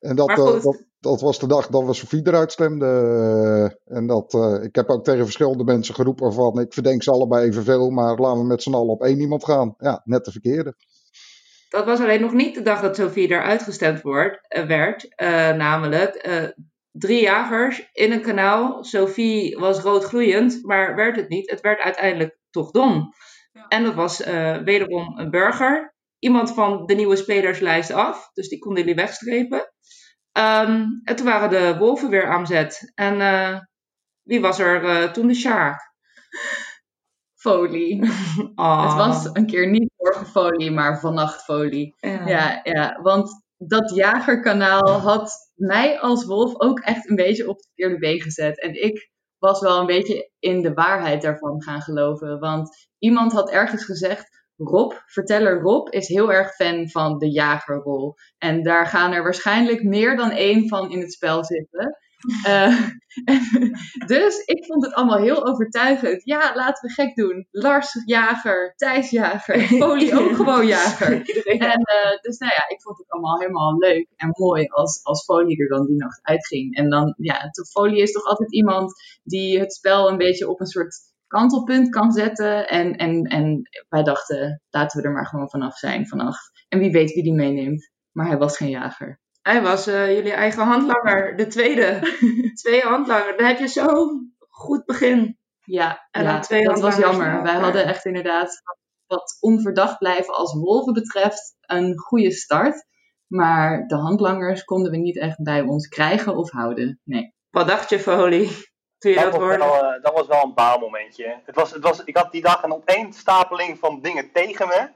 en 0.00 0.16
dat, 0.16 0.28
uh, 0.28 0.36
dat, 0.36 0.84
dat 1.00 1.20
was 1.20 1.38
de 1.38 1.46
dag 1.46 1.66
dat 1.66 1.84
we 1.84 1.92
Sofie 1.92 2.26
eruit 2.26 2.52
stemden. 2.52 3.78
en 3.84 4.06
dat, 4.06 4.34
ik 4.62 4.74
heb 4.74 4.88
ook 4.88 5.04
tegen 5.04 5.24
verschillende 5.24 5.64
mensen 5.64 5.94
geroepen 5.94 6.32
van 6.32 6.60
ik 6.60 6.72
verdenk 6.72 7.02
ze 7.02 7.10
allebei 7.10 7.46
evenveel, 7.48 7.90
maar 7.90 8.16
laten 8.18 8.40
we 8.40 8.46
met 8.46 8.62
z'n 8.62 8.74
allen 8.74 8.92
op 8.92 9.02
één 9.02 9.20
iemand 9.20 9.44
gaan. 9.44 9.74
Ja, 9.78 10.00
net 10.04 10.24
de 10.24 10.30
verkeerde. 10.30 10.74
Dat 11.68 11.84
was 11.84 12.00
alleen 12.00 12.20
nog 12.20 12.32
niet 12.32 12.54
de 12.54 12.62
dag 12.62 12.80
dat 12.80 12.96
Sofie 12.96 13.28
eruit 13.28 13.62
gestemd 13.62 14.02
wordt, 14.02 14.38
werd. 14.66 15.14
namelijk 15.56 16.14
drie 16.92 17.20
jagers 17.20 17.88
in 17.92 18.12
een 18.12 18.22
kanaal. 18.22 18.84
Sophie 18.84 19.58
was 19.58 19.80
roodgloeiend, 19.80 20.58
maar 20.62 20.94
werd 20.94 21.16
het 21.16 21.28
niet. 21.28 21.50
Het 21.50 21.60
werd 21.60 21.80
uiteindelijk 21.80 22.38
toch 22.50 22.70
Don. 22.70 23.12
Ja. 23.52 23.68
En 23.68 23.84
dat 23.84 23.94
was 23.94 24.26
uh, 24.26 24.56
wederom 24.56 25.18
een 25.18 25.30
burger. 25.30 25.94
Iemand 26.18 26.54
van 26.54 26.86
de 26.86 26.94
nieuwe 26.94 27.16
spelerslijst 27.16 27.90
af. 27.90 28.30
Dus 28.32 28.48
die 28.48 28.58
konden 28.58 28.80
jullie 28.80 28.96
wegstrepen. 28.96 29.72
Um, 30.38 31.00
en 31.04 31.16
toen 31.16 31.26
waren 31.26 31.50
de 31.50 31.78
wolven 31.78 32.10
weer 32.10 32.26
aan 32.26 32.46
zet. 32.46 32.92
En 32.94 33.20
uh, 33.20 33.58
wie 34.22 34.40
was 34.40 34.58
er 34.58 34.84
uh, 34.84 35.10
toen 35.10 35.26
de 35.26 35.34
Sjaak? 35.34 35.92
Folie. 37.34 38.02
Oh. 38.54 38.82
Het 38.86 38.94
was 38.94 39.28
een 39.32 39.46
keer 39.46 39.68
niet 39.68 39.92
morgenfolie, 39.96 40.70
maar 40.70 41.00
vannachtfolie. 41.00 41.94
Ja. 41.96 42.26
ja, 42.26 42.60
ja, 42.62 43.00
want 43.02 43.42
dat 43.56 43.94
jagerkanaal 43.94 45.00
had 45.00 45.51
mij 45.66 46.00
als 46.00 46.24
wolf 46.24 46.60
ook 46.60 46.80
echt 46.80 47.10
een 47.10 47.16
beetje 47.16 47.48
op 47.48 47.56
het 47.56 47.66
verkeerde 47.66 47.98
been 47.98 48.20
gezet. 48.20 48.60
En 48.60 48.82
ik 48.82 49.10
was 49.38 49.60
wel 49.60 49.80
een 49.80 49.86
beetje 49.86 50.30
in 50.38 50.62
de 50.62 50.72
waarheid 50.72 51.22
daarvan 51.22 51.62
gaan 51.62 51.80
geloven. 51.80 52.38
Want 52.38 52.88
iemand 52.98 53.32
had 53.32 53.50
ergens 53.50 53.84
gezegd. 53.84 54.40
Rob, 54.56 54.92
verteller 55.06 55.60
Rob, 55.60 55.88
is 55.94 56.08
heel 56.08 56.32
erg 56.32 56.54
fan 56.54 56.88
van 56.88 57.18
de 57.18 57.30
jagerrol. 57.30 58.14
En 58.38 58.62
daar 58.62 58.86
gaan 58.86 59.12
er 59.12 59.22
waarschijnlijk 59.22 59.82
meer 59.82 60.16
dan 60.16 60.30
één 60.30 60.68
van 60.68 60.90
in 60.90 61.00
het 61.00 61.12
spel 61.12 61.44
zitten. 61.44 61.96
Uh, 62.46 62.90
dus 64.14 64.44
ik 64.44 64.64
vond 64.64 64.84
het 64.84 64.94
allemaal 64.94 65.18
heel 65.18 65.46
overtuigend. 65.46 66.24
Ja, 66.24 66.54
laten 66.54 66.88
we 66.88 66.94
gek 66.94 67.14
doen. 67.14 67.46
Lars 67.50 68.02
jager, 68.04 68.72
Thijs 68.76 69.10
jager, 69.10 69.60
Folie 69.82 70.20
ook 70.20 70.36
gewoon 70.36 70.66
jager. 70.66 71.10
En 71.72 71.80
uh, 71.80 72.20
dus 72.20 72.38
nou 72.38 72.52
ja, 72.56 72.68
ik 72.68 72.82
vond 72.82 72.98
het 72.98 73.10
allemaal 73.10 73.38
helemaal 73.38 73.78
leuk 73.78 74.08
en 74.16 74.28
mooi 74.32 74.66
als, 74.66 75.04
als 75.04 75.24
Folie 75.24 75.62
er 75.62 75.68
dan 75.68 75.86
die 75.86 75.96
nacht 75.96 76.20
uitging. 76.22 76.76
En 76.76 76.90
dan, 76.90 77.14
ja, 77.16 77.50
Folie 77.70 78.02
is 78.02 78.12
toch 78.12 78.24
altijd 78.24 78.52
iemand 78.52 78.92
die 79.22 79.58
het 79.58 79.72
spel 79.72 80.08
een 80.08 80.18
beetje 80.18 80.48
op 80.48 80.60
een 80.60 80.66
soort 80.66 80.94
kantelpunt 81.26 81.88
kan 81.88 82.12
zetten. 82.12 82.68
En, 82.68 82.96
en, 82.96 83.22
en 83.22 83.68
wij 83.88 84.02
dachten, 84.02 84.62
laten 84.70 85.00
we 85.00 85.06
er 85.06 85.14
maar 85.14 85.26
gewoon 85.26 85.50
vanaf 85.50 85.76
zijn 85.78 86.06
vanaf. 86.06 86.36
En 86.68 86.78
wie 86.78 86.90
weet 86.90 87.12
wie 87.12 87.22
die 87.22 87.34
meeneemt. 87.34 87.90
Maar 88.12 88.26
hij 88.26 88.38
was 88.38 88.56
geen 88.56 88.70
jager. 88.70 89.20
Hij 89.42 89.62
was 89.62 89.88
uh, 89.88 90.14
jullie 90.14 90.32
eigen 90.32 90.64
handlanger, 90.64 91.36
de 91.36 91.46
tweede. 91.46 92.00
twee 92.62 92.80
handlanger. 92.80 93.36
Dan 93.36 93.46
heb 93.46 93.58
je 93.58 93.68
zo'n 93.68 94.34
goed 94.48 94.84
begin. 94.84 95.38
Ja, 95.64 96.08
en 96.10 96.22
ja, 96.22 96.40
twee 96.40 96.64
dat 96.64 96.80
was 96.80 96.96
jammer. 96.96 97.42
Wij 97.42 97.54
hadden 97.54 97.86
echt 97.86 98.04
inderdaad, 98.04 98.62
wat 99.06 99.36
onverdacht 99.40 99.98
blijven 99.98 100.34
als 100.34 100.54
wolven 100.54 100.92
betreft, 100.92 101.56
een 101.60 101.98
goede 101.98 102.30
start. 102.30 102.86
Maar 103.26 103.86
de 103.86 103.96
handlangers 103.96 104.64
konden 104.64 104.90
we 104.90 104.96
niet 104.96 105.18
echt 105.18 105.42
bij 105.42 105.60
ons 105.60 105.88
krijgen 105.88 106.36
of 106.36 106.50
houden. 106.50 107.00
Nee. 107.04 107.34
Wat 107.50 107.66
dacht 107.66 107.90
je, 107.90 107.98
Folie? 107.98 108.48
Toen 108.98 109.10
je 109.12 109.18
dat, 109.18 109.32
dat, 109.32 109.40
was 109.40 109.56
wel, 109.56 109.84
uh, 109.84 110.02
dat 110.02 110.12
was 110.14 110.26
wel 110.26 110.42
een 110.42 110.54
baalmomentje. 110.54 111.40
Het 111.44 111.54
was, 111.54 111.70
het 111.70 111.82
was, 111.82 112.04
ik 112.04 112.16
had 112.16 112.32
die 112.32 112.42
dag 112.42 112.62
een 112.62 112.72
opeenstapeling 112.72 113.78
van 113.78 114.00
dingen 114.00 114.32
tegen 114.32 114.68
me. 114.68 114.90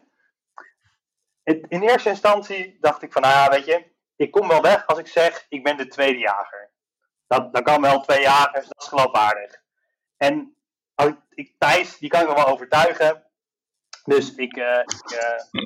Het, 1.42 1.64
in 1.68 1.82
eerste 1.82 2.08
instantie 2.08 2.76
dacht 2.80 3.02
ik 3.02 3.12
van, 3.12 3.22
nou 3.22 3.34
ja, 3.34 3.50
weet 3.50 3.66
je, 3.66 3.95
ik 4.16 4.30
kom 4.30 4.48
wel 4.48 4.62
weg 4.62 4.86
als 4.86 4.98
ik 4.98 5.06
zeg, 5.06 5.46
ik 5.48 5.62
ben 5.62 5.76
de 5.76 5.86
tweede 5.86 6.18
jager. 6.18 6.70
Dat, 7.26 7.52
dat 7.52 7.62
kan 7.62 7.80
wel 7.80 8.00
twee 8.00 8.20
jagers, 8.20 8.66
dat 8.66 8.82
is 8.82 8.88
geloofwaardig. 8.88 9.62
En 10.16 10.56
als 10.94 11.12
ik, 11.34 11.54
Thijs, 11.58 11.98
die 11.98 12.10
kan 12.10 12.20
ik 12.20 12.26
wel 12.26 12.46
overtuigen. 12.46 13.24
Dus 14.04 14.34
ik, 14.34 14.56
uh, 14.56 14.78
ik, 14.78 15.10
uh, 15.12 15.62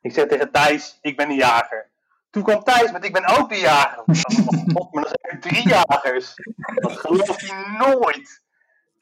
ik 0.00 0.12
zeg 0.12 0.26
tegen 0.26 0.50
Thijs, 0.50 0.98
ik 1.00 1.16
ben 1.16 1.28
de 1.28 1.34
jager. 1.34 1.90
Toen 2.30 2.42
kwam 2.42 2.64
Thijs 2.64 2.92
met, 2.92 3.04
ik 3.04 3.12
ben 3.12 3.26
ook 3.26 3.48
de 3.48 3.58
jager. 3.58 4.02
God, 4.74 4.92
maar 4.92 5.02
dan 5.02 5.12
zijn 5.20 5.34
er 5.34 5.40
drie 5.40 5.68
jagers. 5.68 6.34
Dat 6.74 6.96
gelooft 6.98 7.40
hij 7.40 7.76
nooit. 7.78 8.42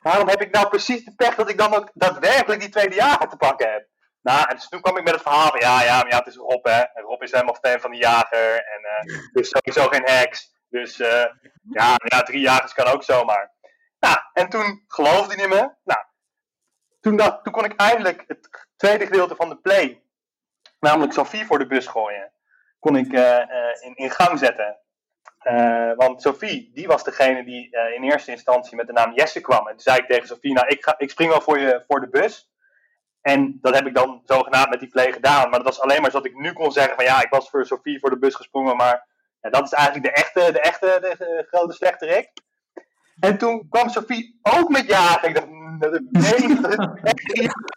Waarom 0.03 0.29
heb 0.29 0.41
ik 0.41 0.53
nou 0.53 0.69
precies 0.69 1.05
de 1.05 1.15
pech 1.15 1.35
dat 1.35 1.51
ik 1.51 1.59
dan 1.59 1.75
ook 1.75 1.91
daadwerkelijk 1.95 2.61
die 2.61 2.69
tweede 2.69 2.95
jager 2.95 3.29
te 3.29 3.37
pakken 3.37 3.73
heb? 3.73 3.87
Nou, 4.23 4.49
en 4.49 4.55
dus 4.55 4.69
toen 4.69 4.81
kwam 4.81 4.97
ik 4.97 5.05
met 5.05 5.13
het 5.13 5.23
verhaal 5.23 5.49
van 5.49 5.61
ja, 5.61 5.83
ja, 5.83 5.97
maar 5.97 6.11
ja, 6.11 6.19
het 6.19 6.27
is 6.27 6.37
Rob, 6.37 6.65
hè. 6.65 6.81
En 6.81 7.03
Rob 7.03 7.23
is 7.23 7.33
helemaal 7.33 7.59
fan 7.61 7.81
van 7.81 7.91
de 7.91 7.97
jager. 7.97 8.55
En 8.55 8.81
uh, 9.07 9.17
is 9.33 9.49
sowieso 9.49 9.89
geen 9.89 10.05
heks. 10.05 10.53
Dus 10.69 10.99
uh, 10.99 11.25
ja, 11.63 11.95
ja, 12.05 12.23
drie 12.23 12.41
jagers 12.41 12.73
kan 12.75 12.87
ook 12.87 13.03
zomaar. 13.03 13.53
Nou, 13.99 14.17
en 14.33 14.49
toen 14.49 14.85
geloofde 14.87 15.35
hij 15.35 15.45
in 15.45 15.49
me. 15.49 15.71
Nou, 15.85 16.01
toen, 17.01 17.17
dat, 17.17 17.45
toen 17.45 17.53
kon 17.53 17.65
ik 17.65 17.77
eindelijk 17.77 18.25
het 18.27 18.69
tweede 18.77 19.07
gedeelte 19.07 19.37
van 19.37 19.49
de 19.49 19.57
play, 19.57 20.03
namelijk 20.81 21.13
Sophie 21.13 21.47
voor 21.47 21.59
de 21.59 21.67
bus 21.67 21.87
gooien, 21.87 22.33
kon 22.79 22.97
ik 22.97 23.13
uh, 23.13 23.39
in, 23.81 23.95
in 23.95 24.11
gang 24.11 24.39
zetten. 24.39 24.79
want 25.97 26.23
Sophie, 26.23 26.71
die 26.75 26.87
was 26.87 27.05
degene 27.05 27.45
die 27.45 27.71
in 27.95 28.03
eerste 28.03 28.31
instantie 28.31 28.77
met 28.77 28.87
de 28.87 28.93
naam 28.93 29.13
Jesse 29.15 29.41
kwam. 29.41 29.67
En 29.67 29.73
toen 29.73 29.81
zei 29.81 29.99
ik 29.99 30.07
tegen 30.07 30.27
Sophie, 30.27 30.53
nou, 30.53 30.67
ik, 30.67 30.85
ga, 30.85 30.95
ik 30.99 31.11
spring 31.11 31.31
wel 31.31 31.41
voor 31.41 31.59
je 31.59 31.85
voor 31.89 32.01
de 32.01 32.09
bus. 32.09 32.52
En 33.23 33.59
dat 33.61 33.75
heb 33.75 33.87
ik 33.87 33.95
dan 33.95 34.23
zogenaamd 34.25 34.71
met 34.71 34.81
die 34.81 34.89
play 34.89 35.13
gedaan. 35.13 35.51
Maar 35.51 35.59
dat 35.59 35.69
was 35.75 35.81
alleen 35.81 36.01
maar 36.01 36.11
zodat 36.11 36.27
ik 36.27 36.37
nu 36.37 36.53
kon 36.53 36.73
zeggen 36.73 36.95
van 36.95 37.05
ja, 37.05 37.23
ik 37.23 37.31
was 37.31 37.51
voor 37.51 37.67
Sophie 37.67 38.01
voor 38.01 38.11
de 38.11 38.19
bus 38.19 38.35
gesprongen. 38.35 38.77
Maar 38.77 39.07
ja, 39.41 39.51
dat 39.51 39.65
is 39.65 39.73
eigenlijk 39.73 40.05
de 40.05 40.13
echte, 40.13 40.53
de 40.53 40.61
echte 40.61 40.99
de, 41.01 41.47
grote. 41.49 42.31
En 43.21 43.39
toen 43.39 43.69
kwam 43.69 43.89
Sophie 43.89 44.39
ook 44.43 44.69
met 44.69 44.87
jagen. 44.87 45.29
Ik 45.29 45.35
dacht, 45.35 45.47
mm, 45.47 45.79
dat 45.79 45.93
is 45.93 46.01
nee, 46.11 46.35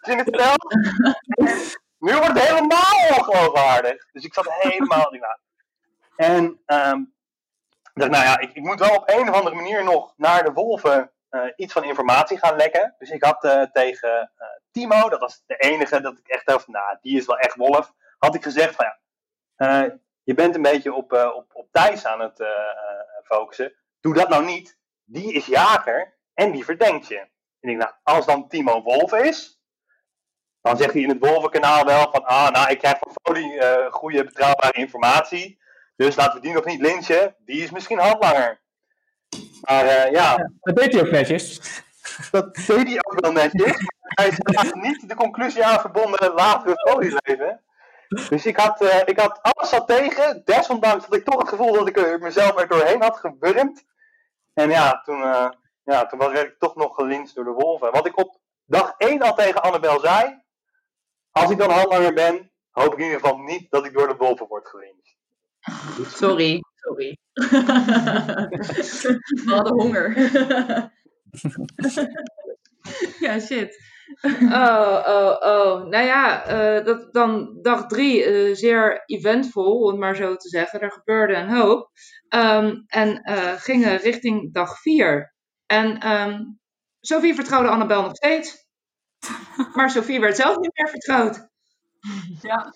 in 0.02 0.18
het 0.18 0.26
spel. 0.26 0.54
nu 1.98 2.12
wordt 2.12 2.26
het 2.26 2.48
helemaal 2.48 3.18
ongeloofwaardig. 3.18 4.08
Dus 4.12 4.24
ik 4.24 4.34
zat 4.34 4.46
helemaal 4.48 5.10
niet 5.10 5.22
aan. 5.22 5.38
En 6.16 6.44
um, 6.66 7.14
dacht, 7.94 8.10
nou 8.10 8.24
ja, 8.24 8.38
ik, 8.38 8.50
ik, 8.52 8.62
moet 8.62 8.78
wel 8.78 8.94
op 8.94 9.10
een 9.10 9.28
of 9.28 9.34
andere 9.34 9.54
manier 9.54 9.84
nog 9.84 10.14
naar 10.16 10.44
de 10.44 10.52
wolven 10.52 11.10
iets 11.56 11.72
van 11.72 11.84
informatie 11.84 12.38
gaan 12.38 12.56
lekken. 12.56 12.94
Dus 12.98 13.10
ik 13.10 13.24
had 13.24 13.44
uh, 13.44 13.62
tegen 13.62 14.32
uh, 14.38 14.46
Timo, 14.70 15.08
dat 15.08 15.20
was 15.20 15.42
de 15.46 15.56
enige 15.56 16.00
dat 16.00 16.18
ik 16.18 16.28
echt 16.28 16.46
dacht, 16.46 16.66
nou, 16.66 16.96
die 17.00 17.16
is 17.16 17.26
wel 17.26 17.38
echt 17.38 17.56
wolf. 17.56 17.92
Had 18.18 18.34
ik 18.34 18.42
gezegd 18.42 18.74
van 18.74 18.86
ja, 19.56 19.98
je 20.22 20.34
bent 20.34 20.54
een 20.54 20.62
beetje 20.62 20.92
op, 20.92 21.12
op, 21.12 21.46
op 21.52 21.68
Thijs 21.70 22.06
aan 22.06 22.20
het 22.20 22.44
focussen. 23.24 23.72
Doe 24.00 24.14
dat 24.14 24.28
nou 24.28 24.44
niet. 24.44 24.78
Die 25.04 25.32
is 25.32 25.46
jager 25.46 26.18
en 26.34 26.52
die 26.52 26.64
verdenkt 26.64 27.08
je. 27.08 27.18
En 27.18 27.28
ik 27.70 27.78
denk, 27.78 27.78
nou, 27.78 27.92
als 28.02 28.26
dan 28.26 28.48
Timo 28.48 28.82
wolf 28.82 29.12
is, 29.12 29.60
dan 30.60 30.76
zegt 30.76 30.92
hij 30.92 31.02
in 31.02 31.08
het 31.08 31.28
wolvenkanaal 31.28 31.84
wel 31.84 32.10
van, 32.10 32.24
ah, 32.24 32.50
nou, 32.50 32.70
ik 32.70 32.78
krijg 32.78 32.98
van 32.98 33.12
Fodi 33.22 33.60
goede 33.90 34.24
betrouwbare 34.24 34.78
informatie. 34.78 35.58
Dus 35.96 36.16
laten 36.16 36.34
we 36.34 36.40
die 36.40 36.52
nog 36.52 36.64
niet 36.64 36.80
lynchen. 36.80 37.36
Die 37.38 37.62
is 37.62 37.70
misschien 37.70 37.98
handlanger. 37.98 38.60
Maar 39.66 39.84
uh, 39.84 40.10
ja. 40.10 40.50
Dat 40.60 40.76
deed 40.76 40.92
hij 40.92 41.02
ook 41.02 41.10
netjes. 41.10 41.60
Dat 42.30 42.54
deed 42.54 42.88
hij 42.88 42.98
ook 43.02 43.20
wel 43.20 43.32
netjes. 43.32 43.72
Maar 44.00 44.28
hij 44.44 44.64
is 44.64 44.72
niet 44.72 45.08
de 45.08 45.14
conclusie 45.14 45.64
aan 45.64 45.80
verbonden 45.80 46.32
later 46.34 46.70
het 46.70 47.26
leven. 47.26 47.60
Dus 48.28 48.46
ik 48.46 48.56
had, 48.56 48.82
uh, 48.82 49.00
ik 49.04 49.20
had 49.20 49.38
alles 49.42 49.72
al 49.72 49.84
tegen. 49.84 50.42
Desondanks 50.44 51.04
had 51.04 51.14
ik 51.14 51.24
toch 51.24 51.38
het 51.38 51.48
gevoel 51.48 51.72
dat 51.72 51.88
ik 51.88 51.96
er 51.96 52.18
mezelf 52.18 52.60
er 52.60 52.68
doorheen 52.68 53.02
had 53.02 53.16
gewurmd. 53.16 53.84
En 54.54 54.70
ja, 54.70 55.00
toen, 55.04 55.18
uh, 55.18 55.48
ja, 55.84 56.06
toen 56.06 56.18
werd 56.18 56.38
ik 56.38 56.58
toch 56.58 56.76
nog 56.76 56.94
gelinst 56.94 57.34
door 57.34 57.44
de 57.44 57.50
wolven. 57.50 57.92
Wat 57.92 58.06
ik 58.06 58.18
op 58.18 58.38
dag 58.64 58.94
1 58.98 59.22
al 59.22 59.34
tegen 59.34 59.62
Annabel 59.62 60.00
zei. 60.00 60.42
Als 61.30 61.50
ik 61.50 61.58
dan 61.58 61.70
handlanger 61.70 62.14
ben, 62.14 62.52
hoop 62.70 62.92
ik 62.92 62.98
in 62.98 63.04
ieder 63.04 63.20
geval 63.20 63.38
niet 63.38 63.70
dat 63.70 63.84
ik 63.84 63.92
door 63.92 64.08
de 64.08 64.16
wolven 64.16 64.46
word 64.46 64.68
gelinst. 64.68 65.05
Sorry, 66.08 66.60
sorry. 66.74 67.18
We 69.44 69.46
hadden 69.46 69.74
honger. 69.74 70.14
ja, 73.20 73.40
shit. 73.40 73.84
Oh, 74.42 75.02
oh, 75.06 75.36
oh. 75.40 75.88
Nou 75.88 76.04
ja, 76.04 76.50
uh, 76.50 76.84
dat, 76.84 77.12
dan 77.12 77.58
dag 77.62 77.86
drie, 77.86 78.48
uh, 78.48 78.54
zeer 78.54 79.02
eventvol, 79.06 79.80
om 79.80 79.90
het 79.90 79.98
maar 79.98 80.16
zo 80.16 80.36
te 80.36 80.48
zeggen. 80.48 80.80
Er 80.80 80.92
gebeurde 80.92 81.34
een 81.34 81.50
hoop. 81.50 81.90
Um, 82.28 82.84
en 82.86 83.30
uh, 83.30 83.52
gingen 83.52 83.96
richting 83.96 84.54
dag 84.54 84.80
vier. 84.80 85.34
En 85.66 86.12
um, 86.12 86.58
Sophie 87.00 87.34
vertrouwde 87.34 87.68
Annabel 87.68 88.02
nog 88.02 88.16
steeds. 88.16 88.66
Maar 89.74 89.90
Sophie 89.90 90.20
werd 90.20 90.36
zelf 90.36 90.56
niet 90.56 90.72
meer 90.74 90.88
vertrouwd. 90.88 91.48
Ja. 92.42 92.74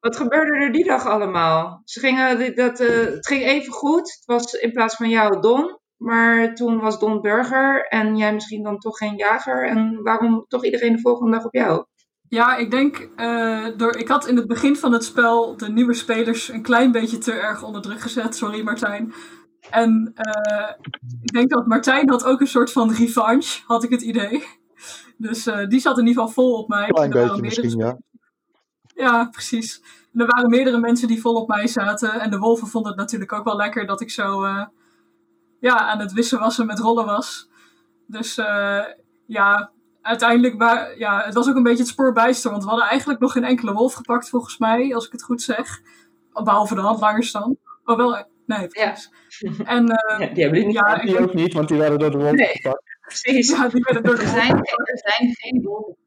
Wat 0.00 0.16
gebeurde 0.16 0.64
er 0.64 0.72
die 0.72 0.84
dag 0.84 1.06
allemaal? 1.06 1.80
Ze 1.84 2.00
gingen, 2.00 2.54
dat, 2.54 2.80
uh, 2.80 2.88
het 2.88 3.26
ging 3.26 3.42
even 3.42 3.72
goed. 3.72 4.12
Het 4.12 4.22
was 4.24 4.52
in 4.52 4.72
plaats 4.72 4.96
van 4.96 5.08
jou 5.08 5.40
Don. 5.40 5.78
Maar 5.96 6.54
toen 6.54 6.80
was 6.80 6.98
Don 6.98 7.20
burger 7.20 7.86
en 7.86 8.16
jij 8.16 8.34
misschien 8.34 8.62
dan 8.62 8.78
toch 8.78 8.96
geen 8.96 9.16
jager. 9.16 9.68
En 9.68 10.02
waarom 10.02 10.44
toch 10.48 10.64
iedereen 10.64 10.92
de 10.92 11.00
volgende 11.00 11.32
dag 11.32 11.44
op 11.44 11.54
jou? 11.54 11.84
Ja, 12.28 12.56
ik 12.56 12.70
denk, 12.70 13.08
uh, 13.16 13.66
door, 13.76 13.96
ik 13.96 14.08
had 14.08 14.26
in 14.26 14.36
het 14.36 14.46
begin 14.46 14.76
van 14.76 14.92
het 14.92 15.04
spel 15.04 15.56
de 15.56 15.68
nieuwe 15.68 15.94
spelers 15.94 16.48
een 16.48 16.62
klein 16.62 16.92
beetje 16.92 17.18
te 17.18 17.32
erg 17.32 17.62
onder 17.62 17.82
druk 17.82 18.00
gezet. 18.00 18.36
Sorry 18.36 18.62
Martijn. 18.62 19.12
En 19.70 20.12
uh, 20.14 20.70
ik 21.22 21.32
denk 21.32 21.50
dat 21.50 21.66
Martijn 21.66 22.10
had 22.10 22.24
ook 22.24 22.40
een 22.40 22.46
soort 22.46 22.72
van 22.72 22.92
revanche, 22.92 23.62
had 23.66 23.84
ik 23.84 23.90
het 23.90 24.02
idee. 24.02 24.44
Dus 25.16 25.46
uh, 25.46 25.66
die 25.66 25.80
zat 25.80 25.98
in 25.98 26.06
ieder 26.06 26.22
geval 26.22 26.44
vol 26.44 26.58
op 26.58 26.68
mij. 26.68 26.86
Klein 26.86 27.10
beetje 27.10 27.42
misschien, 27.42 27.78
ja. 27.78 27.98
Ja, 28.96 29.28
precies. 29.30 29.82
En 30.14 30.20
er 30.20 30.26
waren 30.26 30.50
meerdere 30.50 30.78
mensen 30.78 31.08
die 31.08 31.20
vol 31.20 31.34
op 31.34 31.48
mij 31.48 31.66
zaten. 31.66 32.20
En 32.20 32.30
de 32.30 32.38
wolven 32.38 32.68
vonden 32.68 32.90
het 32.90 33.00
natuurlijk 33.00 33.32
ook 33.32 33.44
wel 33.44 33.56
lekker 33.56 33.86
dat 33.86 34.00
ik 34.00 34.10
zo 34.10 34.44
uh, 34.44 34.64
ja, 35.60 35.78
aan 35.78 35.98
het 35.98 36.12
wisselwassen 36.12 36.66
met 36.66 36.78
rollen 36.78 37.06
was. 37.06 37.48
Dus 38.06 38.34
ja, 39.26 39.70
uiteindelijk, 40.02 40.56
maar, 40.56 40.98
ja, 40.98 41.22
het 41.24 41.34
was 41.34 41.48
ook 41.48 41.56
een 41.56 41.62
beetje 41.62 41.82
het 41.82 41.88
spoor 41.88 42.12
bijster. 42.12 42.50
Want 42.50 42.62
we 42.62 42.68
hadden 42.68 42.88
eigenlijk 42.88 43.20
nog 43.20 43.32
geen 43.32 43.44
enkele 43.44 43.72
wolf 43.72 43.94
gepakt, 43.94 44.28
volgens 44.28 44.58
mij, 44.58 44.94
als 44.94 45.06
ik 45.06 45.12
het 45.12 45.22
goed 45.22 45.42
zeg. 45.42 45.80
Behalve 46.32 46.74
de 46.74 46.80
handlangers 46.80 47.32
dan. 47.32 47.56
Oh, 47.84 47.96
wel, 47.96 48.26
nee, 48.46 48.66
precies. 48.66 49.10
Ja. 49.28 49.64
En, 49.64 49.82
uh, 49.82 50.18
ja, 50.18 50.34
die 50.34 50.42
hebben 50.42 50.60
die 50.60 50.66
niet. 50.66 50.74
Ja, 50.74 50.98
die 50.98 51.18
ook 51.18 51.34
niet, 51.34 51.52
want 51.52 51.68
die 51.68 51.78
werden 51.78 51.98
door 51.98 52.10
de 52.10 52.18
wolf 52.18 52.32
nee. 52.32 52.46
gepakt. 52.46 52.82
Precies. 53.00 53.48
Ja, 53.50 53.68
die 53.68 53.82
werden 53.82 54.02
door 54.02 54.16
de 54.16 54.22
er, 54.22 54.28
zijn, 54.28 54.56
er 54.64 54.98
zijn 55.04 55.34
geen 55.34 55.62
wolven 55.62 55.94
gepakt. 55.94 56.05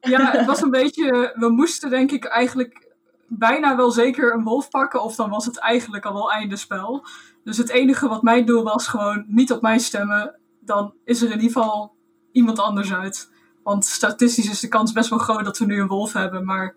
Ja, 0.00 0.30
het 0.30 0.46
was 0.46 0.62
een 0.62 0.70
beetje, 0.70 1.32
we 1.34 1.48
moesten 1.48 1.90
denk 1.90 2.10
ik 2.10 2.24
eigenlijk 2.24 2.88
bijna 3.28 3.76
wel 3.76 3.90
zeker 3.90 4.34
een 4.34 4.44
wolf 4.44 4.68
pakken. 4.68 5.02
Of 5.02 5.14
dan 5.14 5.30
was 5.30 5.44
het 5.44 5.58
eigenlijk 5.58 6.04
al 6.04 6.12
wel 6.12 6.32
einde 6.32 6.56
spel. 6.56 7.06
Dus 7.44 7.56
het 7.56 7.68
enige 7.68 8.08
wat 8.08 8.22
mijn 8.22 8.46
doel 8.46 8.62
was, 8.62 8.86
gewoon 8.86 9.24
niet 9.28 9.52
op 9.52 9.62
mij 9.62 9.78
stemmen. 9.78 10.38
Dan 10.60 10.94
is 11.04 11.22
er 11.22 11.30
in 11.30 11.40
ieder 11.40 11.52
geval 11.52 11.94
iemand 12.32 12.58
anders 12.58 12.92
uit. 12.92 13.30
Want 13.62 13.84
statistisch 13.84 14.50
is 14.50 14.60
de 14.60 14.68
kans 14.68 14.92
best 14.92 15.10
wel 15.10 15.18
groot 15.18 15.44
dat 15.44 15.58
we 15.58 15.64
nu 15.64 15.80
een 15.80 15.86
wolf 15.86 16.12
hebben. 16.12 16.44
Maar 16.44 16.74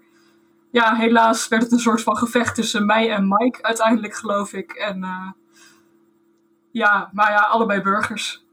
ja, 0.71 0.95
helaas 0.95 1.47
werd 1.47 1.63
het 1.63 1.71
een 1.71 1.79
soort 1.79 2.03
van 2.03 2.17
gevecht 2.17 2.55
tussen 2.55 2.85
mij 2.85 3.11
en 3.11 3.27
Mike 3.27 3.63
uiteindelijk, 3.63 4.15
geloof 4.15 4.53
ik. 4.53 4.71
En 4.71 4.97
uh, 4.97 5.31
ja, 6.71 7.09
maar 7.13 7.31
ja, 7.31 7.39
allebei 7.39 7.81
burgers. 7.81 8.45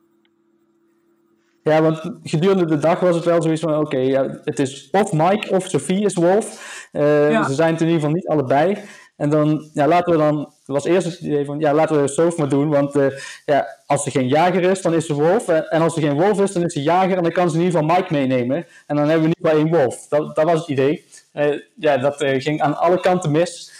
Ja, 1.68 1.82
want 1.82 2.00
gedurende 2.22 2.64
de 2.64 2.78
dag 2.78 3.00
was 3.00 3.16
het 3.16 3.24
wel 3.24 3.42
zoiets 3.42 3.60
van: 3.60 3.78
oké, 3.78 3.98
ja, 3.98 4.40
het 4.44 4.58
is 4.58 4.88
of 4.90 5.12
Mike 5.12 5.50
of 5.50 5.66
Sophie 5.66 6.04
is 6.04 6.14
wolf. 6.14 6.86
Uh, 6.92 7.30
ja. 7.30 7.44
Ze 7.44 7.54
zijn 7.54 7.72
het 7.72 7.80
in 7.80 7.86
ieder 7.86 8.00
geval 8.00 8.14
niet 8.14 8.28
allebei. 8.28 8.78
En 9.16 9.30
dan 9.30 9.70
ja, 9.72 9.86
laten 9.86 10.12
we 10.12 10.18
dan, 10.18 10.52
was 10.64 10.84
eerst 10.84 11.06
het 11.06 11.20
idee 11.20 11.44
van, 11.44 11.58
ja, 11.58 11.74
laten 11.74 12.02
we 12.02 12.08
Sof 12.08 12.36
maar 12.36 12.48
doen. 12.48 12.68
Want 12.68 12.96
uh, 12.96 13.06
ja, 13.44 13.66
als 13.86 14.06
er 14.06 14.10
geen 14.10 14.28
jager 14.28 14.62
is, 14.62 14.82
dan 14.82 14.94
is 14.94 15.06
ze 15.06 15.14
wolf. 15.14 15.48
En 15.48 15.80
als 15.80 15.96
er 15.96 16.02
geen 16.02 16.20
wolf 16.20 16.40
is, 16.40 16.52
dan 16.52 16.64
is 16.64 16.72
ze 16.72 16.82
jager. 16.82 17.16
En 17.16 17.22
dan 17.22 17.32
kan 17.32 17.50
ze 17.50 17.56
in 17.58 17.64
ieder 17.64 17.80
geval 17.80 17.96
Mike 17.96 18.12
meenemen. 18.12 18.66
En 18.86 18.96
dan 18.96 19.04
hebben 19.08 19.20
we 19.20 19.26
niet 19.26 19.42
maar 19.42 19.56
één 19.56 19.70
wolf. 19.70 20.06
Dat, 20.08 20.36
dat 20.36 20.44
was 20.44 20.58
het 20.58 20.68
idee. 20.68 21.04
Uh, 21.34 21.60
ja, 21.74 21.96
dat 21.96 22.14
ging 22.18 22.62
aan 22.62 22.78
alle 22.78 23.00
kanten 23.00 23.30
mis. 23.30 23.72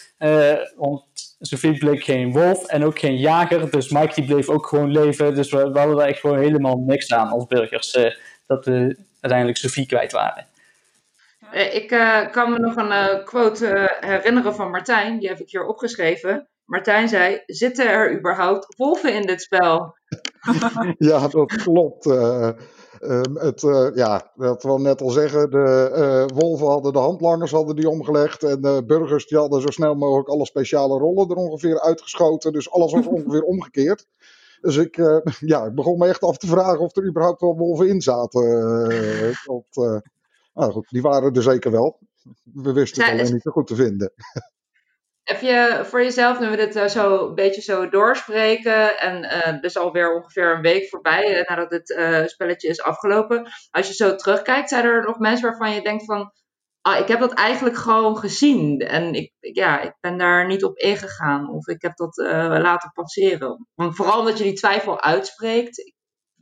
Want 0.77 1.03
Sophie 1.41 1.79
bleek 1.79 2.05
geen 2.05 2.33
wolf 2.33 2.67
en 2.67 2.85
ook 2.85 2.99
geen 2.99 3.17
jager. 3.17 3.71
Dus 3.71 3.89
Mike 3.89 4.15
die 4.15 4.25
bleef 4.25 4.49
ook 4.49 4.67
gewoon 4.67 4.91
leven. 4.91 5.35
Dus 5.35 5.51
we, 5.51 5.71
we 5.71 5.79
hadden 5.79 5.97
daar 5.97 6.09
echt 6.09 6.21
gewoon 6.21 6.39
helemaal 6.39 6.77
niks 6.77 7.13
aan 7.13 7.29
als 7.29 7.47
burgers. 7.47 7.99
dat 8.47 8.65
we 8.65 8.97
uiteindelijk 9.21 9.59
Sophie 9.59 9.87
kwijt 9.87 10.13
waren. 10.13 10.47
Ik 11.53 11.91
uh, 11.93 12.31
kan 12.31 12.53
me 12.53 12.59
nog 12.59 12.77
een 12.77 12.91
uh, 12.91 13.25
quote 13.25 13.67
uh, 13.67 14.11
herinneren 14.11 14.55
van 14.55 14.71
Martijn, 14.71 15.19
die 15.19 15.29
heb 15.29 15.39
ik 15.39 15.51
hier 15.51 15.67
opgeschreven. 15.67 16.49
Martijn 16.65 17.09
zei: 17.09 17.43
Zitten 17.47 17.89
er 17.89 18.19
überhaupt 18.19 18.77
wolven 18.77 19.15
in 19.15 19.27
dit 19.27 19.43
spel? 19.43 19.97
ja, 20.99 21.29
dat 21.29 21.57
klopt. 21.63 22.05
Het, 23.35 23.61
ja, 23.95 24.31
dat 24.35 24.63
wil 24.63 24.79
net 24.79 25.01
al 25.01 25.11
zeggen. 25.11 25.51
De 25.51 26.29
wolven 26.35 26.67
hadden 26.67 26.93
de 26.93 26.99
handlangers 26.99 27.51
hadden 27.51 27.77
die 27.77 27.89
omgelegd. 27.89 28.43
En 28.43 28.61
de 28.61 28.83
burgers 28.87 29.27
die 29.27 29.39
hadden 29.39 29.61
zo 29.61 29.71
snel 29.71 29.95
mogelijk 29.95 30.29
alle 30.29 30.47
speciale 30.47 30.99
rollen 30.99 31.29
er 31.31 31.37
ongeveer 31.37 31.81
uitgeschoten. 31.81 32.53
Dus 32.53 32.71
alles 32.71 32.93
was 32.93 33.07
ongeveer 33.17 33.43
omgekeerd. 33.43 34.07
Dus 34.61 34.77
ik, 34.77 34.97
ja, 35.53 35.65
ik 35.65 35.75
begon 35.75 35.99
me 35.99 36.07
echt 36.07 36.23
af 36.23 36.37
te 36.37 36.47
vragen 36.47 36.81
of 36.81 36.97
er 36.97 37.09
überhaupt 37.09 37.41
wel 37.41 37.57
wolven 37.57 37.89
in 37.89 38.01
zaten. 38.01 38.43
op, 39.47 39.67
nou 40.55 40.73
goed, 40.73 40.89
die 40.89 41.03
waren 41.03 41.35
er 41.35 41.43
zeker 41.43 41.71
wel. 41.71 41.99
We 42.43 42.73
wisten 42.73 43.05
het 43.05 43.13
alleen 43.13 43.33
niet 43.33 43.43
zo 43.43 43.51
goed 43.51 43.67
te 43.67 43.75
vinden. 43.75 44.13
Heb 45.29 45.41
je 45.41 45.81
voor 45.85 46.03
jezelf, 46.03 46.41
nu 46.41 46.49
we 46.51 46.57
dit 46.57 46.77
uh, 46.77 46.87
zo 46.87 47.29
een 47.29 47.35
beetje 47.35 47.61
zo 47.61 47.89
doorspreken, 47.89 48.99
en 48.99 49.25
uh, 49.25 49.61
dus 49.61 49.77
alweer 49.77 50.15
ongeveer 50.15 50.55
een 50.55 50.61
week 50.61 50.89
voorbij 50.89 51.41
uh, 51.41 51.49
nadat 51.49 51.71
het 51.71 52.31
spelletje 52.31 52.69
is 52.69 52.83
afgelopen, 52.83 53.51
als 53.71 53.87
je 53.87 53.95
zo 53.95 54.15
terugkijkt, 54.15 54.69
zijn 54.69 54.85
er 54.85 55.05
nog 55.05 55.19
mensen 55.19 55.49
waarvan 55.49 55.75
je 55.75 55.83
denkt 55.83 56.05
van, 56.05 56.33
ah, 56.81 56.99
ik 56.99 57.09
heb 57.09 57.21
dat 57.21 57.33
eigenlijk 57.33 57.77
gewoon 57.77 58.17
gezien 58.17 58.81
en 58.81 59.15
ik, 59.15 59.33
ja, 59.41 59.81
ik 59.81 59.95
ben 60.01 60.19
daar 60.19 60.47
niet 60.47 60.65
op 60.65 60.79
ingegaan 60.79 61.51
of 61.51 61.67
ik 61.67 61.83
heb 61.83 61.97
dat 61.97 62.17
laten 62.63 62.91
passeren. 62.93 63.69
Want 63.75 63.97
vooral 63.97 64.19
omdat 64.19 64.39
je 64.39 64.45
die 64.45 64.53
twijfel 64.53 65.03
uitspreekt, 65.03 65.93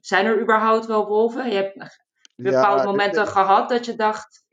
zijn 0.00 0.26
er 0.26 0.40
überhaupt 0.40 0.86
wel 0.86 1.06
wolven? 1.06 1.50
Je 1.50 1.56
hebt 1.56 2.02
bepaalde 2.36 2.82
ja, 2.82 2.84
momenten 2.84 3.22
ik, 3.22 3.28
gehad 3.28 3.68
dat 3.68 3.84
je 3.84 3.96
dacht. 3.96 4.44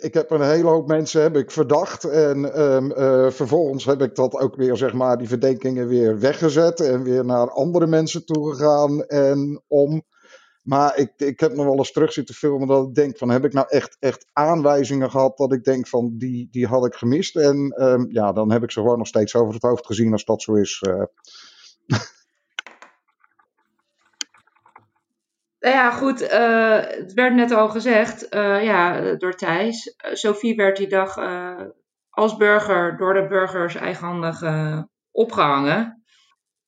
Ik, 0.00 0.14
heb 0.14 0.30
een 0.30 0.42
hele 0.42 0.68
hoop 0.68 0.86
mensen 0.86 1.22
heb 1.22 1.36
ik 1.36 1.50
verdacht. 1.50 2.04
En 2.04 2.60
um, 2.60 2.90
uh, 2.90 3.30
vervolgens 3.30 3.84
heb 3.84 4.02
ik 4.02 4.14
dat 4.14 4.34
ook 4.34 4.56
weer, 4.56 4.76
zeg 4.76 4.92
maar, 4.92 5.18
die 5.18 5.28
verdenkingen 5.28 5.88
weer 5.88 6.18
weggezet. 6.18 6.80
En 6.80 7.02
weer 7.02 7.24
naar 7.24 7.50
andere 7.50 7.86
mensen 7.86 8.24
toegegaan. 8.24 9.04
En 9.04 9.62
om. 9.66 10.02
Maar 10.62 10.96
ik, 10.98 11.12
ik 11.16 11.40
heb 11.40 11.54
nog 11.54 11.64
wel 11.64 11.76
eens 11.76 11.92
terug 11.92 12.12
zitten 12.12 12.34
filmen 12.34 12.68
dat 12.68 12.88
ik 12.88 12.94
denk 12.94 13.18
van 13.18 13.30
heb 13.30 13.44
ik 13.44 13.52
nou 13.52 13.66
echt, 13.68 13.96
echt 14.00 14.26
aanwijzingen 14.32 15.10
gehad 15.10 15.36
dat 15.36 15.52
ik 15.52 15.64
denk 15.64 15.88
van 15.88 16.14
die, 16.18 16.48
die 16.50 16.66
had 16.66 16.86
ik 16.86 16.94
gemist. 16.94 17.36
En 17.36 17.84
um, 17.84 18.06
ja, 18.10 18.32
dan 18.32 18.52
heb 18.52 18.62
ik 18.62 18.70
ze 18.70 18.80
gewoon 18.80 18.98
nog 18.98 19.06
steeds 19.06 19.34
over 19.34 19.54
het 19.54 19.62
hoofd 19.62 19.86
gezien 19.86 20.12
als 20.12 20.24
dat 20.24 20.42
zo 20.42 20.54
is. 20.54 20.84
Uh. 20.88 21.02
Nou 25.60 25.74
ja, 25.74 25.90
goed. 25.90 26.22
Uh, 26.22 26.80
het 26.80 27.12
werd 27.12 27.34
net 27.34 27.50
al 27.50 27.68
gezegd 27.68 28.34
uh, 28.34 28.64
ja, 28.64 29.00
door 29.14 29.34
Thijs. 29.34 29.86
Uh, 29.86 30.14
Sophie 30.14 30.56
werd 30.56 30.76
die 30.76 30.88
dag 30.88 31.18
als 32.10 32.36
burger 32.36 32.96
door 32.96 33.14
de 33.14 33.26
burgers 33.26 33.74
eigenhandig 33.74 34.42
opgehangen. 35.10 36.04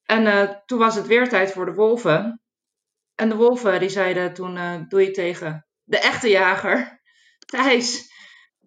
En 0.05 0.63
toen 0.67 0.79
was 0.79 0.95
het 0.95 1.07
weer 1.07 1.29
tijd 1.29 1.53
voor 1.53 1.65
de 1.65 1.73
wolven. 1.73 2.43
En 3.15 3.29
de 3.29 3.35
wolven 3.35 3.81
die 3.81 3.89
zeiden 3.89 4.35
toen, 4.35 4.87
doe 4.89 5.03
je 5.03 5.11
tegen 5.11 5.67
de 5.83 5.99
echte 5.99 6.29
jager, 6.29 7.01
Thijs. 7.53 8.11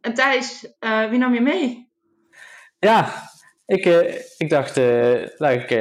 En 0.01 0.13
Thijs, 0.13 0.75
wie 1.09 1.19
nam 1.19 1.33
je 1.33 1.41
mee? 1.41 1.91
Ja, 2.79 3.29
ik, 3.65 3.85
ik 4.37 4.49
dacht, 4.49 4.75
laat 5.37 5.53
ik 5.53 5.71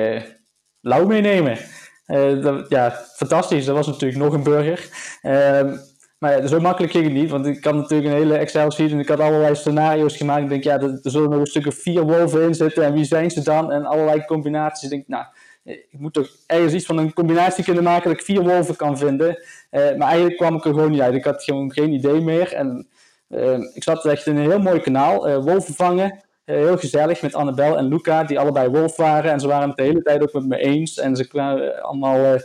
Lau 0.80 1.06
meenemen. 1.06 1.58
Dat, 2.06 2.68
ja, 2.68 2.90
fantastisch. 2.90 3.64
Dat 3.64 3.76
was 3.76 3.86
natuurlijk 3.86 4.22
nog 4.22 4.32
een 4.32 4.42
burger. 4.42 4.88
Uh, 5.22 5.78
maar 6.18 6.40
ja, 6.40 6.46
zo 6.46 6.60
makkelijk 6.60 6.92
ging 6.92 7.04
het 7.04 7.12
niet, 7.12 7.30
want 7.30 7.46
ik 7.46 7.64
had 7.64 7.74
natuurlijk 7.74 8.10
een 8.10 8.20
hele 8.20 8.36
Excel-sheet 8.36 8.90
en 8.90 8.98
ik 8.98 9.08
had 9.08 9.20
allerlei 9.20 9.54
scenario's 9.54 10.16
gemaakt. 10.16 10.42
Ik 10.42 10.48
denk, 10.48 10.64
ja, 10.64 10.80
er, 10.80 10.98
zullen 11.02 11.30
nog 11.30 11.40
een 11.40 11.46
stuk 11.46 11.66
of 11.66 11.74
vier 11.74 12.02
wolven 12.02 12.42
in 12.42 12.54
zitten 12.54 12.84
en 12.84 12.92
wie 12.92 13.04
zijn 13.04 13.30
ze 13.30 13.42
dan? 13.42 13.72
En 13.72 13.84
allerlei 13.84 14.24
combinaties. 14.24 14.82
Ik 14.82 14.90
denk, 14.90 15.08
nou, 15.08 15.24
ik 15.64 15.98
moet 15.98 16.12
toch 16.12 16.28
ergens 16.46 16.72
iets 16.72 16.86
van 16.86 16.98
een 16.98 17.12
combinatie 17.12 17.64
kunnen 17.64 17.84
maken 17.84 18.10
dat 18.10 18.18
ik 18.18 18.24
vier 18.24 18.42
wolven 18.42 18.76
kan 18.76 18.98
vinden. 18.98 19.28
Uh, 19.70 19.80
maar 19.96 20.08
eigenlijk 20.08 20.36
kwam 20.36 20.54
ik 20.54 20.64
er 20.64 20.72
gewoon 20.72 20.90
niet 20.90 21.00
uit. 21.00 21.14
Ik 21.14 21.24
had 21.24 21.44
gewoon 21.44 21.72
geen 21.72 21.92
idee 21.92 22.20
meer. 22.20 22.52
En 22.52 22.88
uh, 23.28 23.58
ik 23.74 23.82
zat 23.82 24.04
echt 24.04 24.26
in 24.26 24.36
een 24.36 24.50
heel 24.50 24.60
mooi 24.60 24.80
kanaal, 24.80 25.28
uh, 25.28 25.36
wolven 25.36 25.74
vangen. 25.74 26.24
Eh, 26.44 26.56
heel 26.56 26.76
gezellig 26.76 27.22
met 27.22 27.34
Annabel 27.34 27.76
en 27.76 27.88
Luca, 27.88 28.24
die 28.24 28.38
allebei 28.38 28.68
wolf 28.68 28.96
waren. 28.96 29.30
En 29.30 29.40
ze 29.40 29.46
waren 29.46 29.68
het 29.68 29.76
de 29.76 29.82
hele 29.82 30.02
tijd 30.02 30.22
ook 30.22 30.32
met 30.32 30.46
me 30.46 30.56
eens. 30.56 30.98
En 30.98 31.16
ze 31.16 31.28
kwamen 31.28 31.82
allemaal 31.82 32.38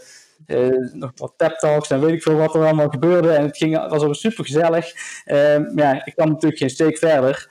uh, 0.48 0.92
nog 0.94 1.12
wat 1.16 1.34
tap 1.38 1.58
talks 1.58 1.90
en 1.90 2.02
weet 2.02 2.14
ik 2.14 2.22
veel 2.22 2.36
wat 2.36 2.56
er 2.56 2.64
allemaal 2.64 2.90
gebeurde. 2.90 3.32
En 3.32 3.46
het 3.46 3.58
ging, 3.58 3.90
was 3.90 4.04
ook 4.04 4.16
super 4.16 4.46
gezellig. 4.46 4.94
Uh, 5.26 5.76
ja, 5.76 6.06
ik 6.06 6.14
kwam 6.16 6.30
natuurlijk 6.30 6.60
geen 6.60 6.70
steek 6.70 6.98
verder. 6.98 7.48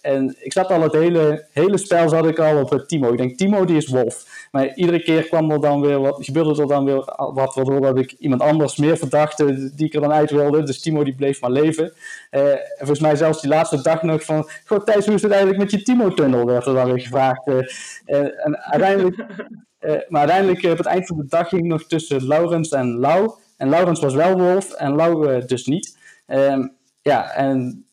En 0.00 0.36
ik 0.38 0.52
zat 0.52 0.70
al 0.70 0.82
het 0.82 0.92
hele, 0.92 1.46
hele 1.52 1.78
spel 1.78 2.08
zat 2.08 2.26
ik 2.26 2.38
al 2.38 2.60
op 2.60 2.84
Timo. 2.86 3.12
Ik 3.12 3.18
denk, 3.18 3.36
Timo 3.36 3.64
die 3.64 3.76
is 3.76 3.88
wolf. 3.88 4.35
Maar 4.56 4.74
iedere 4.74 5.02
keer 5.02 5.22
kwam 5.22 5.50
er 5.50 5.60
dan 5.60 5.80
weer 5.80 6.00
wat, 6.00 6.24
gebeurde 6.24 6.60
er 6.60 6.68
dan 6.68 6.84
weer 6.84 7.04
wat, 7.16 7.54
waardoor 7.54 7.80
dat 7.80 7.98
ik 7.98 8.12
iemand 8.12 8.40
anders 8.42 8.76
meer 8.76 8.96
verdachte 8.96 9.74
die 9.74 9.86
ik 9.86 9.94
er 9.94 10.00
dan 10.00 10.12
uit 10.12 10.30
wilde. 10.30 10.62
Dus 10.62 10.80
Timo 10.80 11.04
die 11.04 11.14
bleef 11.14 11.40
maar 11.40 11.50
leven. 11.50 11.92
Uh, 12.30 12.50
en 12.50 12.76
volgens 12.76 13.00
mij 13.00 13.16
zelfs 13.16 13.40
die 13.40 13.50
laatste 13.50 13.82
dag 13.82 14.02
nog 14.02 14.24
van, 14.24 14.48
goh 14.64 14.84
Thijs, 14.84 15.06
hoe 15.06 15.14
is 15.14 15.22
het 15.22 15.30
eigenlijk 15.30 15.62
met 15.62 15.70
je 15.70 15.82
Timo-tunnel? 15.82 16.46
werd 16.46 16.66
er 16.66 16.74
dan 16.74 16.86
weer 16.86 17.00
gevraagd. 17.00 17.46
Uh, 17.46 17.56
en 18.44 18.58
uiteindelijk, 18.58 19.16
maar 20.08 20.20
uiteindelijk 20.20 20.64
op 20.64 20.78
het 20.78 20.86
eind 20.86 21.06
van 21.06 21.16
de 21.16 21.26
dag 21.28 21.48
ging 21.48 21.66
nog 21.66 21.82
tussen 21.84 22.26
Laurens 22.26 22.70
en 22.70 22.98
Lau. 22.98 23.30
En 23.56 23.68
Laurens 23.68 24.00
was 24.00 24.14
wel 24.14 24.38
wolf 24.38 24.72
en 24.72 24.94
Lau 24.94 25.44
dus 25.46 25.66
niet. 25.66 25.98
Ehm, 26.26 26.66
ja, 27.02 27.30
en 27.30 27.85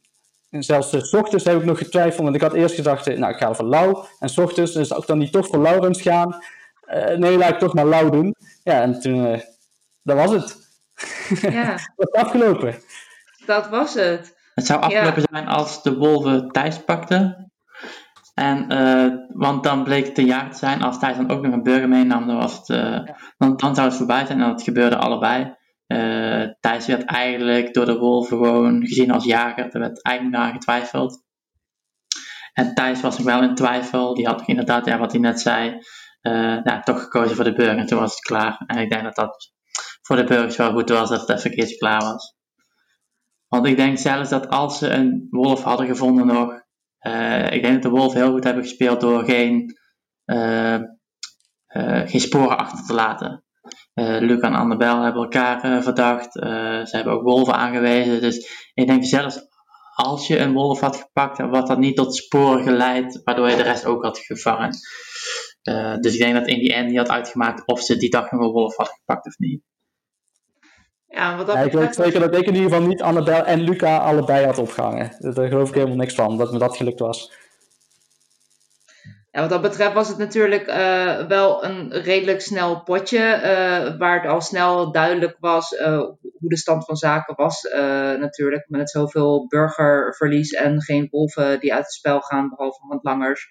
en 0.54 0.64
zelfs 0.64 0.94
uh, 0.94 1.02
s 1.02 1.14
ochtends 1.14 1.44
heb 1.44 1.58
ik 1.58 1.66
nog 1.66 1.78
getwijfeld, 1.78 2.24
want 2.24 2.36
ik 2.36 2.42
had 2.42 2.54
eerst 2.54 2.76
gedacht, 2.76 3.18
nou 3.18 3.34
ik 3.34 3.40
ga 3.40 3.54
voor 3.54 3.66
Lau. 3.66 4.06
En 4.20 4.30
s 4.30 4.38
ochtends 4.38 4.72
dus 4.72 4.88
zou 4.88 5.02
ik 5.02 5.08
dan 5.08 5.18
niet 5.18 5.32
toch 5.32 5.48
voor 5.48 5.62
Laurens 5.62 6.02
gaan. 6.02 6.44
Uh, 6.88 7.18
nee, 7.18 7.38
laat 7.38 7.50
ik 7.50 7.60
toch 7.60 7.74
maar 7.74 7.86
Lau 7.86 8.12
doen. 8.12 8.36
Ja, 8.64 8.82
en 8.82 9.00
toen, 9.00 9.16
uh, 9.16 9.40
dat 10.04 10.18
was 10.18 10.32
het. 10.32 10.58
Ja. 11.42 11.72
dat 11.96 12.10
was 12.12 12.24
afgelopen. 12.24 12.76
Dat 13.46 13.70
was 13.70 13.94
het. 13.94 14.38
Het 14.54 14.66
zou 14.66 14.82
afgelopen 14.82 15.22
ja. 15.22 15.28
zijn 15.32 15.48
als 15.48 15.84
de 15.84 15.98
wolven 15.98 16.50
Thijs 16.52 16.84
pakten. 16.84 17.52
En, 18.34 18.70
eh, 18.70 19.14
want 19.30 19.64
dan 19.64 19.84
bleek 19.84 20.08
het 20.08 20.18
een 20.18 20.26
jaar 20.26 20.52
te 20.52 20.58
zijn. 20.58 20.82
Als 20.82 21.00
Thijs 21.00 21.18
dan 21.18 21.32
ook 21.32 21.42
nog 21.42 21.54
een 21.54 21.64
burger 21.64 21.90
meenam, 21.90 22.28
dan, 22.28 22.38
was 22.38 22.58
het, 22.58 22.70
eh, 22.70 23.00
dan, 23.38 23.58
dan 23.58 23.76
zou 23.76 23.88
het 23.88 23.98
voorbij 23.98 24.26
zijn. 24.26 24.42
En 24.42 24.50
dat 24.50 24.64
gebeurde 24.64 24.98
allebei. 24.98 25.56
Uh, 25.88 26.48
Thijs 26.60 26.86
werd 26.86 27.04
eigenlijk 27.04 27.74
door 27.74 27.86
de 27.86 27.98
wolven 27.98 28.38
gewoon 28.38 28.86
gezien 28.86 29.12
als 29.12 29.26
jager. 29.26 29.70
Er 29.72 29.80
werd 29.80 30.02
eigenlijk 30.02 30.38
naar 30.38 30.54
getwijfeld. 30.54 31.24
En 32.54 32.74
Thijs 32.74 33.02
was 33.02 33.18
nog 33.18 33.26
wel 33.26 33.44
in 33.44 33.56
twijfel. 33.56 34.14
Die 34.14 34.26
had 34.26 34.48
inderdaad, 34.48 34.98
wat 34.98 35.12
hij 35.12 35.22
net 35.22 35.40
zei, 35.40 35.78
ja, 36.64 36.80
toch 36.80 37.02
gekozen 37.02 37.36
voor 37.36 37.46
de 37.46 37.54
burger. 37.54 37.78
En 37.78 37.86
toen 37.86 38.00
was 38.00 38.12
het 38.12 38.20
klaar. 38.20 38.64
En 38.68 38.78
ik 38.78 38.90
denk 38.90 39.04
dat 39.04 39.16
dat 39.16 39.52
voor 40.02 40.16
de 40.16 40.24
burgers 40.24 40.56
wel 40.56 40.72
goed 40.72 40.90
was 40.90 41.10
dat 41.10 41.28
het 41.28 41.46
even 41.48 41.78
klaar 41.78 42.02
was. 42.02 42.36
Want 43.48 43.66
ik 43.66 43.78
denk 43.78 43.98
zelfs 43.98 44.30
dat 44.30 44.50
als 44.50 44.78
ze 44.78 44.90
een 44.90 45.28
wolf 45.30 45.64
hadden 45.64 45.88
gevonden 45.88 46.26
nog, 46.26 46.64
uh, 47.08 47.52
ik 47.52 47.62
denk 47.62 47.74
dat 47.74 47.82
de 47.82 48.00
wolven 48.00 48.22
heel 48.22 48.32
goed 48.32 48.44
hebben 48.44 48.64
gespeeld 48.64 49.02
door 49.02 49.24
geen, 49.24 49.78
geen 52.06 52.20
sporen 52.20 52.58
achter 52.58 52.86
te 52.86 52.94
laten. 52.94 53.43
Luc 53.94 54.40
en 54.40 54.54
Annabel 54.54 55.02
hebben 55.02 55.22
elkaar 55.22 55.84
verdacht. 55.84 56.34
ze 56.34 56.90
hebben 56.92 57.14
ook 57.14 57.24
wolven 57.24 57.54
aangewezen. 57.54 58.22
Dus 58.22 58.70
ik 58.74 58.88
denk 58.88 59.06
zelfs 59.06 59.52
als 59.96 60.28
je 60.28 60.40
een 60.40 60.54
wolf 60.54 60.80
had 60.80 60.96
gepakt, 60.96 61.38
had 61.38 61.68
dat 61.68 61.78
niet 61.78 61.96
tot 61.96 62.16
sporen 62.16 62.64
geleid, 62.64 63.22
waardoor 63.24 63.50
je 63.50 63.56
de 63.56 63.64
rest 63.64 63.86
ook 63.86 64.04
had 64.04 64.18
gevangen. 64.18 64.76
dus 66.00 66.14
ik 66.14 66.20
denk 66.20 66.34
dat 66.34 66.48
in 66.48 66.60
die 66.60 66.74
end 66.74 66.88
niet 66.88 66.98
had 66.98 67.10
uitgemaakt 67.10 67.68
of 67.68 67.82
ze 67.82 67.98
die 67.98 68.10
dag 68.10 68.32
nog 68.32 68.42
een 68.42 68.52
wolf 68.52 68.76
had 68.76 68.90
gepakt 68.90 69.26
of 69.26 69.38
niet. 69.38 69.62
Ja, 71.08 71.38
wat 71.38 71.46
dat 71.46 71.56
ja, 71.56 71.62
ik 71.62 71.72
weet 71.72 71.96
zeker 71.96 72.20
dat 72.20 72.36
ik 72.36 72.46
in 72.48 72.56
ieder 72.56 72.70
geval 72.70 72.88
niet 72.88 73.02
Annabel 73.02 73.46
en 73.46 73.62
Luca 73.62 73.98
allebei 73.98 74.46
had 74.46 74.58
opgehangen. 74.58 75.16
Daar 75.20 75.48
geloof 75.48 75.70
ik 75.70 75.76
helemaal 75.76 75.96
niks 75.96 76.14
van, 76.14 76.38
dat 76.38 76.52
me 76.52 76.60
dat 76.60 76.78
gelukt 76.78 77.00
was. 77.00 77.32
Wat 79.42 79.50
dat 79.50 79.62
betreft 79.62 79.94
was 79.94 80.08
het 80.08 80.18
natuurlijk 80.18 80.68
uh, 80.68 81.28
wel 81.28 81.64
een 81.64 81.92
redelijk 81.92 82.42
snel 82.42 82.84
potje, 82.84 83.18
uh, 83.18 83.98
waar 83.98 84.22
het 84.22 84.32
al 84.32 84.42
snel 84.42 84.92
duidelijk 84.92 85.38
was 85.40 85.72
uh, 85.72 85.98
hoe 86.20 86.50
de 86.50 86.58
stand 86.58 86.86
van 86.86 86.96
zaken 86.96 87.36
was. 87.36 87.62
natuurlijk, 88.20 88.66
met 88.68 88.90
zoveel 88.90 89.48
burgerverlies 89.48 90.52
en 90.52 90.82
geen 90.82 91.08
wolven 91.10 91.60
die 91.60 91.74
uit 91.74 91.84
het 91.84 91.94
spel 91.94 92.22
gaan, 92.22 92.50
behalve 92.50 92.80
handlangers, 92.88 93.48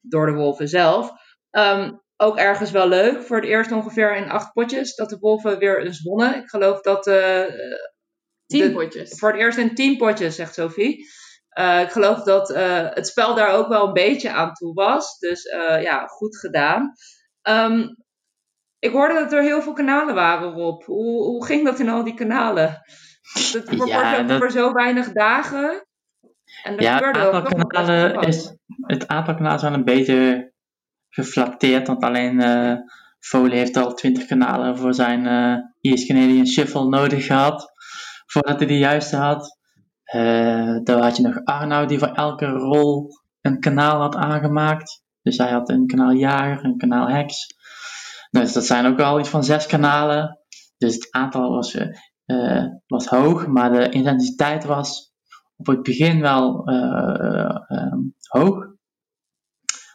door 0.00 0.26
de 0.26 0.32
wolven 0.32 0.68
zelf. 0.68 1.10
Um, 1.50 2.02
ook 2.16 2.36
ergens 2.36 2.70
wel 2.70 2.88
leuk. 2.88 3.22
Voor 3.22 3.36
het 3.36 3.46
eerst 3.46 3.72
ongeveer 3.72 4.16
in 4.16 4.30
acht 4.30 4.52
potjes 4.52 4.94
dat 4.94 5.08
de 5.08 5.18
Wolven 5.18 5.58
weer 5.58 5.84
eens 5.84 6.02
wonnen. 6.02 6.36
Ik 6.36 6.48
geloof 6.48 6.80
dat. 6.80 7.04
Tien 8.46 8.72
potjes. 8.72 9.18
Voor 9.18 9.30
het 9.30 9.40
eerst 9.40 9.58
in 9.58 9.74
tien 9.74 9.96
potjes, 9.96 10.34
zegt 10.34 10.54
Sophie. 10.54 11.06
Uh, 11.58 11.80
ik 11.80 11.90
geloof 11.90 12.22
dat 12.22 12.50
uh, 12.50 12.88
het 12.90 13.06
spel 13.06 13.34
daar 13.34 13.50
ook 13.50 13.68
wel 13.68 13.86
een 13.86 13.92
beetje 13.92 14.30
aan 14.30 14.52
toe 14.52 14.74
was. 14.74 15.18
Dus 15.18 15.42
ja, 15.82 16.06
goed 16.06 16.38
gedaan. 16.38 16.92
Um, 17.42 17.96
ik 18.78 18.92
hoorde 18.92 19.14
dat 19.14 19.32
er 19.32 19.42
heel 19.42 19.62
veel 19.62 19.72
kanalen 19.72 20.14
waren, 20.14 20.52
Rob. 20.52 20.84
Hoe, 20.84 21.22
hoe 21.22 21.44
ging 21.46 21.64
dat 21.64 21.78
in 21.78 21.88
al 21.88 22.04
die 22.04 22.14
kanalen? 22.14 22.82
Het 23.52 23.76
wordt 23.76 23.90
ja, 23.90 24.22
dat... 24.22 24.38
voor 24.38 24.50
zo 24.50 24.72
weinig 24.72 25.12
dagen. 25.12 25.86
En 26.62 26.76
er 26.76 26.82
ja, 26.82 26.94
het 26.94 27.16
aantal, 27.16 27.66
kanalen 27.66 28.20
is, 28.20 28.56
het 28.80 29.08
aantal 29.08 29.34
kanalen 29.34 29.56
is 29.56 29.62
wel 29.62 29.72
een 29.72 29.84
beetje 29.84 30.52
geflatteerd, 31.08 31.86
want 31.86 32.02
alleen 32.02 32.40
uh, 32.40 32.74
Foley 33.18 33.56
heeft 33.56 33.76
al 33.76 33.94
20 33.94 34.26
kanalen 34.26 34.76
voor 34.76 34.94
zijn 34.94 35.24
uh, 35.24 35.56
East 35.92 36.06
Canadian 36.06 36.46
Shuffle 36.46 36.88
nodig 36.88 37.26
gehad, 37.26 37.72
voordat 38.26 38.58
hij 38.58 38.66
de 38.66 38.78
juiste 38.78 39.16
had. 39.16 39.58
Uh, 40.14 40.78
dan 40.82 41.02
had 41.02 41.16
je 41.16 41.22
nog 41.22 41.44
Arnoud 41.44 41.88
die 41.88 41.98
voor 41.98 42.12
elke 42.12 42.46
rol 42.46 43.08
een 43.40 43.60
kanaal 43.60 44.00
had 44.00 44.16
aangemaakt. 44.16 45.02
Dus 45.22 45.36
hij 45.36 45.50
had 45.50 45.68
een 45.68 45.86
kanaal 45.86 46.12
Jager, 46.12 46.64
een 46.64 46.76
kanaal 46.76 47.08
Hex. 47.08 47.46
Dus 48.30 48.52
dat 48.52 48.64
zijn 48.64 48.86
ook 48.86 49.00
al 49.00 49.18
iets 49.20 49.28
van 49.28 49.44
zes 49.44 49.66
kanalen. 49.66 50.38
Dus 50.76 50.94
het 50.94 51.08
aantal 51.10 51.50
was, 51.50 51.74
uh, 52.26 52.66
hoog, 52.86 53.46
maar 53.46 53.72
de 53.72 53.88
intensiteit 53.88 54.64
was 54.64 55.12
op 55.56 55.66
het 55.66 55.82
begin 55.82 56.20
wel 56.20 56.70
uh, 56.70 57.56
hoog. 58.28 58.66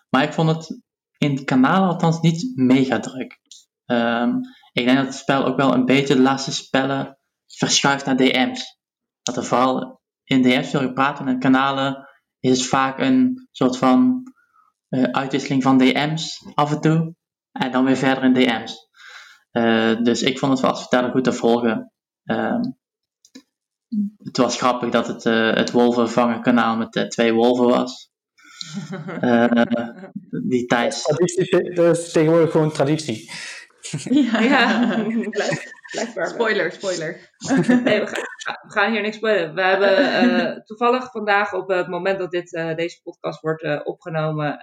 Maar 0.10 0.24
ik 0.24 0.34
vond 0.34 0.50
het 0.50 0.82
in 1.18 1.46
kanaal 1.46 1.88
althans 1.88 2.20
niet 2.20 2.52
mega 2.56 3.00
druk. 3.00 3.40
Um, 3.86 4.40
ik 4.72 4.86
denk 4.86 4.98
dat 4.98 5.06
het 5.06 5.16
spel 5.16 5.46
ook 5.46 5.58
wel 5.58 5.74
een 5.74 5.86
beetje 5.86 6.16
de 6.16 6.22
laatste 6.22 6.52
spellen 6.52 7.20
verschuift 7.46 8.06
naar 8.06 8.18
DM's. 8.18 8.80
Dat 9.22 9.38
er 9.38 9.44
vooral 9.44 10.02
in 10.26 10.42
DM's 10.42 10.70
veel 10.70 10.80
gepraat 10.80 11.20
en 11.20 11.40
kanalen 11.40 12.08
is 12.40 12.60
het 12.60 12.68
vaak 12.68 13.00
een 13.00 13.48
soort 13.52 13.78
van 13.78 14.24
uh, 14.90 15.04
uitwisseling 15.04 15.64
van 15.64 15.78
DM's 15.78 16.46
af 16.54 16.72
en 16.72 16.82
toe. 16.82 17.16
En 17.52 17.72
dan 17.72 17.86
weer 17.86 17.98
verder 17.98 18.24
in 18.24 18.34
DM's. 18.34 18.90
Uh, 19.52 20.04
dus 20.04 20.22
ik 20.24 20.40
vond 20.40 20.52
het 20.52 20.62
wel 20.62 20.70
als 20.70 20.80
verteller 20.80 21.12
goed 21.12 21.24
te 21.24 21.34
volgen. 21.34 21.92
Um, 22.24 22.78
het 24.24 24.38
was 24.38 24.58
grappig 24.58 24.90
dat 24.90 25.08
het, 25.08 25.26
uh, 25.26 25.54
het 25.54 25.72
wolvenvangen 25.72 26.42
kanaal 26.42 26.78
met 26.78 27.06
twee 27.12 27.34
wolven 27.34 27.68
was. 27.68 28.12
Uh, 29.22 29.52
die 30.50 30.66
tijd. 30.66 31.04
Dat 31.74 31.98
is 31.98 32.12
tegenwoordig 32.12 32.52
gewoon 32.52 32.72
traditie. 32.72 33.32
Ja, 34.04 34.40
ja. 34.40 34.98
blijkbaar. 35.92 36.28
Spoiler, 36.28 36.72
spoiler. 36.72 37.30
Nee, 37.84 38.00
we 38.00 38.06
gaan, 38.06 38.58
we 38.62 38.72
gaan 38.72 38.92
hier 38.92 39.02
niks 39.02 39.16
spoilen. 39.16 39.56
We 39.56 39.62
hebben 39.62 40.30
uh, 40.30 40.58
toevallig 40.64 41.12
vandaag 41.12 41.54
op 41.54 41.68
het 41.68 41.88
moment 41.88 42.20
dat 42.20 42.32
dit, 42.32 42.54
uh, 42.54 42.76
deze 42.76 43.02
podcast 43.04 43.42
wordt 43.42 43.64
uh, 43.64 43.80
opgenomen, 43.84 44.60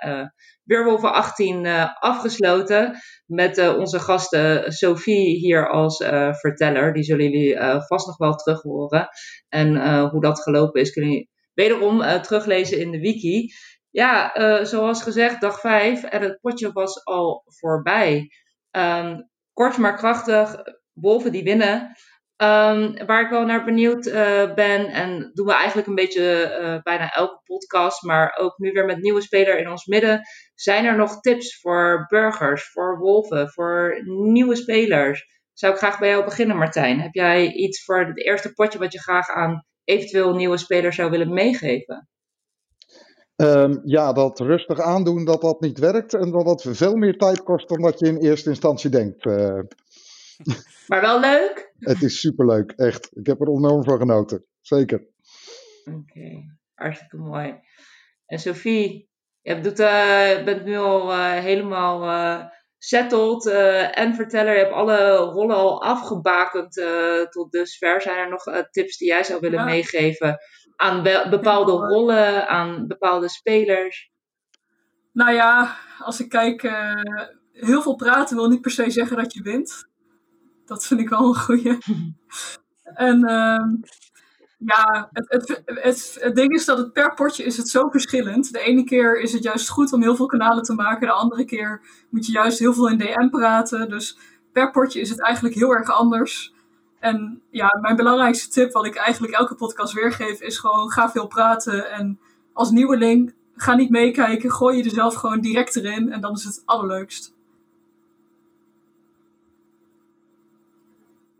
Weerwolven 0.65 1.13
18 1.13 1.67
afgesloten. 1.99 2.99
Met 3.27 3.59
onze 3.77 3.99
gasten 3.99 4.73
Sophie 4.73 5.37
hier 5.37 5.69
als 5.69 5.97
verteller. 6.41 6.93
Die 6.93 7.03
zullen 7.03 7.31
jullie 7.31 7.59
vast 7.87 8.07
nog 8.07 8.17
wel 8.17 8.35
terug 8.35 8.63
horen. 8.63 9.09
En 9.49 10.01
hoe 10.09 10.21
dat 10.21 10.43
gelopen 10.43 10.81
is, 10.81 10.93
kunnen 10.93 11.11
jullie 11.11 11.31
wederom 11.55 12.23
teruglezen 12.23 12.79
in 12.79 12.91
de 12.91 13.01
wiki. 13.01 13.53
Ja, 13.91 14.33
zoals 14.65 15.03
gezegd, 15.03 15.41
dag 15.41 15.61
5 15.61 16.05
en 16.05 16.23
het 16.23 16.41
potje 16.41 16.73
was 16.73 17.05
al 17.05 17.43
voorbij. 17.47 18.31
Um, 18.71 19.31
kort 19.53 19.79
maar 19.79 19.97
krachtig, 19.97 20.57
wolven 20.93 21.33
die 21.33 21.45
winnen. 21.45 21.97
Um, 22.37 23.07
waar 23.07 23.25
ik 23.25 23.31
wel 23.31 23.45
naar 23.45 23.65
benieuwd 23.65 24.07
uh, 24.07 24.55
ben, 24.55 24.87
en 24.87 25.31
doen 25.33 25.47
we 25.47 25.53
eigenlijk 25.53 25.89
een 25.89 25.95
beetje 25.95 26.59
uh, 26.61 26.83
bijna 26.83 27.11
elke 27.11 27.41
podcast, 27.45 28.03
maar 28.03 28.37
ook 28.41 28.59
nu 28.59 28.73
weer 28.73 28.85
met 28.85 29.01
nieuwe 29.01 29.21
speler 29.21 29.59
in 29.59 29.71
ons 29.71 29.87
midden. 29.87 30.21
Zijn 30.55 30.85
er 30.85 30.97
nog 30.97 31.21
tips 31.21 31.61
voor 31.61 32.07
burgers, 32.09 32.71
voor 32.71 32.99
wolven, 32.99 33.49
voor 33.49 34.03
nieuwe 34.05 34.57
spelers? 34.57 35.25
Zou 35.53 35.73
ik 35.73 35.79
graag 35.79 35.99
bij 35.99 36.09
jou 36.09 36.25
beginnen, 36.25 36.57
Martijn. 36.57 37.01
Heb 37.01 37.15
jij 37.15 37.53
iets 37.53 37.85
voor 37.85 38.07
het 38.07 38.25
eerste 38.25 38.53
potje 38.53 38.79
wat 38.79 38.93
je 38.93 39.01
graag 39.01 39.29
aan 39.29 39.65
eventueel 39.85 40.35
nieuwe 40.35 40.57
spelers 40.57 40.97
zou 40.97 41.11
willen 41.11 41.33
meegeven? 41.33 42.09
Um, 43.37 43.81
ja, 43.85 44.13
dat 44.13 44.41
rustig 44.41 44.81
aandoen 44.81 45.25
dat 45.25 45.41
dat 45.41 45.61
niet 45.61 45.79
werkt 45.79 46.15
en 46.15 46.31
dat 46.31 46.45
dat 46.45 46.67
veel 46.71 46.95
meer 46.95 47.17
tijd 47.17 47.43
kost 47.43 47.69
dan 47.69 47.81
dat 47.81 47.99
je 47.99 48.07
in 48.07 48.17
eerste 48.17 48.49
instantie 48.49 48.91
denkt. 48.91 49.25
Uh, 49.25 49.59
maar 50.89 51.01
wel 51.01 51.21
leuk? 51.21 51.73
Het 51.79 52.03
is 52.03 52.21
superleuk, 52.21 52.71
echt. 52.71 53.11
Ik 53.13 53.27
heb 53.27 53.41
er 53.41 53.49
enorm 53.49 53.85
van 53.85 53.99
genoten, 53.99 54.45
zeker. 54.61 55.07
Oké, 55.85 55.97
okay. 55.97 56.51
hartstikke 56.75 57.17
mooi. 57.17 57.61
En 58.27 58.39
Sophie, 58.39 59.11
je 59.41 59.61
doet, 59.61 59.81
uh, 59.81 60.45
bent 60.45 60.65
nu 60.65 60.77
al 60.77 61.13
uh, 61.13 61.33
helemaal 61.33 62.51
settled 62.79 63.47
en 63.95 64.15
verteller. 64.15 64.53
Je 64.53 64.59
hebt 64.59 64.73
alle 64.73 65.15
rollen 65.15 65.57
al 65.57 65.83
afgebakend 65.83 66.73
tot 67.31 67.53
dusver. 67.53 68.03
Zijn 68.03 68.19
er 68.19 68.29
nog 68.29 68.45
tips 68.71 68.97
die 68.97 69.09
jij 69.09 69.25
zou 69.25 69.41
willen 69.41 69.59
ja. 69.59 69.65
meegeven 69.65 70.39
aan 70.77 71.03
bepaalde 71.31 71.73
rollen, 71.73 72.49
aan 72.49 72.87
bepaalde 72.87 73.29
spelers? 73.29 74.11
Nou 75.13 75.33
ja, 75.33 75.77
als 75.99 76.21
ik 76.21 76.29
kijk, 76.29 76.63
uh, 76.63 77.03
heel 77.53 77.83
veel 77.83 77.95
praten 77.95 78.37
wil 78.37 78.49
niet 78.49 78.61
per 78.61 78.71
se 78.71 78.91
zeggen 78.91 79.17
dat 79.17 79.33
je 79.35 79.43
wint. 79.43 79.91
Dat 80.73 80.87
vind 80.87 81.01
ik 81.01 81.09
wel 81.09 81.29
een 81.29 81.37
goeie. 81.37 81.79
en 82.83 83.19
uh, 83.31 83.65
ja, 84.59 85.09
het, 85.13 85.27
het, 85.29 85.63
het, 85.65 86.19
het, 86.21 86.35
ding 86.35 86.55
is 86.55 86.65
dat 86.65 86.79
het 86.79 86.93
per 86.93 87.15
potje 87.15 87.45
is 87.45 87.57
het 87.57 87.69
zo 87.69 87.89
verschillend. 87.89 88.53
De 88.53 88.61
ene 88.61 88.85
keer 88.85 89.21
is 89.21 89.33
het 89.33 89.43
juist 89.43 89.69
goed 89.69 89.93
om 89.93 90.03
heel 90.03 90.17
veel 90.17 90.27
kanalen 90.27 90.63
te 90.63 90.75
maken. 90.75 91.07
De 91.07 91.13
andere 91.13 91.45
keer 91.45 91.81
moet 92.11 92.27
je 92.27 92.33
juist 92.33 92.59
heel 92.59 92.75
veel 92.75 92.89
in 92.89 92.99
DM 92.99 93.29
praten. 93.29 93.89
Dus 93.89 94.19
per 94.53 94.71
potje 94.71 95.01
is 95.01 95.11
het 95.11 95.23
eigenlijk 95.23 95.55
heel 95.55 95.75
erg 95.75 95.91
anders. 95.91 96.55
En 96.99 97.43
ja, 97.51 97.79
mijn 97.81 97.97
belangrijkste 97.97 98.49
tip, 98.49 98.73
wat 98.73 98.87
ik 98.87 98.95
eigenlijk 98.95 99.35
elke 99.35 99.55
podcast 99.55 99.93
weergeef, 99.93 100.41
is 100.41 100.59
gewoon 100.59 100.91
ga 100.91 101.11
veel 101.11 101.27
praten. 101.27 101.91
En 101.91 102.21
als 102.53 102.71
nieuweling, 102.71 103.35
ga 103.57 103.75
niet 103.75 103.91
meekijken. 103.91 104.53
Gooi 104.53 104.77
je 104.77 104.85
er 104.85 104.91
zelf 104.91 105.15
gewoon 105.15 105.41
direct 105.41 105.77
erin. 105.77 106.13
En 106.13 106.21
dan 106.21 106.33
is 106.33 106.45
het 106.45 106.63
allerleukst. 106.65 107.35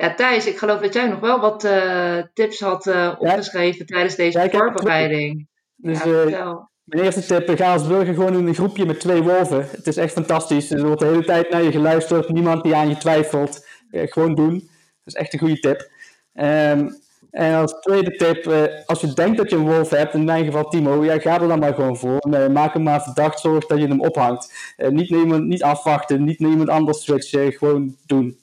Ja, 0.03 0.15
Thijs, 0.15 0.47
ik 0.47 0.59
geloof 0.59 0.81
dat 0.81 0.95
jij 0.95 1.09
nog 1.09 1.21
wel 1.21 1.41
wat 1.41 1.65
uh, 1.65 2.19
tips 2.35 2.61
had 2.61 2.87
uh, 2.87 3.15
opgeschreven 3.19 3.79
ja. 3.79 3.95
tijdens 3.95 4.15
deze 4.15 4.39
ja, 4.39 4.49
voorbereiding. 4.51 5.49
Dus 5.77 6.03
ja, 6.03 6.25
uh, 6.25 6.57
Mijn 6.85 7.05
eerste 7.05 7.25
tip, 7.27 7.59
ga 7.59 7.73
als 7.73 7.87
burger 7.87 8.15
gewoon 8.15 8.37
in 8.37 8.47
een 8.47 8.55
groepje 8.55 8.87
met 8.87 9.01
twee 9.01 9.23
wolven. 9.23 9.69
Het 9.71 9.87
is 9.87 9.97
echt 9.97 10.13
fantastisch. 10.13 10.71
Er 10.71 10.87
wordt 10.87 11.01
de 11.01 11.07
hele 11.07 11.25
tijd 11.25 11.51
naar 11.51 11.63
je 11.63 11.71
geluisterd, 11.71 12.29
niemand 12.29 12.63
die 12.63 12.75
aan 12.75 12.89
je 12.89 12.97
twijfelt. 12.97 13.67
gewoon 13.91 14.35
doen. 14.35 14.59
Dat 14.59 15.15
is 15.15 15.15
echt 15.15 15.33
een 15.33 15.39
goede 15.39 15.59
tip. 15.59 15.91
Ehm, 16.33 16.89
en 17.31 17.55
als 17.55 17.81
tweede 17.81 18.11
tip, 18.11 18.47
eh, 18.47 18.87
als 18.87 19.01
je 19.01 19.15
denkt 19.15 19.37
dat 19.37 19.51
je 19.51 19.57
een 19.57 19.71
wolf 19.71 19.91
hebt, 19.91 20.15
in 20.15 20.25
mijn 20.25 20.45
geval 20.45 20.69
Timo, 20.69 21.05
ja, 21.05 21.19
ga 21.19 21.41
er 21.41 21.49
dan 21.49 21.59
maar 21.59 21.75
gewoon 21.75 21.97
voor. 21.97 22.27
Uh, 22.31 22.49
maak 22.49 22.73
hem 22.73 22.83
maar 22.83 23.03
verdacht, 23.03 23.41
zorg 23.41 23.67
dat 23.67 23.79
je 23.79 23.87
hem 23.87 24.01
ophangt. 24.01 24.75
Uh, 24.77 24.89
niet, 24.89 25.09
iemand, 25.09 25.45
niet 25.45 25.63
afwachten, 25.63 26.25
niet 26.25 26.39
naar 26.39 26.51
iemand 26.51 26.69
anders 26.69 27.03
switchen, 27.03 27.53
gewoon 27.53 27.97
doen. 28.07 28.41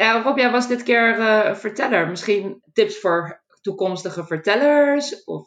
Ja, 0.00 0.22
Rob, 0.22 0.38
jij 0.38 0.50
was 0.50 0.68
dit 0.68 0.82
keer 0.82 1.16
verteller. 1.56 2.08
Misschien 2.08 2.62
tips 2.72 2.98
voor 2.98 3.42
toekomstige 3.60 4.24
vertellers? 4.24 5.24
Of 5.24 5.46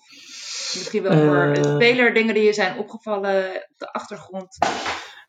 misschien 0.74 1.04
wel 1.04 1.18
voor 1.18 1.36
een 1.36 1.64
speler 1.64 2.14
dingen 2.14 2.34
die 2.34 2.44
je 2.44 2.54
zijn 2.54 2.78
opgevallen 2.78 3.46
op 3.46 3.78
de 3.78 3.92
achtergrond? 3.92 4.58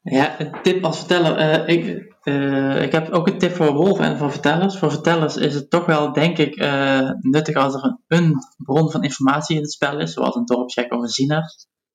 Ja, 0.03 0.41
een 0.41 0.63
tip 0.63 0.85
als 0.85 0.99
verteller. 0.99 1.39
Uh, 1.39 1.77
ik, 1.77 2.15
uh, 2.25 2.83
ik 2.83 2.93
heb 2.93 3.11
ook 3.11 3.27
een 3.27 3.39
tip 3.39 3.55
voor 3.55 3.73
wolven 3.73 4.05
en 4.05 4.19
voor 4.19 4.31
vertellers. 4.31 4.79
Voor 4.79 4.91
vertellers 4.91 5.37
is 5.37 5.55
het 5.55 5.71
toch 5.71 5.87
wel, 5.87 6.13
denk 6.13 6.39
ik, 6.39 6.61
uh, 6.61 7.11
nuttig 7.21 7.55
als 7.55 7.75
er 7.75 7.85
een, 7.85 8.03
een, 8.07 8.35
bron 8.57 8.91
van 8.91 9.03
informatie 9.03 9.57
in 9.57 9.63
het 9.63 9.73
spel 9.73 10.01
is, 10.01 10.13
zoals 10.13 10.35
een 10.35 10.45
dorpscheck 10.45 10.93
of 10.93 11.03
een 11.03 11.09
ziener. 11.09 11.55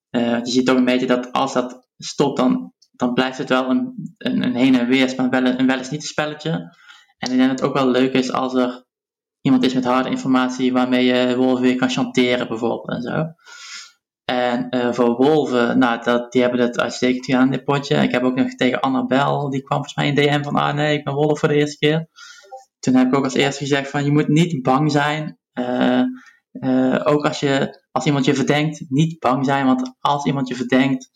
je 0.09 0.39
ziet 0.43 0.65
toch 0.65 0.77
een 0.77 0.85
beetje 0.85 1.07
dat 1.07 1.31
als 1.31 1.53
dat 1.53 1.87
stopt, 1.97 2.37
dan, 2.37 2.73
dan 2.91 3.13
blijft 3.13 3.37
het 3.37 3.49
wel 3.49 3.69
een, 3.69 4.13
een, 4.17 4.43
een 4.43 4.55
heen 4.55 4.79
en 4.79 4.87
weer, 4.87 5.13
maar 5.17 5.29
wel, 5.29 5.45
een 5.45 5.67
wel 5.67 5.77
eens 5.77 5.89
niet 5.89 6.05
spelletje. 6.05 6.77
En 7.19 7.31
ik 7.31 7.37
denk 7.37 7.49
dat 7.49 7.59
het 7.59 7.67
ook 7.67 7.73
wel 7.73 7.87
leuk 7.87 8.13
is 8.13 8.31
als 8.31 8.53
er 8.53 8.85
iemand 9.41 9.63
is 9.63 9.73
met 9.73 9.85
harde 9.85 10.09
informatie 10.09 10.73
waarmee 10.73 11.05
je 11.05 11.35
wolven 11.35 11.61
weer 11.61 11.75
kan 11.75 11.89
chanteren, 11.89 12.47
bijvoorbeeld 12.47 12.89
en 12.89 13.01
zo. 13.01 13.25
En 14.25 14.67
uh, 14.75 14.93
voor 14.93 15.15
wolven, 15.15 15.77
nou, 15.77 16.03
dat, 16.03 16.31
die 16.31 16.41
hebben 16.41 16.59
het 16.59 16.79
uitstekend 16.79 17.25
gedaan 17.25 17.45
in 17.45 17.51
dit 17.51 17.63
potje. 17.63 17.95
Ik 17.95 18.11
heb 18.11 18.23
ook 18.23 18.35
nog 18.35 18.55
tegen 18.55 18.79
Annabel, 18.79 19.49
die 19.49 19.61
kwam 19.61 19.77
volgens 19.77 19.95
mij 19.95 20.07
in 20.07 20.15
DM 20.15 20.43
van, 20.43 20.55
ah 20.55 20.75
nee, 20.75 20.97
ik 20.97 21.03
ben 21.03 21.13
wolf 21.13 21.39
voor 21.39 21.47
de 21.47 21.55
eerste 21.55 21.77
keer. 21.77 22.07
Toen 22.79 22.95
heb 22.95 23.07
ik 23.07 23.15
ook 23.15 23.23
als 23.23 23.33
eerste 23.33 23.59
gezegd 23.59 23.89
van, 23.89 24.05
je 24.05 24.11
moet 24.11 24.27
niet 24.27 24.61
bang 24.61 24.91
zijn. 24.91 25.39
Uh, 25.53 26.01
uh, 26.51 27.01
ook 27.03 27.25
als, 27.25 27.39
je, 27.39 27.83
als 27.91 28.05
iemand 28.05 28.25
je 28.25 28.33
verdenkt, 28.33 28.85
niet 28.87 29.19
bang 29.19 29.45
zijn, 29.45 29.65
want 29.65 29.93
als 29.99 30.25
iemand 30.25 30.47
je 30.47 30.55
verdenkt, 30.55 31.09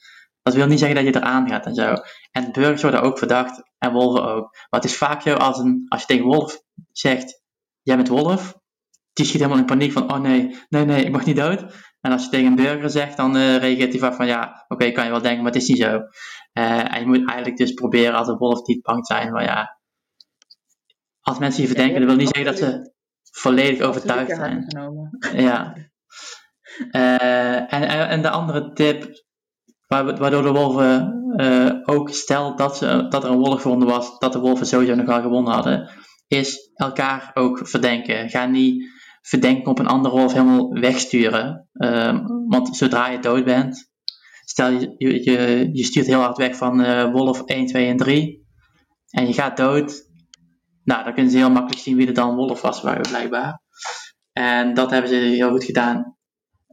dat 0.44 0.54
wil 0.54 0.68
niet 0.68 0.80
zeggen 0.80 1.04
dat 1.04 1.14
je 1.14 1.20
eraan 1.20 1.50
gaat 1.50 1.66
en 1.66 1.76
zo. 1.76 1.94
En 2.32 2.52
burgers 2.52 2.82
worden 2.82 3.02
ook 3.02 3.18
verdacht, 3.18 3.72
en 3.78 3.92
wolven 3.92 4.24
ook. 4.24 4.52
Maar 4.52 4.82
het 4.82 4.90
is 4.90 4.98
vaak 4.98 5.22
zo, 5.22 5.34
als, 5.34 5.58
een, 5.58 5.86
als 5.88 6.02
je 6.02 6.08
tegen 6.08 6.26
wolf 6.26 6.62
zegt, 6.92 7.42
jij 7.82 7.96
bent 7.96 8.08
wolf, 8.08 8.62
die 9.14 9.26
schiet 9.26 9.40
helemaal 9.40 9.60
in 9.60 9.66
paniek 9.66 9.92
van, 9.92 10.14
oh 10.14 10.20
nee, 10.20 10.58
nee, 10.70 10.86
nee, 10.86 11.06
ik 11.06 11.12
mag 11.12 11.26
niet 11.26 11.36
dood. 11.36 11.66
En 12.02 12.12
als 12.12 12.24
je 12.24 12.30
tegen 12.30 12.46
een 12.46 12.56
burger 12.56 12.90
zegt, 12.90 13.18
dan 13.18 13.36
uh, 13.36 13.58
reageert 13.58 13.92
hij 13.92 14.00
vaak 14.00 14.14
van 14.14 14.26
ja, 14.26 14.66
oké, 14.68 14.92
kan 14.92 15.04
je 15.04 15.12
wel 15.12 15.22
denken, 15.22 15.44
maar 15.44 15.52
het 15.52 15.62
is 15.62 15.68
niet 15.68 15.78
zo. 15.78 15.94
Uh, 16.54 16.96
en 16.96 17.00
je 17.00 17.06
moet 17.06 17.28
eigenlijk 17.28 17.58
dus 17.58 17.74
proberen 17.74 18.16
als 18.16 18.28
een 18.28 18.38
wolf 18.38 18.68
niet 18.68 18.82
bang 18.82 19.06
te 19.06 19.14
zijn, 19.14 19.32
maar 19.32 19.44
ja, 19.44 19.80
als 21.22 21.40
mensen 21.40 21.62
je 21.62 21.68
verdenken, 21.68 22.00
dat 22.00 22.10
wil 22.10 22.18
niet 22.18 22.36
zeggen 22.36 22.54
dat 22.54 22.64
ze 22.64 22.94
volledig 23.32 23.88
overtuigd 23.88 24.36
zijn. 24.36 24.66
Ja. 25.36 25.76
Uh, 26.92 27.74
en, 27.74 27.88
en 28.10 28.22
de 28.22 28.30
andere 28.30 28.74
tip, 28.74 29.24
waardoor 30.02 30.42
de 30.42 30.52
wolven 30.52 31.22
ook 31.86 32.10
stel 32.10 32.56
dat, 32.56 32.78
ze, 32.78 33.06
dat 33.10 33.24
er 33.24 33.30
een 33.30 33.38
wolf 33.38 33.62
gewonnen 33.62 33.88
was, 33.88 34.20
dat 34.20 34.34
de 34.34 34.40
wolven 34.40 34.66
sowieso 34.66 34.96
nog 34.96 35.06
wel 35.06 35.22
gewonnen 35.22 35.54
hadden, 35.54 35.90
is 36.28 36.72
elkaar 36.74 37.32
ook 37.34 37.68
verdenken. 37.68 38.30
Ga 38.30 38.46
niet 38.46 38.92
verdenken 39.22 39.72
op 39.72 39.80
een 39.80 39.88
andere 39.88 40.16
wolf 40.16 40.34
helemaal 40.34 40.74
wegsturen. 40.74 41.70
Um, 41.74 42.48
want 42.48 42.78
zodra 42.78 43.08
je 43.08 43.20
dood 43.20 43.46
bent, 43.46 43.92
stel 44.46 44.70
je, 44.70 44.94
je, 44.98 45.70
je 45.72 45.84
stuurt 45.84 46.08
heel 46.08 46.20
hard 46.20 46.38
weg 46.38 46.56
van 46.56 46.82
uh, 46.82 47.12
wolf 47.12 47.44
1, 47.46 47.66
2 47.66 47.88
en 47.88 47.98
3 47.98 48.44
en 49.10 49.28
je 49.28 49.34
gaat 49.34 49.58
dood. 49.58 50.12
Nou, 50.84 51.04
dan 51.04 51.14
kunnen 51.14 51.32
ze 51.32 51.38
heel 51.38 51.52
makkelijk 51.52 51.82
zien 51.82 51.98
wie 51.98 52.08
er 52.08 52.14
dan 52.14 52.36
wolf 52.36 52.62
was, 52.62 52.80
blijkbaar. 52.82 53.62
En 54.32 54.74
dat 54.74 54.92
hebben 54.92 55.10
ze 55.10 55.16
heel 55.16 55.50
goed 55.50 55.64
gedaan. 55.64 56.18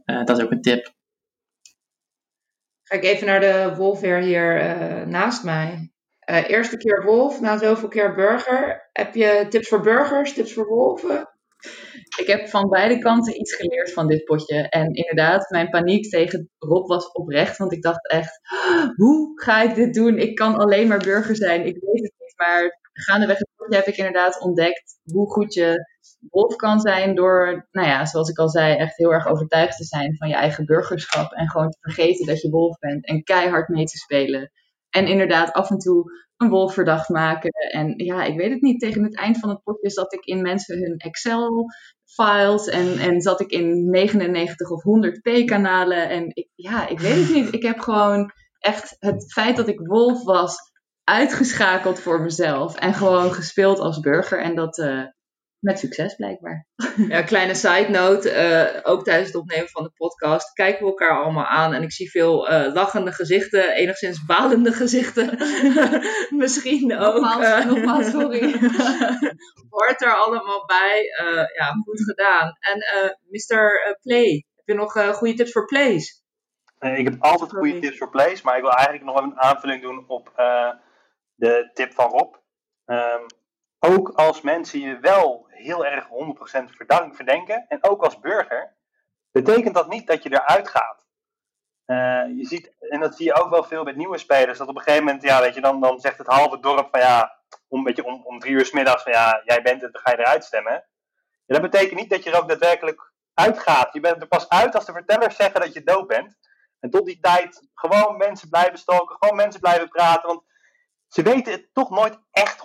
Uh, 0.05 0.23
dat 0.23 0.37
is 0.37 0.43
ook 0.43 0.51
een 0.51 0.61
tip. 0.61 0.93
Ga 2.91 2.97
ik 2.97 3.03
even 3.03 3.27
naar 3.27 3.39
de 3.39 3.73
wolf 3.75 3.99
weer 3.99 4.19
hier 4.19 4.63
uh, 4.63 5.05
naast 5.05 5.43
mij. 5.43 5.91
eerste 6.25 6.77
keer 6.77 7.03
wolf, 7.03 7.41
na 7.41 7.57
zoveel 7.57 7.87
keer 7.87 8.15
burger. 8.15 8.89
Heb 8.91 9.15
je 9.15 9.45
tips 9.49 9.67
voor 9.67 9.81
burgers, 9.81 10.33
tips 10.33 10.53
voor 10.53 10.67
wolven? 10.67 11.29
Ik 12.19 12.27
heb 12.27 12.47
van 12.47 12.69
beide 12.69 12.97
kanten 12.97 13.39
iets 13.39 13.55
geleerd 13.55 13.93
van 13.93 14.07
dit 14.07 14.23
potje. 14.23 14.69
En 14.69 14.93
inderdaad, 14.93 15.49
mijn 15.49 15.69
paniek 15.69 16.09
tegen 16.09 16.49
Rob 16.57 16.87
was 16.87 17.11
oprecht. 17.11 17.57
Want 17.57 17.71
ik 17.71 17.81
dacht 17.81 18.09
echt, 18.09 18.39
hoe 18.95 19.41
ga 19.41 19.61
ik 19.61 19.75
dit 19.75 19.93
doen? 19.93 20.17
Ik 20.17 20.35
kan 20.35 20.55
alleen 20.55 20.87
maar 20.87 21.03
burger 21.03 21.35
zijn. 21.35 21.65
Ik 21.65 21.77
weet 21.79 22.03
het 22.03 22.13
niet. 22.17 22.33
Maar 22.35 22.79
gaandeweg 22.93 23.37
het 23.37 23.49
potje 23.55 23.75
heb 23.75 23.87
ik 23.87 23.97
inderdaad 23.97 24.41
ontdekt 24.41 24.99
hoe 25.03 25.31
goed 25.31 25.53
je 25.53 25.90
wolf 26.29 26.55
kan 26.55 26.79
zijn. 26.79 27.15
Door, 27.15 27.67
nou 27.71 27.87
ja, 27.87 28.05
zoals 28.05 28.29
ik 28.29 28.37
al 28.37 28.49
zei, 28.49 28.75
echt 28.75 28.97
heel 28.97 29.13
erg 29.13 29.27
overtuigd 29.27 29.77
te 29.77 29.83
zijn 29.83 30.15
van 30.17 30.27
je 30.27 30.35
eigen 30.35 30.65
burgerschap. 30.65 31.31
En 31.31 31.49
gewoon 31.49 31.69
te 31.69 31.77
vergeten 31.81 32.25
dat 32.25 32.41
je 32.41 32.49
wolf 32.49 32.77
bent. 32.77 33.05
En 33.05 33.23
keihard 33.23 33.67
mee 33.67 33.85
te 33.85 33.97
spelen. 33.97 34.51
En 34.89 35.07
inderdaad 35.07 35.51
af 35.51 35.69
en 35.69 35.77
toe 35.77 36.11
een 36.37 36.49
wolf 36.49 36.73
verdacht 36.73 37.09
maken. 37.09 37.51
En 37.71 37.93
ja, 37.97 38.23
ik 38.23 38.37
weet 38.37 38.51
het 38.51 38.61
niet. 38.61 38.79
Tegen 38.79 39.03
het 39.03 39.17
eind 39.17 39.39
van 39.39 39.49
het 39.49 39.63
potje 39.63 39.89
zat 39.89 40.13
ik 40.13 40.25
in 40.25 40.41
mensen 40.41 40.77
hun 40.77 40.97
Excel-files. 40.97 42.67
En, 42.67 42.97
en 42.97 43.21
zat 43.21 43.41
ik 43.41 43.51
in 43.51 43.89
99 43.89 44.69
of 44.69 44.83
100 44.83 45.21
P-kanalen. 45.21 46.09
En 46.09 46.25
ik, 46.33 46.49
ja, 46.55 46.87
ik 46.87 46.99
weet 46.99 47.19
het 47.19 47.33
niet. 47.33 47.53
Ik 47.53 47.63
heb 47.63 47.79
gewoon 47.79 48.31
echt 48.59 48.95
het 48.99 49.31
feit 49.31 49.55
dat 49.55 49.67
ik 49.67 49.79
wolf 49.79 50.23
was 50.23 50.55
uitgeschakeld 51.03 51.99
voor 51.99 52.21
mezelf. 52.21 52.75
En 52.75 52.93
gewoon 52.93 53.33
gespeeld 53.33 53.79
als 53.79 53.99
burger. 53.99 54.41
En 54.41 54.55
dat, 54.55 54.77
uh, 54.77 55.03
met 55.61 55.79
succes 55.79 56.15
blijkbaar. 56.15 56.67
Ja, 57.07 57.21
kleine 57.21 57.55
side 57.55 57.89
note. 57.89 58.33
Uh, 58.33 58.79
ook 58.91 59.03
tijdens 59.03 59.27
het 59.27 59.41
opnemen 59.41 59.69
van 59.69 59.83
de 59.83 59.91
podcast 59.95 60.53
kijken 60.53 60.83
we 60.83 60.89
elkaar 60.89 61.23
allemaal 61.23 61.45
aan. 61.45 61.73
En 61.73 61.83
ik 61.83 61.91
zie 61.91 62.09
veel 62.09 62.51
uh, 62.51 62.73
lachende 62.73 63.11
gezichten, 63.11 63.73
enigszins 63.73 64.25
balende 64.25 64.71
gezichten. 64.71 65.37
Misschien 66.43 66.97
ook. 66.97 67.13
Nogmaals, 67.13 67.45
uh, 67.45 67.65
nogmaals 67.65 68.09
sorry. 68.09 68.41
hoort 69.69 70.01
er 70.01 70.15
allemaal 70.15 70.65
bij. 70.65 71.03
ja, 71.53 71.71
goed 71.83 72.03
gedaan. 72.03 72.57
En 72.59 72.77
Mr. 73.29 73.97
Play, 74.01 74.45
heb 74.55 74.65
je 74.65 74.73
nog 74.73 75.15
goede 75.15 75.33
tips 75.33 75.51
voor 75.51 75.65
plays? 75.65 76.19
ik 76.79 77.05
heb 77.05 77.15
altijd 77.19 77.51
goede 77.51 77.79
tips 77.79 77.97
voor 77.97 78.09
plays, 78.09 78.41
maar 78.41 78.55
ik 78.55 78.61
wil 78.61 78.71
eigenlijk 78.71 79.05
nog 79.05 79.21
een 79.21 79.39
aanvulling 79.39 79.81
doen 79.81 80.07
op 80.07 80.31
de 81.35 81.69
tip 81.73 81.93
van 81.93 82.09
Rob. 82.09 82.35
Um, 82.85 83.25
ook 83.85 84.09
als 84.09 84.41
mensen 84.41 84.79
je 84.79 84.99
wel 84.99 85.45
heel 85.49 85.85
erg 85.85 86.07
100% 86.07 87.11
verdenken, 87.11 87.65
en 87.67 87.83
ook 87.83 88.03
als 88.03 88.19
burger, 88.19 88.75
betekent 89.31 89.75
dat 89.75 89.89
niet 89.89 90.07
dat 90.07 90.23
je 90.23 90.31
eruit 90.31 90.67
gaat. 90.67 91.05
Uh, 91.85 92.37
je 92.37 92.45
ziet, 92.45 92.71
en 92.79 92.99
dat 92.99 93.15
zie 93.15 93.25
je 93.25 93.41
ook 93.41 93.49
wel 93.49 93.63
veel 93.63 93.83
met 93.83 93.95
nieuwe 93.95 94.17
spelers, 94.17 94.57
dat 94.57 94.67
op 94.67 94.75
een 94.75 94.81
gegeven 94.81 95.05
moment, 95.05 95.23
ja, 95.23 95.41
weet 95.41 95.53
je, 95.53 95.61
dan, 95.61 95.81
dan 95.81 95.99
zegt 95.99 96.17
het 96.17 96.27
halve 96.27 96.59
dorp 96.59 96.87
van 96.91 96.99
ja, 96.99 97.39
om, 97.67 97.77
een 97.77 97.83
beetje 97.83 98.05
om, 98.05 98.21
om 98.25 98.39
drie 98.39 98.53
uur 98.53 98.65
s 98.65 98.71
middags 98.71 99.03
van 99.03 99.11
ja, 99.11 99.41
jij 99.45 99.61
bent 99.61 99.81
het, 99.81 99.93
dan 99.93 100.01
ga 100.01 100.11
je 100.11 100.19
eruit 100.19 100.43
stemmen. 100.43 100.85
Ja, 101.45 101.59
dat 101.59 101.61
betekent 101.61 101.99
niet 101.99 102.09
dat 102.09 102.23
je 102.23 102.31
er 102.31 102.41
ook 102.41 102.49
daadwerkelijk 102.49 103.11
uitgaat. 103.33 103.93
Je 103.93 103.99
bent 103.99 104.21
er 104.21 104.27
pas 104.27 104.49
uit 104.49 104.75
als 104.75 104.85
de 104.85 104.91
vertellers 104.91 105.35
zeggen 105.35 105.61
dat 105.61 105.73
je 105.73 105.83
dood 105.83 106.07
bent. 106.07 106.37
En 106.79 106.89
tot 106.89 107.05
die 107.05 107.19
tijd 107.19 107.67
gewoon 107.73 108.17
mensen 108.17 108.49
blijven 108.49 108.77
stalken, 108.77 109.15
gewoon 109.19 109.35
mensen 109.35 109.61
blijven 109.61 109.89
praten. 109.89 110.27
Want 110.27 110.43
ze 111.11 111.21
weten 111.21 111.51
het 111.51 111.73
toch 111.73 111.89
nooit 111.89 112.19
echt 112.31 112.63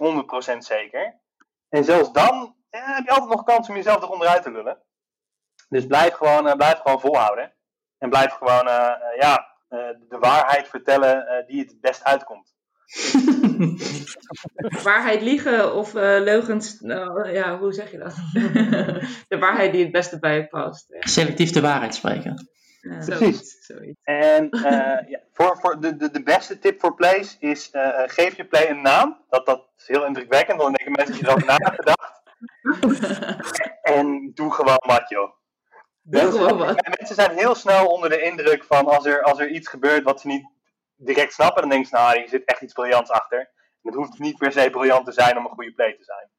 100% 0.55 0.59
zeker. 0.59 1.20
En 1.68 1.84
zelfs 1.84 2.12
dan 2.12 2.57
heb 2.70 3.05
je 3.05 3.11
altijd 3.11 3.30
nog 3.30 3.42
kans 3.42 3.68
om 3.68 3.74
jezelf 3.74 4.03
eronder 4.03 4.28
uit 4.28 4.42
te 4.42 4.51
lullen. 4.51 4.82
Dus 5.68 5.86
blijf 5.86 6.12
gewoon, 6.14 6.47
uh, 6.47 6.55
blijf 6.55 6.78
gewoon 6.78 7.01
volhouden. 7.01 7.55
En 7.99 8.09
blijf 8.09 8.32
gewoon 8.32 8.66
uh, 8.66 8.92
ja, 9.18 9.55
de 10.09 10.16
waarheid 10.20 10.68
vertellen 10.68 11.44
die 11.47 11.61
het 11.61 11.80
best 11.80 12.05
uitkomt. 12.05 12.55
waarheid 14.82 15.22
liegen 15.22 15.74
of 15.74 15.92
leugens, 15.92 16.80
nou, 16.80 17.30
ja, 17.32 17.59
hoe 17.59 17.72
zeg 17.72 17.90
je 17.90 17.99
dat? 17.99 18.14
de 19.28 19.38
waarheid 19.38 19.72
die 19.72 19.82
het 19.82 19.92
beste 19.92 20.18
bij 20.18 20.36
je 20.36 20.47
past. 20.47 20.86
Ja. 20.88 21.01
Selectief 21.01 21.51
de 21.51 21.61
waarheid 21.61 21.94
spreken. 21.94 22.49
Precies. 22.87 23.57
Zoiets. 23.66 24.01
En 24.03 24.49
uh, 24.57 24.62
ja, 25.12 25.20
voor, 25.32 25.59
voor 25.61 25.80
de, 25.80 25.97
de, 25.97 26.11
de 26.11 26.22
beste 26.22 26.59
tip 26.59 26.80
voor 26.80 26.95
plays 26.95 27.37
is: 27.39 27.70
uh, 27.72 28.03
geef 28.07 28.37
je 28.37 28.47
play 28.47 28.70
een 28.70 28.82
naam. 28.82 29.24
Dat, 29.28 29.47
dat 29.47 29.68
is 29.76 29.87
heel 29.89 30.05
indrukwekkend, 30.05 30.61
want 30.61 30.76
dan 30.76 30.84
denken 30.84 30.93
mensen 30.93 31.14
dat 31.14 31.20
je 31.20 31.26
erover 31.26 31.47
na 31.47 31.70
hebt 31.70 31.76
gedacht. 31.76 32.22
en 33.97 34.30
doe 34.34 34.53
gewoon 34.53 34.82
wat, 34.87 35.09
joh. 35.09 35.30
Doe 36.03 36.22
mensen, 36.22 36.41
gewoon 36.41 36.59
wat. 36.59 36.97
Mensen 36.99 37.14
zijn 37.14 37.37
heel 37.37 37.55
snel 37.55 37.87
onder 37.87 38.09
de 38.09 38.20
indruk 38.20 38.64
van 38.64 38.87
als 38.87 39.07
er, 39.07 39.22
als 39.22 39.39
er 39.39 39.49
iets 39.49 39.68
gebeurt 39.68 40.03
wat 40.03 40.20
ze 40.20 40.26
niet 40.26 40.49
direct 40.97 41.32
snappen, 41.32 41.61
dan 41.61 41.70
denken 41.70 41.89
ze: 41.89 41.95
nou, 41.95 42.18
hier 42.18 42.28
zit 42.28 42.45
echt 42.45 42.61
iets 42.61 42.72
briljants 42.72 43.11
achter. 43.11 43.39
En 43.39 43.93
het 43.93 43.95
hoeft 43.95 44.18
niet 44.18 44.37
per 44.37 44.53
se 44.53 44.70
briljant 44.70 45.05
te 45.05 45.12
zijn 45.12 45.39
om 45.39 45.45
een 45.45 45.51
goede 45.51 45.72
play 45.72 45.93
te 45.93 46.05
zijn. 46.05 46.30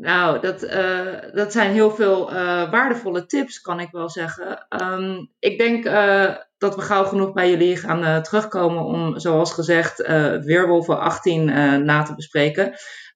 Nou, 0.00 0.40
dat, 0.40 0.64
uh, 0.64 1.14
dat 1.32 1.52
zijn 1.52 1.72
heel 1.72 1.90
veel 1.90 2.32
uh, 2.32 2.70
waardevolle 2.70 3.26
tips, 3.26 3.60
kan 3.60 3.80
ik 3.80 3.90
wel 3.90 4.10
zeggen. 4.10 4.66
Um, 4.82 5.30
ik 5.38 5.58
denk 5.58 5.84
uh, 5.84 6.34
dat 6.58 6.74
we 6.74 6.80
gauw 6.80 7.04
genoeg 7.04 7.32
bij 7.32 7.50
jullie 7.50 7.76
gaan 7.76 8.22
terugkomen 8.22 8.84
om, 8.84 9.18
zoals 9.18 9.52
gezegd, 9.52 10.06
Weerwolven 10.44 11.00
18 11.00 11.44
na 11.84 12.02
te 12.02 12.14
bespreken. 12.14 12.74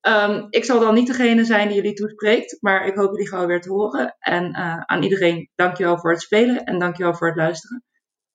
Um, 0.09 0.47
ik 0.51 0.65
zal 0.65 0.81
dan 0.81 0.95
niet 0.95 1.07
degene 1.07 1.45
zijn 1.45 1.67
die 1.67 1.77
jullie 1.77 1.95
toespreekt, 1.95 2.57
maar 2.61 2.87
ik 2.87 2.95
hoop 2.95 3.11
jullie 3.11 3.29
gauw 3.29 3.47
weer 3.47 3.61
te 3.61 3.73
horen. 3.73 4.17
En 4.19 4.55
aan 4.87 5.03
iedereen, 5.03 5.51
dankjewel 5.55 5.99
voor 5.99 6.11
het 6.11 6.21
spelen 6.21 6.65
en 6.65 6.79
dankjewel 6.79 7.15
voor 7.15 7.27
het 7.27 7.37
luisteren. 7.37 7.85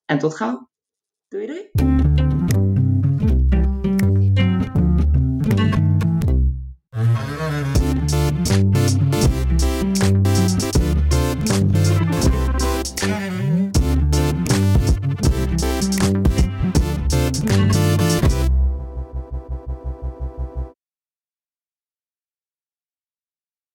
En 0.06 0.18
tot 0.18 0.36
gauw. 0.36 0.70
Doei 1.28 1.48
doei. 1.48 2.17